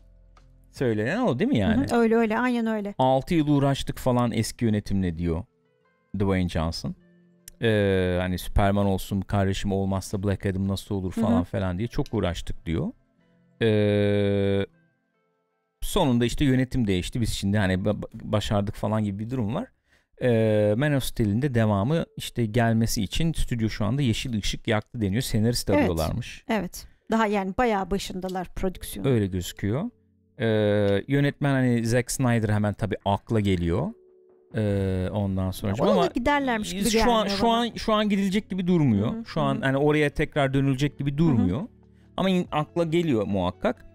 [0.73, 1.87] Söylenen o değil mi yani?
[1.91, 1.99] hı hı.
[1.99, 2.93] Öyle öyle aynen öyle.
[2.97, 5.43] 6 yıl uğraştık falan eski yönetimle diyor
[6.19, 6.95] Dwayne Johnson.
[7.61, 11.43] Ee, hani Superman olsun kardeşim olmazsa Black Adam nasıl olur Hı falan hı.
[11.43, 12.91] falan diye çok uğraştık diyor.
[13.61, 14.65] Ee,
[15.81, 17.21] sonunda işte yönetim değişti.
[17.21, 19.67] Biz şimdi hani ba- başardık falan gibi bir durum var.
[20.21, 25.01] Ee, Man of Steel'in de devamı işte gelmesi için stüdyo şu anda yeşil ışık yaktı
[25.01, 25.21] deniyor.
[25.21, 25.79] Senarist Evet.
[25.79, 26.43] arıyorlarmış.
[26.49, 26.87] Evet.
[27.11, 29.05] Daha yani bayağı başındalar prodüksiyon.
[29.05, 29.89] Öyle gözüküyor.
[30.39, 33.87] Ee, yönetmen hani Zack Snyder hemen tabii akla geliyor.
[34.55, 37.53] Ee, ondan sonra Ona ama giderlermiş gibi şu an şu bana.
[37.57, 39.13] an şu an gidilecek gibi durmuyor.
[39.13, 39.59] Hı hı, Şu an hı.
[39.61, 41.61] hani oraya tekrar dönülecek gibi durmuyor.
[42.17, 43.85] Ama in- akla geliyor muhakkak.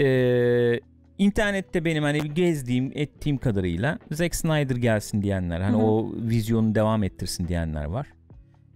[0.00, 0.80] Ee,
[1.18, 5.86] internette benim hani gezdiğim, ettiğim kadarıyla Zack Snyder gelsin diyenler, hani Hı hı.
[5.86, 8.06] o vizyonu devam ettirsin diyenler var.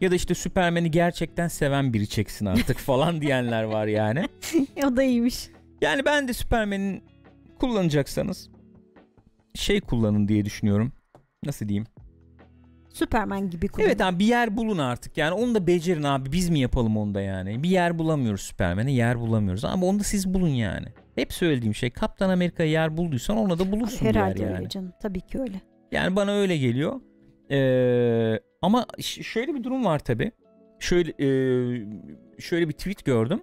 [0.01, 4.25] Ya da işte Superman'i gerçekten seven biri çeksin artık falan diyenler var yani.
[4.87, 5.49] o da iyiymiş.
[5.85, 7.03] Yani ben de Superman'in
[7.61, 8.51] kullanacaksanız
[9.55, 10.93] şey kullanın diye düşünüyorum.
[11.45, 11.87] Nasıl diyeyim?
[12.93, 13.87] Superman gibi kullan.
[13.87, 15.17] Evet abi bir yer bulun artık.
[15.17, 16.33] Yani onu da becerin abi.
[16.33, 17.63] Biz mi yapalım onu da yani?
[17.63, 18.93] Bir yer bulamıyoruz Superman'e.
[18.93, 19.65] Yer bulamıyoruz.
[19.65, 20.87] Ama onu da siz bulun yani.
[21.15, 21.91] Hep söylediğim şey.
[21.91, 24.57] Kaptan Amerika'ya yer bulduysan ona da bulursun yer Herhalde yani.
[24.57, 24.93] öyle canım.
[25.03, 25.61] Tabii ki öyle.
[25.93, 27.01] Yani bana öyle geliyor.
[27.51, 30.33] Ee, ama şöyle bir durum var tabi.
[30.81, 31.29] şöyle e,
[32.39, 33.43] şöyle bir tweet gördüm.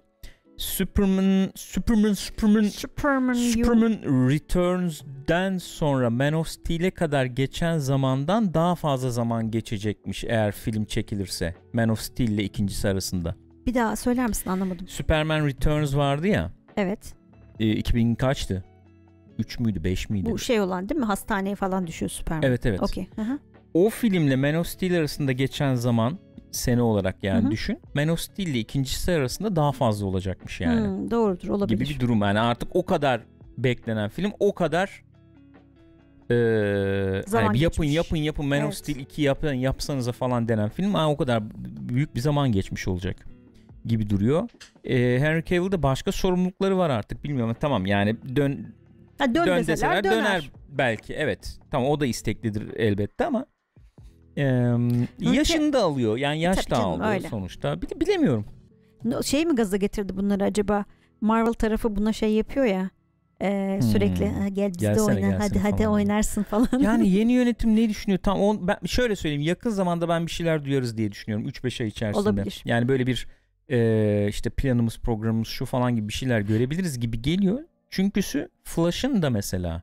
[0.62, 3.92] Superman Superman Superman Superman, Superman
[4.30, 11.54] Returns'den sonra Man of Steel'e kadar geçen zamandan daha fazla zaman geçecekmiş eğer film çekilirse.
[11.72, 13.34] Man of Steel ile ikincisi arasında.
[13.66, 14.88] Bir daha söyler misin anlamadım.
[14.88, 16.50] Superman Returns vardı ya.
[16.76, 17.14] Evet.
[17.60, 18.64] E, 2000 kaçtı?
[19.38, 20.30] 3 müydü 5 miydi?
[20.30, 21.06] Bu şey olan değil mi?
[21.06, 22.42] Hastaneye falan düşüyor Superman.
[22.42, 22.82] Evet evet.
[22.82, 23.08] Okey.
[23.16, 23.38] Hı hı.
[23.74, 26.18] O filmle Man of Steel arasında geçen zaman
[26.52, 27.50] sene olarak yani Hı hı.
[27.50, 27.80] düşün.
[27.94, 30.86] Man of Steel ile ikincisi arasında daha fazla olacakmış yani.
[30.86, 31.78] Hmm, doğrudur olabilir.
[31.86, 33.20] gibi bir durum yani artık o kadar
[33.58, 35.02] beklenen film o kadar
[36.30, 38.76] eee Zaman bir yapın yapın yapın Man of Evet.
[38.76, 41.42] Steel 2 yapın yapsanıza falan denen film ha, o kadar
[41.88, 43.26] büyük bir zaman geçmiş olacak
[43.84, 44.48] gibi duruyor.
[44.84, 48.66] Eee Henry Cavill'de başka sorumlulukları var artık bilmiyorum tamam yani dön
[49.18, 50.16] Ha, dön, dön deseler deseler döner.
[50.24, 53.46] döner belki evet tamam o da isteklidir elbette ama
[54.36, 54.76] eee
[55.20, 57.28] yaşını da alıyor yani yaş Tabii da alıyor öyle.
[57.28, 58.44] sonuçta Bile- bilemiyorum.
[59.24, 60.84] Şey mi gaza getirdi bunları acaba?
[61.20, 62.90] Marvel tarafı buna şey yapıyor ya.
[63.42, 63.82] e, Hmm.
[63.82, 65.92] sürekli "Ha, gel bizde Gelsene, oyna hadi gelsene hadi falan.
[65.94, 66.68] oynarsın falan.
[66.80, 68.18] Yani yeni yönetim ne düşünüyor?
[68.18, 69.42] Tam on, ben şöyle söyleyeyim.
[69.42, 71.48] Yakın zamanda ben bir şeyler duyarız diye düşünüyorum.
[71.48, 72.22] 3-5 ay içerisinde.
[72.22, 72.62] Olabilir.
[72.64, 73.26] Yani böyle bir
[73.70, 77.58] e, işte planımız, programımız şu falan gibi bir şeyler görebiliriz gibi geliyor.
[77.90, 79.82] Çünküsü Flash'ın da mesela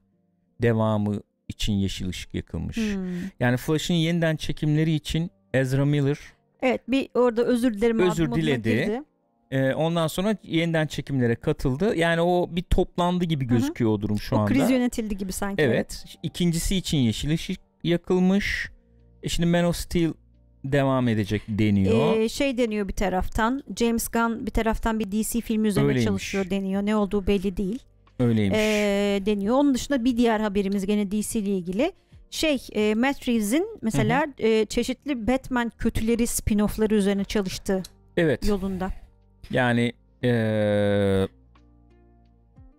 [0.62, 2.78] devamı için yeşil ışık yakılmış.
[2.78, 3.06] Hmm.
[3.40, 6.18] Yani Flash'ın yeniden çekimleri için Ezra Miller
[6.62, 8.70] Evet bir orada özür dilerim Özür diledi.
[8.70, 9.02] girdi.
[9.52, 11.96] e, ondan sonra yeniden çekimlere katıldı.
[11.96, 14.54] Yani o bir toplandı gibi gözüküyor o durum şu o anda.
[14.54, 15.62] kriz yönetildi gibi sanki.
[15.64, 16.06] Evet.
[16.24, 18.70] İkincisi için yeşil ışık yakılmış.
[19.24, 20.14] E şimdi Man of Steel
[20.64, 22.18] devam edecek deniyor.
[22.18, 26.06] Ee, şey deniyor bir taraftan James Gunn bir taraftan bir DC filmi üzerine Öyleymiş.
[26.08, 27.80] çalışıyor deniyor ne olduğu belli değil
[28.20, 28.58] Öyleymiş.
[28.60, 31.92] Ee, deniyor onun dışında bir diğer haberimiz gene DC ile ilgili
[32.32, 37.84] şey e, Matt Reeves'in mesela e, çeşitli Batman kötüleri spin-off'ları üzerine çalıştığı
[38.18, 38.48] evet.
[38.48, 38.90] yolunda
[39.52, 39.94] Yani
[40.24, 41.28] eee,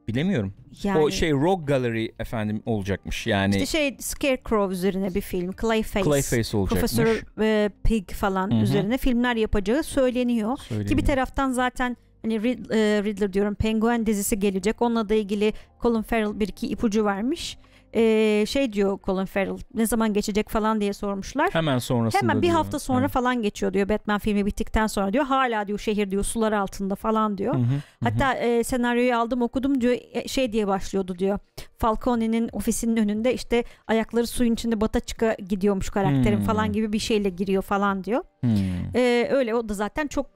[0.09, 0.55] bilemiyorum.
[0.83, 3.27] yani O şey Rogue Gallery efendim olacakmış.
[3.27, 6.81] Yani işte şey Scarecrow üzerine bir film Clayface, Clayface olacakmış.
[6.97, 8.63] Profesör e, Pig falan Hı hı.
[8.63, 11.07] üzerine filmler yapacağı söyleniyor Ki bir Söyleniyor.
[11.07, 14.83] taraftan zaten hani Rid- e, Riddler diyorum Penguin dizisi gelecek.
[14.83, 15.53] Onunla da ilgili
[15.83, 17.59] Colin Farrell bir iki ipucu vermiş.
[17.95, 21.49] E, şey diyor Colin Farrell ne zaman geçecek falan diye sormuşlar.
[21.53, 22.55] Hemen sonrasında Hemen bir diyor.
[22.55, 23.11] hafta sonra Evet.
[23.11, 25.25] falan geçiyor diyor Batman filmi bittikten sonra diyor.
[25.25, 27.55] Hala diyor şehir diyor sular altında falan diyor.
[27.55, 27.81] Hı hı, hı hı.
[28.05, 31.39] Hatta e, senaryoyu aldım okudum diyor e, şey diye başlıyordu diyor.
[31.79, 36.47] Falcone'nin ofisinin önünde işte ayakları suyun içinde bata çıka gidiyormuş karakterim Hmm.
[36.47, 38.25] falan gibi bir şeyle giriyor falan diyor.
[38.41, 38.51] Hmm.
[38.95, 40.27] Ee, öyle o da zaten çok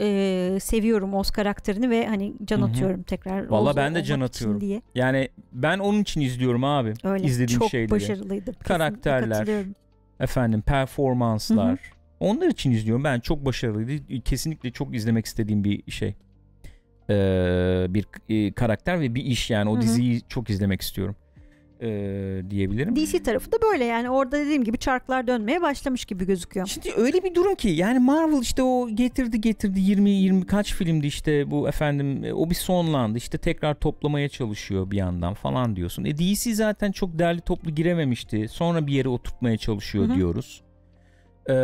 [0.00, 3.46] e, seviyorum Oz karakterini ve hani can atıyorum tekrar.
[3.48, 4.60] Vallahi Oz ben de can atıyorum.
[4.60, 4.82] Diye.
[4.94, 6.92] Yani ben onun için izliyorum abi.
[7.04, 7.90] Öyle İzlediğim çok şeyleri.
[7.90, 8.44] başarılıydı.
[8.44, 9.64] Kesinlikle Karakterler.
[10.20, 11.78] Efendim performanslar.
[12.20, 13.04] Onlar için izliyorum.
[13.04, 14.20] Ben çok başarılıydı.
[14.24, 16.14] Kesinlikle çok izlemek istediğim bir şey.
[17.10, 19.70] Ee, bir e, karakter ve bir iş yani.
[19.70, 19.82] O Hı hı.
[19.82, 21.16] diziyi çok izlemek istiyorum.
[21.82, 22.96] Ee, diyebilirim.
[22.96, 26.66] DC tarafı da böyle yani orada dediğim gibi çarklar dönmeye başlamış gibi gözüküyor.
[26.66, 31.06] Şimdi öyle bir durum ki yani Marvel işte o getirdi getirdi 20 20 kaç filmdi
[31.06, 36.04] işte bu efendim e, o bir sonlandı işte tekrar toplamaya çalışıyor bir yandan falan diyorsun.
[36.04, 38.46] E DC zaten çok derli toplu girememişti.
[38.48, 40.16] Sonra bir yere oturtmaya çalışıyor Hı hı.
[40.16, 40.62] diyoruz.
[41.46, 41.54] Ee,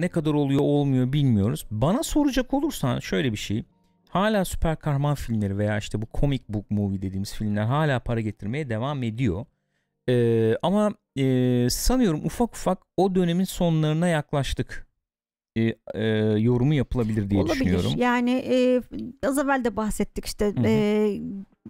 [0.00, 1.66] ne kadar oluyor olmuyor bilmiyoruz.
[1.70, 3.64] Bana soracak olursan şöyle bir şey.
[4.12, 8.68] Hala süper kahraman filmleri veya işte bu comic book movie dediğimiz filmler hala para getirmeye
[8.68, 9.46] devam ediyor.
[10.08, 14.86] Ee, ama e, sanıyorum ufak ufak o dönemin sonlarına yaklaştık.
[15.56, 16.04] E, e,
[16.38, 17.54] yorumu yapılabilir diye Olabilir.
[17.54, 17.92] düşünüyorum.
[17.96, 18.82] Yani e,
[19.26, 21.20] az evvel de bahsettik işte e,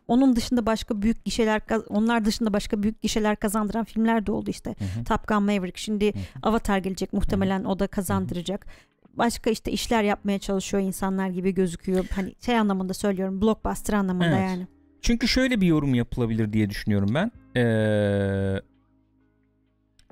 [0.09, 4.71] onun dışında başka büyük gişeler onlar dışında başka büyük gişeler kazandıran filmler de oldu işte.
[4.79, 5.05] Hı hı.
[5.05, 6.23] Top Gun Maverick şimdi Hı hı.
[6.43, 8.67] Avatar gelecek muhtemelen o da kazandıracak.
[9.15, 12.05] Başka işte işler yapmaya çalışıyor insanlar gibi gözüküyor.
[12.15, 14.41] Hani şey anlamında söylüyorum blockbuster anlamında Evet.
[14.51, 14.67] yani.
[15.03, 17.33] Çünkü şöyle bir yorum yapılabilir diye düşünüyorum ben.
[17.57, 18.61] Ee,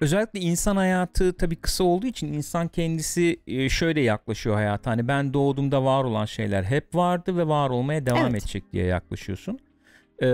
[0.01, 4.91] özellikle insan hayatı tabii kısa olduğu için insan kendisi e, şöyle yaklaşıyor hayata.
[4.91, 8.43] Hani ben doğduğumda var olan şeyler hep vardı ve var olmaya devam Evet.
[8.43, 9.59] edecek diye yaklaşıyorsun.
[10.23, 10.27] Ee,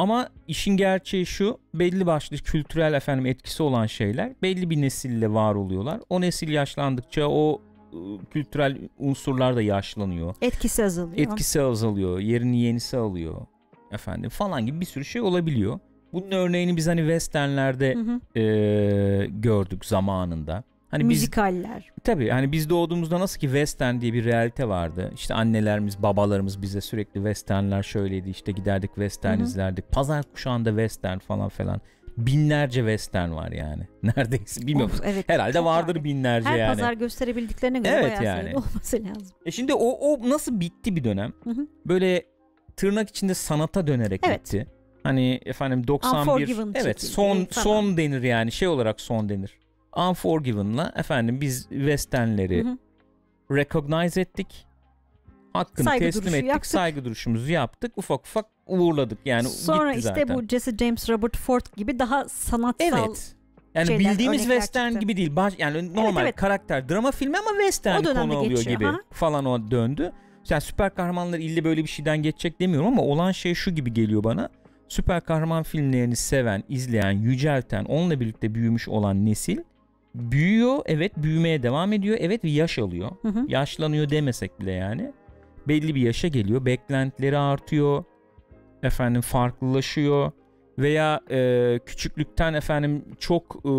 [0.00, 5.54] ama işin gerçeği şu belli başlı kültürel efendim etkisi olan şeyler belli bir nesille var
[5.54, 6.00] oluyorlar.
[6.10, 7.60] O nesil yaşlandıkça o
[7.94, 11.18] ıı, kültürel unsurlar da yaşlanıyor Etkisi azalıyor.
[11.18, 13.46] etkisi azalıyor, yerini yenisi alıyor
[13.92, 15.78] efendim falan gibi bir sürü şey olabiliyor.
[16.12, 18.40] Bunun örneğini biz hani westernlerde Hı hı.
[18.40, 20.64] e, gördük zamanında.
[20.90, 21.90] Hani biz Müzikaller.
[22.04, 25.10] tabii hani biz doğduğumuzda nasıl ki western diye bir realite vardı.
[25.14, 28.30] İşte annelerimiz, babalarımız bize sürekli westernler şöyleydi.
[28.30, 29.44] işte giderdik western Hı hı.
[29.44, 29.90] izlerdik.
[29.92, 31.80] Pazar kuşağında western falan falan.
[32.18, 33.82] binlerce western var yani.
[34.02, 34.94] Neredeyse bilmiyorum.
[34.94, 36.04] Of, evet, Herhalde vardır yani.
[36.04, 36.76] binlerce Her yani.
[36.76, 38.56] pazar gösterebildiklerine göre Evet bayağı yani.
[38.56, 39.36] olması lazım.
[39.46, 41.32] E şimdi o, o nasıl bitti bir dönem?
[41.44, 41.66] Hı hı.
[41.86, 42.22] Böyle
[42.76, 44.40] tırnak içinde sanata dönerek Evet.
[44.40, 44.66] bitti.
[45.02, 47.62] Hani efendim 91 Unforgiven evet son falan.
[47.64, 49.58] son denir yani şey olarak son denir.
[49.96, 52.78] Unforgiven'la efendim biz westernleri Hı hı.
[53.56, 54.66] recognize ettik.
[55.52, 56.48] Hakkını Saygı teslim ettik.
[56.48, 56.66] yaptık.
[56.66, 57.92] Saygı duruşumuzu yaptık.
[57.96, 59.18] Ufak ufak uğurladık.
[59.24, 60.36] Yani Sonra gitti işte zaten.
[60.36, 63.34] bu Jesse James Robert Ford gibi daha sanatsal Evet.
[63.74, 65.00] Yani şeyler, bildiğimiz western çıktı.
[65.00, 65.36] gibi değil.
[65.36, 66.36] Baş, yani normal evet.
[66.36, 69.00] karakter drama filmi ama western konu geçiyor, gibi ha.
[69.10, 70.12] falan o döndü.
[70.48, 74.24] Yani süper kahramanlar illa böyle bir şeyden geçecek demiyorum ama olan şey şu gibi geliyor
[74.24, 74.48] bana.
[74.88, 79.58] Süper kahraman filmlerini seven, izleyen, yücelten, onunla birlikte büyümüş olan nesil
[80.14, 80.78] büyüyor.
[80.86, 82.16] Evet büyümeye devam ediyor.
[82.20, 83.10] Evet ve yaş alıyor.
[83.22, 83.44] Hı hı.
[83.48, 85.12] Yaşlanıyor demesek bile yani.
[85.68, 86.64] Belli bir yaşa geliyor.
[86.64, 88.04] Beklentileri artıyor.
[88.82, 90.32] Efendim farklılaşıyor.
[90.78, 93.72] Veya e, küçüklükten efendim çok e,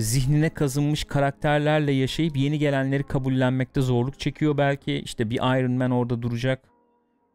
[0.00, 4.94] zihnine kazınmış karakterlerle yaşayıp yeni gelenleri kabullenmekte zorluk çekiyor belki.
[4.94, 6.62] İşte bir Iron Man orada duracak.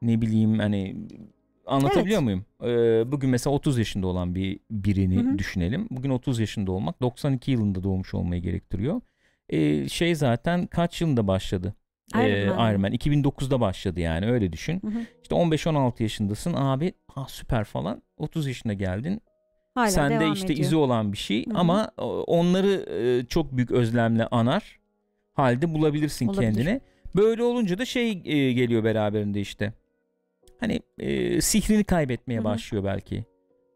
[0.01, 0.95] Ne bileyim hani
[1.67, 2.23] anlatabiliyor Evet.
[2.23, 2.45] muyum?
[2.63, 5.37] E, bugün mesela 30 yaşında olan bir birini Hı hı.
[5.37, 5.87] düşünelim.
[5.91, 9.01] Bugün 30 yaşında olmak 92 yılında doğmuş olmayı gerektiriyor.
[9.49, 11.73] E, şey zaten kaç yılında başladı?
[12.15, 12.71] Iron Ee, Man.
[12.71, 14.81] Iron Man 2009'da başladı yani öyle düşün.
[14.81, 14.99] Hı hı.
[15.23, 19.21] İşte 15-16 yaşındasın abi ha süper falan 30 yaşına geldin.
[19.75, 20.59] Hala Sende işte ediyor.
[20.65, 21.57] izi olan bir şey Hı hı.
[21.57, 24.79] ama o- onları e, çok büyük özlemle anar
[25.33, 26.41] halde bulabilirsin Olabilir.
[26.53, 26.81] kendine.
[27.15, 29.73] Böyle olunca da şey e, geliyor beraberinde işte.
[30.59, 32.45] Hani e, sihrini kaybetmeye Hı hı.
[32.45, 33.25] başlıyor belki.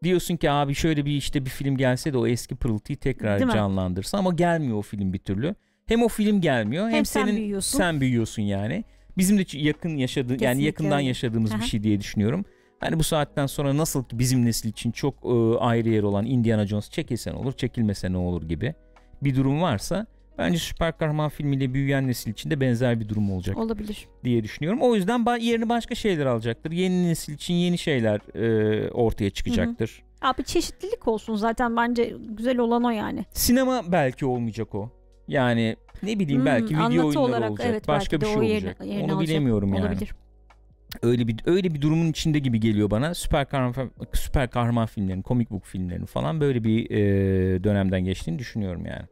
[0.02, 3.46] Diyorsun ki abi şöyle bir işte bir film gelse de o eski pırıltıyı tekrar Değil
[3.46, 3.52] mi?
[3.52, 5.54] canlandırsa ama gelmiyor o film bir türlü.
[5.86, 7.78] Hem o film gelmiyor hem, Hem sen senin büyüyorsun.
[7.78, 8.84] sen büyüyorsun yani.
[9.18, 11.66] Bizim de yakın yaşadığı yani yakından yaşadığımız bir Aha.
[11.66, 12.44] şey diye düşünüyorum.
[12.80, 16.66] Hani bu saatten sonra nasıl ki bizim nesil için çok e, ayrı yer olan Indiana
[16.66, 18.74] Jones çekilse ne olur, çekilmese ne olur gibi
[19.22, 20.06] bir durum varsa
[20.38, 24.06] bence süper kahraman filmiyle büyüyen nesil için de benzer bir durum olacak Olabilir.
[24.24, 24.80] diye düşünüyorum.
[24.82, 26.72] O yüzden yerini başka şeyler alacaktır.
[26.72, 30.02] Yeni nesil için yeni şeyler e, ortaya çıkacaktır.
[30.22, 33.24] Abi çeşitlilik olsun zaten bence güzel olan o yani.
[33.32, 34.90] Sinema belki olmayacak o.
[35.28, 37.66] Yani ne bileyim Hmm, belki video oyunları olarak olacak.
[37.70, 38.76] evet, başka bir şey o yerini- olacak.
[38.86, 39.28] yerini Onu alacak.
[39.28, 39.86] bilemiyorum yani.
[39.86, 40.12] Olabilir.
[41.02, 43.14] öyle bir öyle bir durumun içinde gibi geliyor bana.
[43.14, 48.86] Süper kahraman süper kahraman filmlerinin, komik book filmlerinin falan böyle bir e, dönemden geçtiğini düşünüyorum
[48.86, 49.02] yani.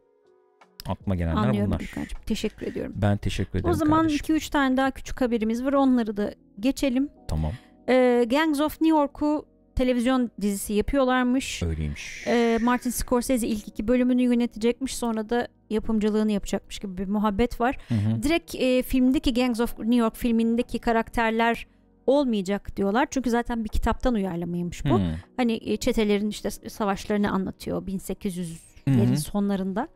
[0.86, 1.80] Aklıma gelenler Anlıyorum bunlar.
[1.80, 2.18] Gülkan'cığım.
[2.26, 2.92] Teşekkür ediyorum.
[2.96, 4.36] Ben teşekkür ederim O zaman kardeşim.
[4.36, 5.72] 2-3 tane daha küçük haberimiz var.
[5.72, 7.08] Onları da geçelim.
[7.28, 7.52] Tamam.
[7.88, 11.62] Ee, Gangs of New York'u televizyon dizisi yapıyorlarmış.
[11.62, 12.24] Öyleymiş.
[12.26, 14.96] Ee, Martin Scorsese ilk iki bölümünü yönetecekmiş.
[14.96, 17.76] Sonra da yapımcılığını yapacakmış gibi bir muhabbet var.
[17.88, 18.22] Hı hı.
[18.22, 21.66] Direkt e, filmdeki Gangs of New York filmindeki karakterler
[22.06, 23.06] olmayacak diyorlar.
[23.10, 24.98] Çünkü zaten bir kitaptan uyarlamaymış bu.
[25.00, 25.14] Hı.
[25.36, 29.16] Hani e, çetelerin işte savaşlarını anlatıyor 1800'lerin Hı hı.
[29.16, 29.88] sonlarında.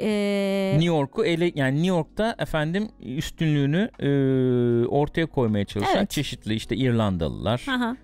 [0.00, 4.08] Ee, New York'u ele yani New York'ta efendim üstünlüğünü e,
[4.86, 6.10] ortaya koymaya çalışan Evet.
[6.10, 7.66] çeşitli işte İrlandalılar.
[7.68, 7.96] aha.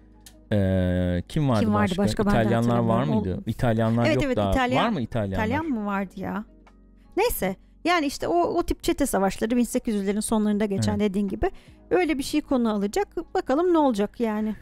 [1.29, 2.23] kim vardı Kim vardı başka?
[2.23, 3.39] İtalyanlar var mıydı?
[3.47, 4.51] O- İtalyanlar Evet, yok evet, daha.
[4.53, 5.45] İtalyan- var mı İtalyanlar?
[5.47, 6.45] İtalyan mı vardı ya?
[7.17, 7.57] Neyse.
[7.85, 11.01] Yani işte o, o tip çete savaşları 1800'lerin sonlarında geçen Evet.
[11.11, 11.51] dediğin gibi
[11.91, 13.35] öyle bir şey konu alacak.
[13.35, 14.55] Bakalım ne olacak yani.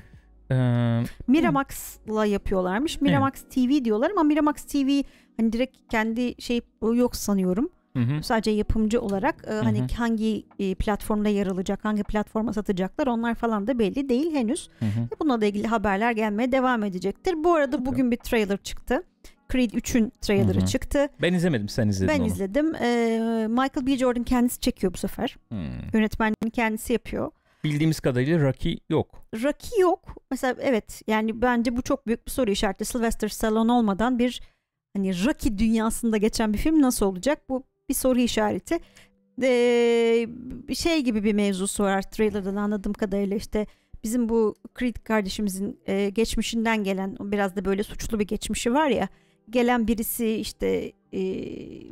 [0.50, 3.00] Ee, Miramax'la yapıyorlarmış.
[3.00, 5.02] Miramax TV diyorlar ama Miramax TV
[5.36, 7.70] hani direkt kendi şey yok sanıyorum.
[7.96, 8.22] hı hı.
[8.22, 9.86] Sadece yapımcı olarak e, hani hı.
[9.96, 14.68] hangi e, platformda yer alacak, hangi platforma satacaklar onlar falan da belli değil henüz.
[14.78, 15.09] Hı hı.
[15.20, 17.44] Bununla da ilgili haberler gelmeye devam edecektir.
[17.44, 19.02] Bu arada bugün bir trailer çıktı.
[19.52, 20.66] Creed 3'ün trailerı Hı hı.
[20.66, 21.09] çıktı.
[21.22, 22.26] Ben izlemedim sen izledin Ben onu.
[22.26, 22.74] izledim.
[22.74, 23.96] Ee, Michael B.
[23.98, 25.36] Jordan kendisi çekiyor bu sefer.
[25.48, 25.59] Hmm.
[25.92, 27.30] Yönetmenliğini kendisi yapıyor.
[27.64, 29.24] Bildiğimiz kadarıyla Rocky yok.
[29.34, 30.16] Rocky yok.
[30.30, 32.84] Mesela evet yani bence bu çok büyük bir soru işareti.
[32.84, 34.40] Sylvester Stallone olmadan bir
[34.97, 37.39] hani Rocky dünyasında geçen bir film nasıl olacak?
[37.48, 38.78] Bu bir soru işareti.
[39.43, 40.27] Ee,
[40.74, 43.66] şey gibi bir mevzusu var trailerdan anladığım kadarıyla işte
[44.05, 49.09] bizim bu Creed kardeşimizin e, geçmişinden gelen biraz da böyle suçlu bir geçmişi var ya
[49.51, 51.20] gelen birisi işte e,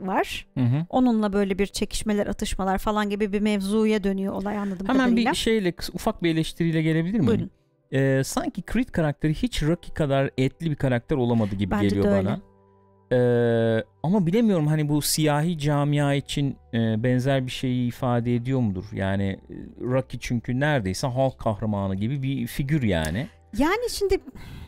[0.01, 0.47] var.
[0.55, 0.87] Hı hı.
[0.89, 5.31] Onunla böyle bir çekişmeler, atışmalar falan gibi bir mevzuya dönüyor olay anladığım Hemen kadarıyla.
[5.31, 7.27] bir şeyle ufak bir eleştiriyle gelebilir miyim?
[7.27, 7.51] Buyurun.
[7.93, 12.41] Ee, sanki Creed karakteri hiç Rocky kadar etli bir karakter olamadı gibi Bence geliyor bana.
[13.13, 18.85] Ee, ama bilemiyorum hani bu siyahi camia için e, benzer bir şeyi ifade ediyor mudur?
[18.93, 23.27] Yani e, Rocky çünkü neredeyse halk kahramanı gibi bir figür yani.
[23.59, 24.21] Yani şimdi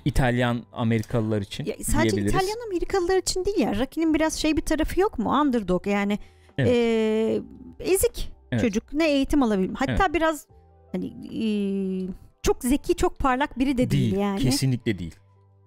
[0.05, 2.21] İtalyan Amerikalılar için ya sadece.
[2.21, 3.79] İtalyan Amerikalılar için değil ya.
[3.81, 5.41] Rocky'nin biraz şey bir tarafı yok mu?
[5.41, 6.19] Underdog yani.
[6.59, 6.71] Evet.
[6.75, 7.41] Ee,
[7.81, 8.63] ezik Evet.
[8.63, 8.93] çocuk.
[8.93, 9.71] Ne eğitim alabilir.
[9.75, 10.47] Hatta biraz
[10.93, 12.09] hani ee,
[12.43, 14.41] çok zeki, çok parlak biri de değil, yani.
[14.41, 15.15] Kesinlikle değil.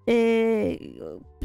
[0.09, 0.79] Ee,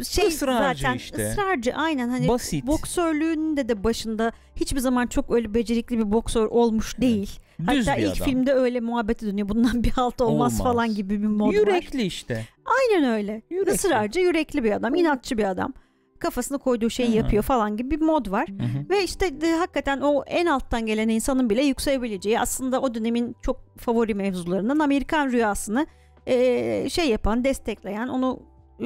[0.02, 1.30] şey Israrcı zaten işte.
[1.30, 2.66] ısrarcı aynen hani Basit.
[2.66, 7.40] boksörlüğünde de başında hiçbir zaman çok öyle becerikli bir boksör olmuş değil.
[7.60, 8.26] Düz Hatta ilk adam.
[8.28, 9.48] filmde öyle muhabbeti dönüyor.
[9.48, 10.62] Bundan bir halt olmaz, Olmaz.
[10.72, 11.52] falan gibi bir mod var.
[11.54, 12.46] Yürekli işte.
[12.64, 13.42] Aynen öyle.
[13.50, 13.74] Yürekli.
[13.74, 15.72] Israrcı, yürekli bir adam, inatçı bir adam.
[16.18, 17.16] Kafasına koyduğu şeyi Hı.
[17.16, 18.48] yapıyor falan gibi bir mod var.
[18.48, 18.88] Hı hı.
[18.90, 23.78] Ve işte de, hakikaten o en alttan gelen insanın bile yükselebileceği aslında o dönemin çok
[23.78, 25.86] favori mevzularından Amerikan rüyasını
[26.26, 28.40] eee, şey yapan, destekleyen, onu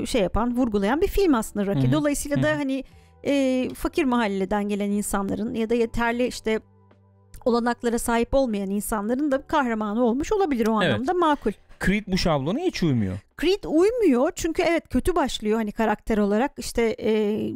[0.07, 1.85] şey yapan, vurgulayan bir film aslında Rocky.
[1.85, 1.93] Hı hı.
[1.93, 2.85] Dolayısıyla Hı da hani
[3.25, 6.61] eee, fakir mahalleden gelen insanların ya da yeterli işte
[7.45, 10.93] olanaklara sahip olmayan insanların da kahramanı olmuş olabilir o Evet.
[10.95, 11.51] anlamda makul.
[11.87, 13.19] Creed bu şablona hiç uymuyor.
[13.41, 17.53] Creed uymuyor çünkü evet kötü başlıyor hani karakter olarak işte eee,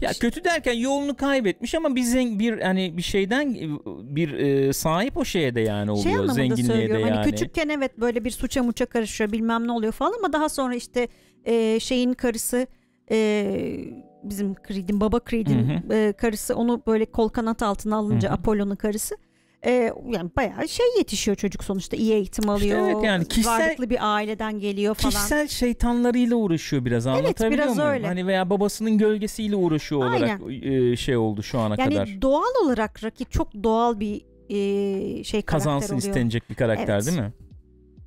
[0.00, 3.54] Ya kötü derken yolunu kaybetmiş ama bir zen, bir hani bir şeyden
[4.02, 7.16] bir e, sahip o şeye de yani oluyor şey anlamında zenginliğe de söylüyorum yani.
[7.16, 10.74] hani küçükken evet böyle bir suça muça karışıyor bilmem ne oluyor falan ama daha sonra
[10.74, 11.08] işte
[11.44, 12.66] e, şeyin karısı
[13.10, 13.78] e,
[14.22, 18.30] bizim Creed'in baba Creed'in e, karısı onu böyle kol kanat altına alınca.
[18.30, 19.16] Apollo'nun karısı
[19.66, 19.70] e,
[20.06, 24.58] yani bayağı şey yetişiyor çocuk sonuçta iyi eğitim alıyor evet yani kişisel- varlıklı bir aileden
[24.58, 27.90] geliyor falan Kişisel şeytanlarıyla uğraşıyor biraz anlatabiliyor biraz muyum?
[27.90, 28.06] öyle.
[28.06, 32.22] Hani veya babasının gölgesiyle uğraşıyor olarak e, şey oldu şu ana yani kadar.
[32.22, 34.20] doğal olarak Rocky çok doğal bir
[34.50, 37.06] e, şey Kazansın oluyor istenecek bir karakter Evet.
[37.06, 37.32] değil mi?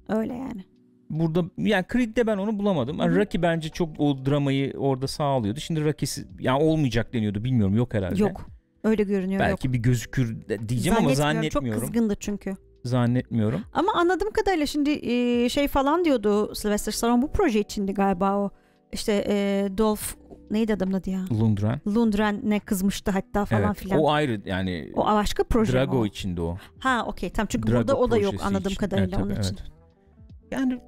[0.09, 0.65] öyle yani
[1.09, 2.97] Burada yani Creed'de ben onu bulamadım.
[2.99, 3.15] Yani.
[3.15, 5.59] Rocky bence çok o dramayı orada sağlıyordu.
[5.59, 8.21] Şimdi Rocky'si yani olmayacak deniyordu bilmiyorum yok herhalde.
[8.21, 8.47] yok
[8.83, 10.37] öyle görünüyor yok Belki bir gözükür
[10.67, 11.71] diyeceğim ama zannetmiyorum.
[11.71, 12.55] Çok kızgındı çünkü.
[12.85, 13.61] Zannetmiyorum.
[13.73, 18.49] Ama anladığım kadarıyla şimdi e, şey falan diyordu Sylvester Stallone bu proje içindi galiba o.
[18.91, 20.01] İşte e, Dolph
[20.51, 21.25] neydi adamın adı ya?
[21.39, 21.81] Lundgren.
[21.87, 23.77] Lundgren'e kızmıştı hatta falan evet.
[23.77, 23.99] filan.
[23.99, 26.05] O O, ayrı yani başka proje Drago o?
[26.05, 26.57] içinde o.
[26.79, 28.79] Ha okey tamam çünkü Drago burada o da yok anladığım için.
[28.79, 29.57] kadarıyla Evet, onun tabii, için.
[29.61, 29.71] evet.
[30.51, 30.79] Yani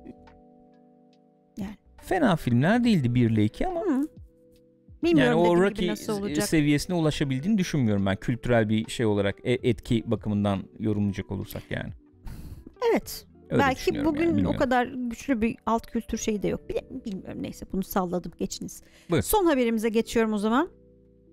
[1.57, 1.77] Yani.
[1.97, 4.07] fena filmler değildi 1 ile 2 ama Hı.
[5.03, 5.95] Bilmiyorum yani o Rocky
[6.41, 11.93] seviyesine ulaşabildiğini düşünmüyorum ben kültürel bir şey olarak e- etki bakımından yorumlayacak olursak yani.
[12.91, 13.25] evet.
[13.49, 16.61] Öyle Belki bugün yani, o kadar güçlü bir alt kültür şeyi de yok.
[17.05, 18.83] Bilmiyorum neyse bunu salladım geçiniz.
[19.09, 19.23] Buyur.
[19.23, 20.69] Son haberimize geçiyorum o zaman.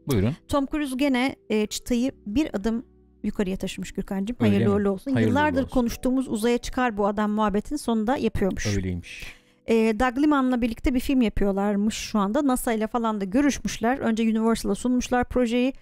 [0.06, 0.36] Buyurun.
[0.48, 2.86] Tom Cruise gene e, çıtayı bir adım
[3.22, 4.36] yukarıya taşımış Gürkan'cığım.
[4.38, 5.12] Hayırlı uğurlu olsun.
[5.12, 5.70] Hayırlı Yıllardır olsun.
[5.70, 8.76] konuştuğumuz uzaya çıkar bu adam muhabbetini sonunda yapıyormuş.
[8.76, 9.39] Öyleymiş.
[9.70, 12.46] E, Doug Liman'la birlikte bir film yapıyorlarmış şu anda.
[12.46, 13.98] NASA ile falan da görüşmüşler.
[13.98, 15.72] Önce Universal'a sunmuşlar projeyi.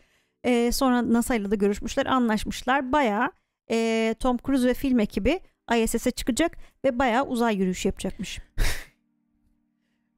[0.45, 2.93] E, sonra NASA ile de görüşmüşler, anlaşmışlar.
[2.93, 3.33] Bayağı
[3.71, 5.41] e, Tom Cruise ve film ekibi
[5.77, 8.39] ISS'e çıkacak ve bayağı uzay yürüyüşü yapacakmış.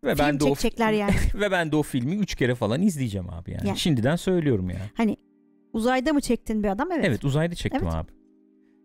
[0.05, 1.15] Ve film ben de o çekecekler yani.
[1.35, 3.69] ve ben de o filmi 3 kere falan izleyeceğim abi yani.
[3.69, 3.79] Yani.
[3.79, 4.91] Şimdiden söylüyorum yani.
[4.95, 5.17] Hani
[5.73, 6.93] uzayda mı çektin bir adam?
[6.93, 7.05] Evet.
[7.09, 7.95] Evet, uzayda çektim Evet.
[7.95, 8.11] abi.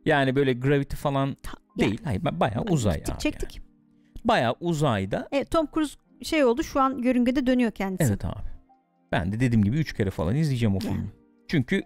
[0.06, 2.02] Yani böyle Gravity falan Ta- değil.
[2.04, 3.22] Hayır bayağı yani uzay gittik, abi.
[3.22, 3.56] çektik.
[3.56, 3.65] yani.
[4.28, 5.28] Bayağı uzayda.
[5.32, 8.10] Evet, Tom Cruise şey oldu şu an yörüngede dönüyor kendisi.
[8.10, 8.42] Evet abi.
[9.12, 10.94] Ben de dediğim gibi 3 kere falan izleyeceğim o Yani.
[10.96, 11.12] filmi.
[11.48, 11.82] Çünkü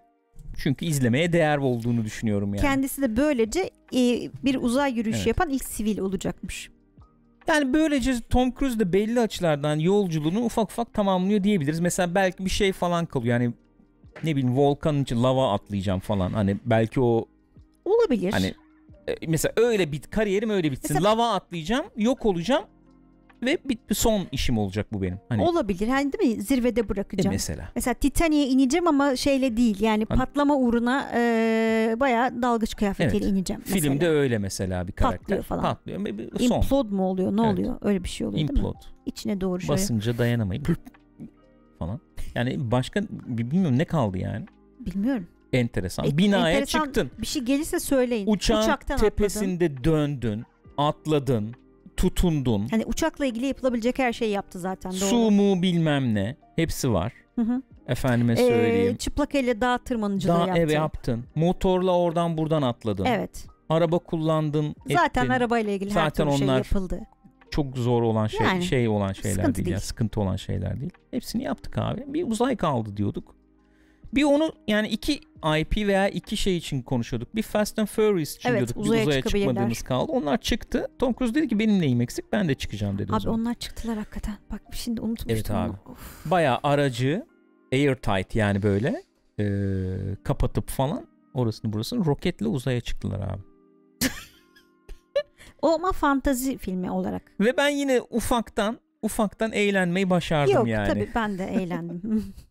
[0.58, 2.62] çünkü izlemeye değer olduğunu düşünüyorum yani.
[2.62, 3.60] Kendisi de böylece
[3.96, 5.28] e, bir uzay yürüyüşü Evet.
[5.28, 6.70] yapan ilk sivil olacakmış.
[7.48, 11.80] Yani böylece Tom Cruise de belli açılardan yolculuğunu ufak ufak tamamlıyor diyebiliriz.
[11.80, 13.40] Mesela belki bir şey falan kalıyor.
[13.42, 13.54] Yani
[14.24, 16.32] ne bileyim volkanın için lava atlayacağım falan.
[16.34, 17.26] Hani belki o
[17.86, 18.32] Olabilir.
[18.32, 18.54] hani
[19.28, 20.94] mesela öyle bit kariyerim öyle bitsin.
[20.96, 22.64] Mesela- lava atlayacağım, yok olacağım
[23.44, 25.20] ve bit son işim olacak bu benim.
[25.30, 25.88] Hani Olabilir.
[25.88, 26.42] Hani değil mi?
[26.42, 27.34] Zirvede e, bırakacağım.
[27.34, 27.70] mesela.
[27.76, 29.82] Mesela Titanic'e ineceğim ama şeyle değil.
[29.82, 33.34] Yani Hani- patlama uğruna e, bayağı dalgıç kıyafetiyle Evet.
[33.34, 33.62] ineceğim.
[33.66, 33.82] Mesela.
[33.82, 35.20] Filmde öyle mesela bir karakter.
[35.20, 35.62] Patlıyor falan.
[35.62, 36.00] Patlıyor.
[36.40, 36.56] Son.
[36.62, 37.38] Implode mu oluyor?
[37.38, 37.54] Ne Evet.
[37.54, 37.78] oluyor?
[37.82, 38.58] Öyle bir şey oluyor değil mi?
[38.58, 38.78] Implode.
[39.06, 39.74] İçine doğru şöyle.
[39.74, 40.68] Basınca dayanamayıp
[41.80, 42.00] falan.
[42.36, 44.46] Yani başka bilmiyorum ne kaldı yani.
[44.80, 45.28] Bilmiyorum.
[45.54, 46.06] Enteresan.
[46.06, 47.12] E, Binaya enteresan çıktın.
[47.22, 48.28] Bir şey gelirse söyleyin.
[48.28, 49.10] Uçağın Uçaktan atladın.
[49.10, 50.44] tepesinde döndün,
[50.78, 51.56] atladın,
[51.98, 52.68] tutundun.
[52.72, 54.92] Hani uçakla ilgili yapılabilecek her şeyi yaptı zaten.
[54.92, 55.00] Doğru.
[55.00, 56.36] Su mu bilmem ne.
[56.56, 57.14] Hepsi var.
[57.36, 57.62] Hı hı.
[57.88, 58.96] Efendime Ee, söyleyeyim.
[58.96, 60.62] çıplak elle dağ tırmanıcılığı Daha yaptı.
[60.62, 61.26] eve yaptın.
[61.36, 63.06] Motorla oradan buradan atladın.
[63.06, 63.46] Evet.
[63.70, 64.76] Araba kullandın.
[64.90, 65.34] Zaten ettin.
[65.34, 67.00] arabayla ilgili her Zaten türlü şey onlar yapıldı.
[67.52, 69.68] çok zor olan şey Yani, şey olan şeyler değil, değil.
[69.70, 70.92] ya sıkıntı olan şeyler değil.
[71.12, 72.04] Hepsini yaptık abi.
[72.08, 73.36] Bir uzay kaldı diyorduk.
[74.14, 75.14] Bir onu yani iki
[75.60, 77.36] IP veya iki şey için konuşuyorduk.
[77.36, 78.78] Bir Fast and Furious için Evet, diyorduk.
[78.78, 80.12] uzaya bir uzaya çıkmadığımız kaldı.
[80.12, 80.88] Onlar çıktı.
[81.00, 84.36] Tom Cruise dedi ki benim neyim eksik ben de çıkacağım dedi Abi onlar çıktılar hakikaten.
[84.52, 85.32] Bak şimdi unutmuştum.
[85.32, 85.70] Evet abi.
[85.70, 85.92] onu.
[85.92, 86.26] Of.
[86.32, 87.26] Bayağı aracı
[87.74, 89.04] airtight yani böyle
[89.38, 93.42] eee, kapatıp falan orasını burasını roketle uzaya çıktılar abi.
[95.62, 97.22] O ama fantazi filmi olarak.
[97.40, 100.88] Ve ben yine ufaktan ufaktan eğlenmeyi başardım Yok yani.
[100.88, 102.24] tabii ben de eğlendim.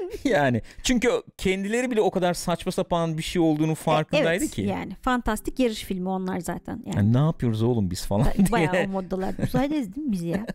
[0.24, 4.62] Yani çünkü kendileri bile o kadar saçma sapan bir şey olduğunu farkındaydı evet, ki.
[4.62, 6.82] yani fantastik yarış filmi onlar zaten.
[6.86, 8.52] Yani, Yani ne yapıyoruz oğlum biz falan diye.
[8.52, 9.34] bayağı o moddalar.
[9.44, 10.46] Uzaydayız değil mi biz ya?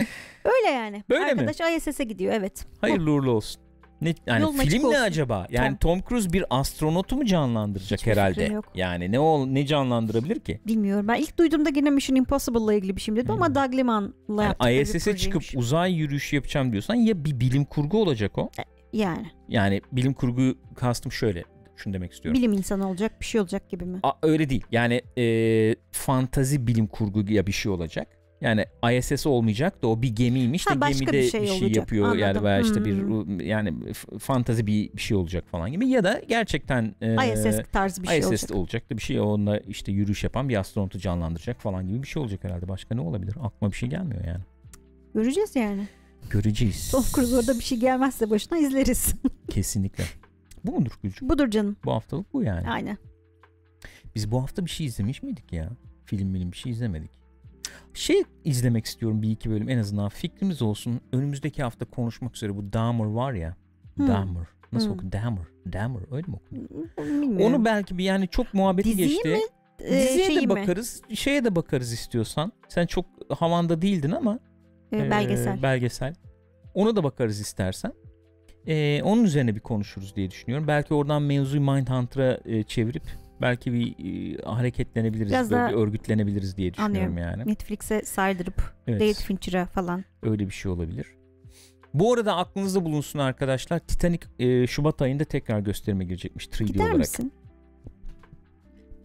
[0.44, 1.04] Öyle yani.
[1.10, 1.40] Böyle mi?
[1.40, 2.66] Arkadaş ISS'e gidiyor evet.
[2.80, 3.62] Hayırlı uğurlu olsun.
[4.00, 5.00] Ne, yani Yolun film ne olsun.
[5.00, 5.46] acaba?
[5.50, 8.44] Yani Tom Cruise bir astronotu mu canlandıracak Hiçbir herhalde?
[8.44, 8.64] yok.
[8.74, 10.60] Yani ne ol ne canlandırabilir ki?
[10.66, 11.08] Bilmiyorum.
[11.08, 13.54] Ben ilk duyduğumda yine Mission Impossible'la ilgili bir şey dedim ama Hmm.
[13.54, 18.50] Doug Liman'la Yani ISS'e çıkıp uzay yürüyüşü yapacağım diyorsan ya bir bilim kurgu olacak o.
[18.92, 21.44] yani Yani bilim kurgu kastım şöyle.
[21.76, 22.38] Şunu demek istiyorum.
[22.40, 24.00] bilim insanı olacak bir şey olacak gibi mi?
[24.02, 24.64] A, öyle değil.
[24.72, 28.08] Yani e, fantazi bilim kurgu ya bir şey olacak.
[28.40, 28.64] Yani
[28.98, 31.76] ISS olmayacak da o bir gemiymiş Ha, de gemide bir bir şey şey, olacak.
[31.76, 32.44] yapıyor yani Anladım.
[32.44, 33.40] veya işte bir Hmm.
[33.40, 33.74] yani
[34.18, 38.18] fantazi bir, bir şey olacak falan gibi ya da gerçekten e, ISS tarzı bir şey
[38.18, 38.56] ISS'te olacak.
[38.56, 42.22] olacak da bir şey onunla işte yürüyüş yapan bir astronotu canlandıracak falan gibi bir şey
[42.22, 42.68] olacak herhalde.
[42.68, 43.34] Başka ne olabilir?
[43.42, 44.42] Aklıma bir şey gelmiyor yani.
[45.14, 45.88] Göreceğiz yani.
[46.30, 46.90] Göreceğiz.
[46.90, 49.14] Tom Cruise orada bir şey gelmezse başına izleriz.
[49.50, 50.04] Kesinlikle.
[50.64, 51.28] Bu mudur Gülcüm?
[51.28, 51.76] Budur canım.
[51.84, 52.68] Bu haftalık bu yani.
[52.70, 52.98] Aynen.
[54.14, 55.70] Biz bu hafta bir şey izlemiş miydik ya?
[56.04, 57.10] Film bilim bir şey izlemedik.
[57.94, 61.00] Şey izlemek istiyorum bir iki bölüm en azından fikrimiz olsun.
[61.12, 63.56] Önümüzdeki hafta konuşmak üzere bu Dahmer var ya.
[63.96, 64.08] Hmm.
[64.08, 64.46] Dahmer.
[64.72, 64.94] Nasıl Hmm.
[64.94, 65.12] okuyor?
[65.12, 65.44] Dahmer.
[65.72, 66.38] Dahmer öyle mi?
[66.98, 67.40] Bilmiyorum.
[67.54, 69.28] Onu belki bir yani çok muhabbeti Diziyi geçti.
[69.28, 69.38] mi?
[69.80, 70.48] Ee, Diziye de mi?
[70.48, 71.02] bakarız.
[71.14, 72.52] Şeye de bakarız istiyorsan.
[72.68, 73.06] Sen çok
[73.38, 74.38] havanda değildin ama.
[74.92, 75.62] Ee, e, belgesel.
[75.62, 76.14] belgesel.
[76.74, 77.92] Ona da bakarız istersen.
[78.66, 80.68] E, onun üzerine bir konuşuruz diye düşünüyorum.
[80.68, 83.02] Belki oradan mevzuyu Mindhunter'a e, çevirip
[83.40, 87.38] belki bir e, hareketlenebiliriz, Biraz böyle bir örgütlenebiliriz diye düşünüyorum Anlıyorum.
[87.38, 87.50] yani.
[87.50, 90.04] Netflix'e saydırıp Evet, David Fincher'a falan.
[90.22, 91.06] öyle bir şey olabilir.
[91.94, 93.78] Bu arada aklınızda bulunsun arkadaşlar.
[93.78, 96.98] Titanic e, Şubat ayında tekrar gösterime girecekmiş 3D Gider olarak.
[96.98, 97.32] misin?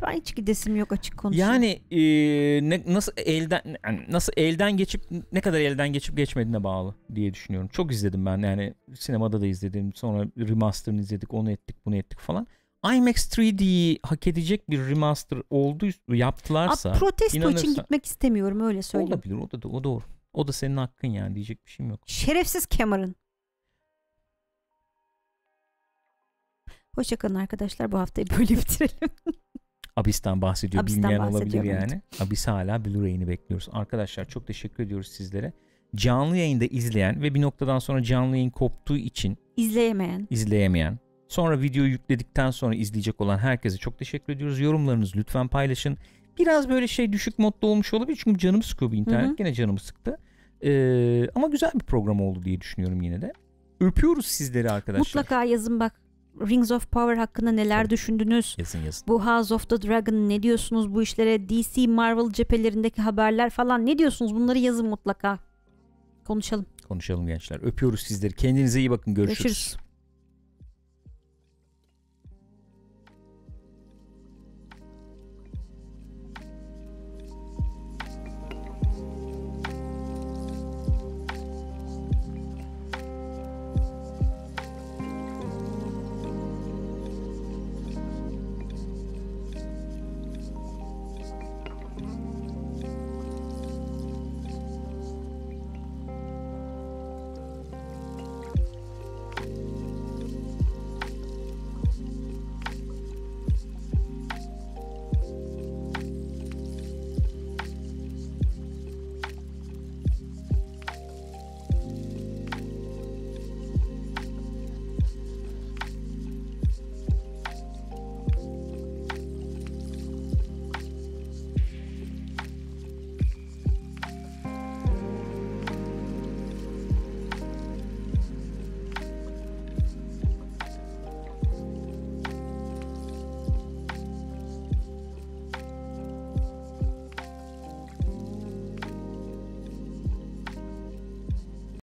[0.02, 1.52] Ben hiç gidesim yok açık konuşayım.
[1.53, 1.99] Yani e,
[2.70, 5.02] ne, nasıl elden yani nasıl elden geçip
[5.32, 7.70] ne kadar elden geçip geçmediğine bağlı diye düşünüyorum.
[7.74, 9.94] Çok izledim ben yani sinemada da izledim.
[9.94, 12.48] Sonra remaster'ını izledik, onu ettik, bunu ettik falan.
[12.94, 18.82] IMAX 3D'yi hak edecek bir remaster oldu yaptılarsa Aa, protesto için inanırsa- gitmek istemiyorum öyle
[18.82, 19.14] söyleyeyim.
[19.14, 19.36] olabilir.
[19.36, 20.03] O da o doğru.
[20.34, 21.99] O da senin hakkın yani diyecek bir şeyim yok.
[22.06, 23.16] Şerefsiz Cameron.
[26.95, 27.91] Hoşçakalın arkadaşlar.
[27.91, 29.10] Bu haftayı böyle bitirelim.
[29.95, 30.84] Abyss'ten bahsediyor.
[30.84, 32.02] Abyss'ten Bilmeyen olabilir yani.
[32.20, 33.68] Abyss hala Blu-ray'ini bekliyoruz.
[33.72, 35.53] Arkadaşlar çok teşekkür ediyoruz sizlere.
[35.95, 40.28] Canlı yayında izleyen ve bir noktadan sonra canlı yayın koptuğu için İzleyemeyen.
[40.30, 44.60] izleyemeyen, sonra videoyu yükledikten sonra izleyecek olan herkese çok teşekkür ediyoruz.
[44.60, 45.97] Yorumlarınızı lütfen paylaşın.
[46.39, 49.27] Biraz böyle şey düşük modda olmuş olabilir çünkü canımı sıkıyor bu internet.
[49.27, 49.35] Hı hı.
[49.35, 50.18] Gene canımı sıktı.
[50.64, 53.34] Ee, ama güzel bir program oldu diye düşünüyorum yine de.
[53.80, 54.99] Öpüyoruz sizleri arkadaşlar.
[54.99, 55.93] Mutlaka yazın bak.
[56.41, 57.89] Rings of Power hakkında neler Tabii.
[57.89, 58.56] düşündünüz?
[58.60, 59.07] Yazın yazın.
[59.07, 61.49] Bu House of the Dragon ne diyorsunuz bu işlere?
[61.49, 64.35] DC Marvel cephelerindeki haberler falan ne diyorsunuz?
[64.35, 65.39] Bunları yazın mutlaka.
[66.26, 66.65] Konuşalım.
[66.88, 67.60] Konuşalım gençler.
[67.64, 68.34] Öpüyoruz sizleri.
[68.34, 69.14] Kendinize iyi bakın.
[69.14, 69.43] Görüşürüz.
[69.43, 69.85] Görüşürüz.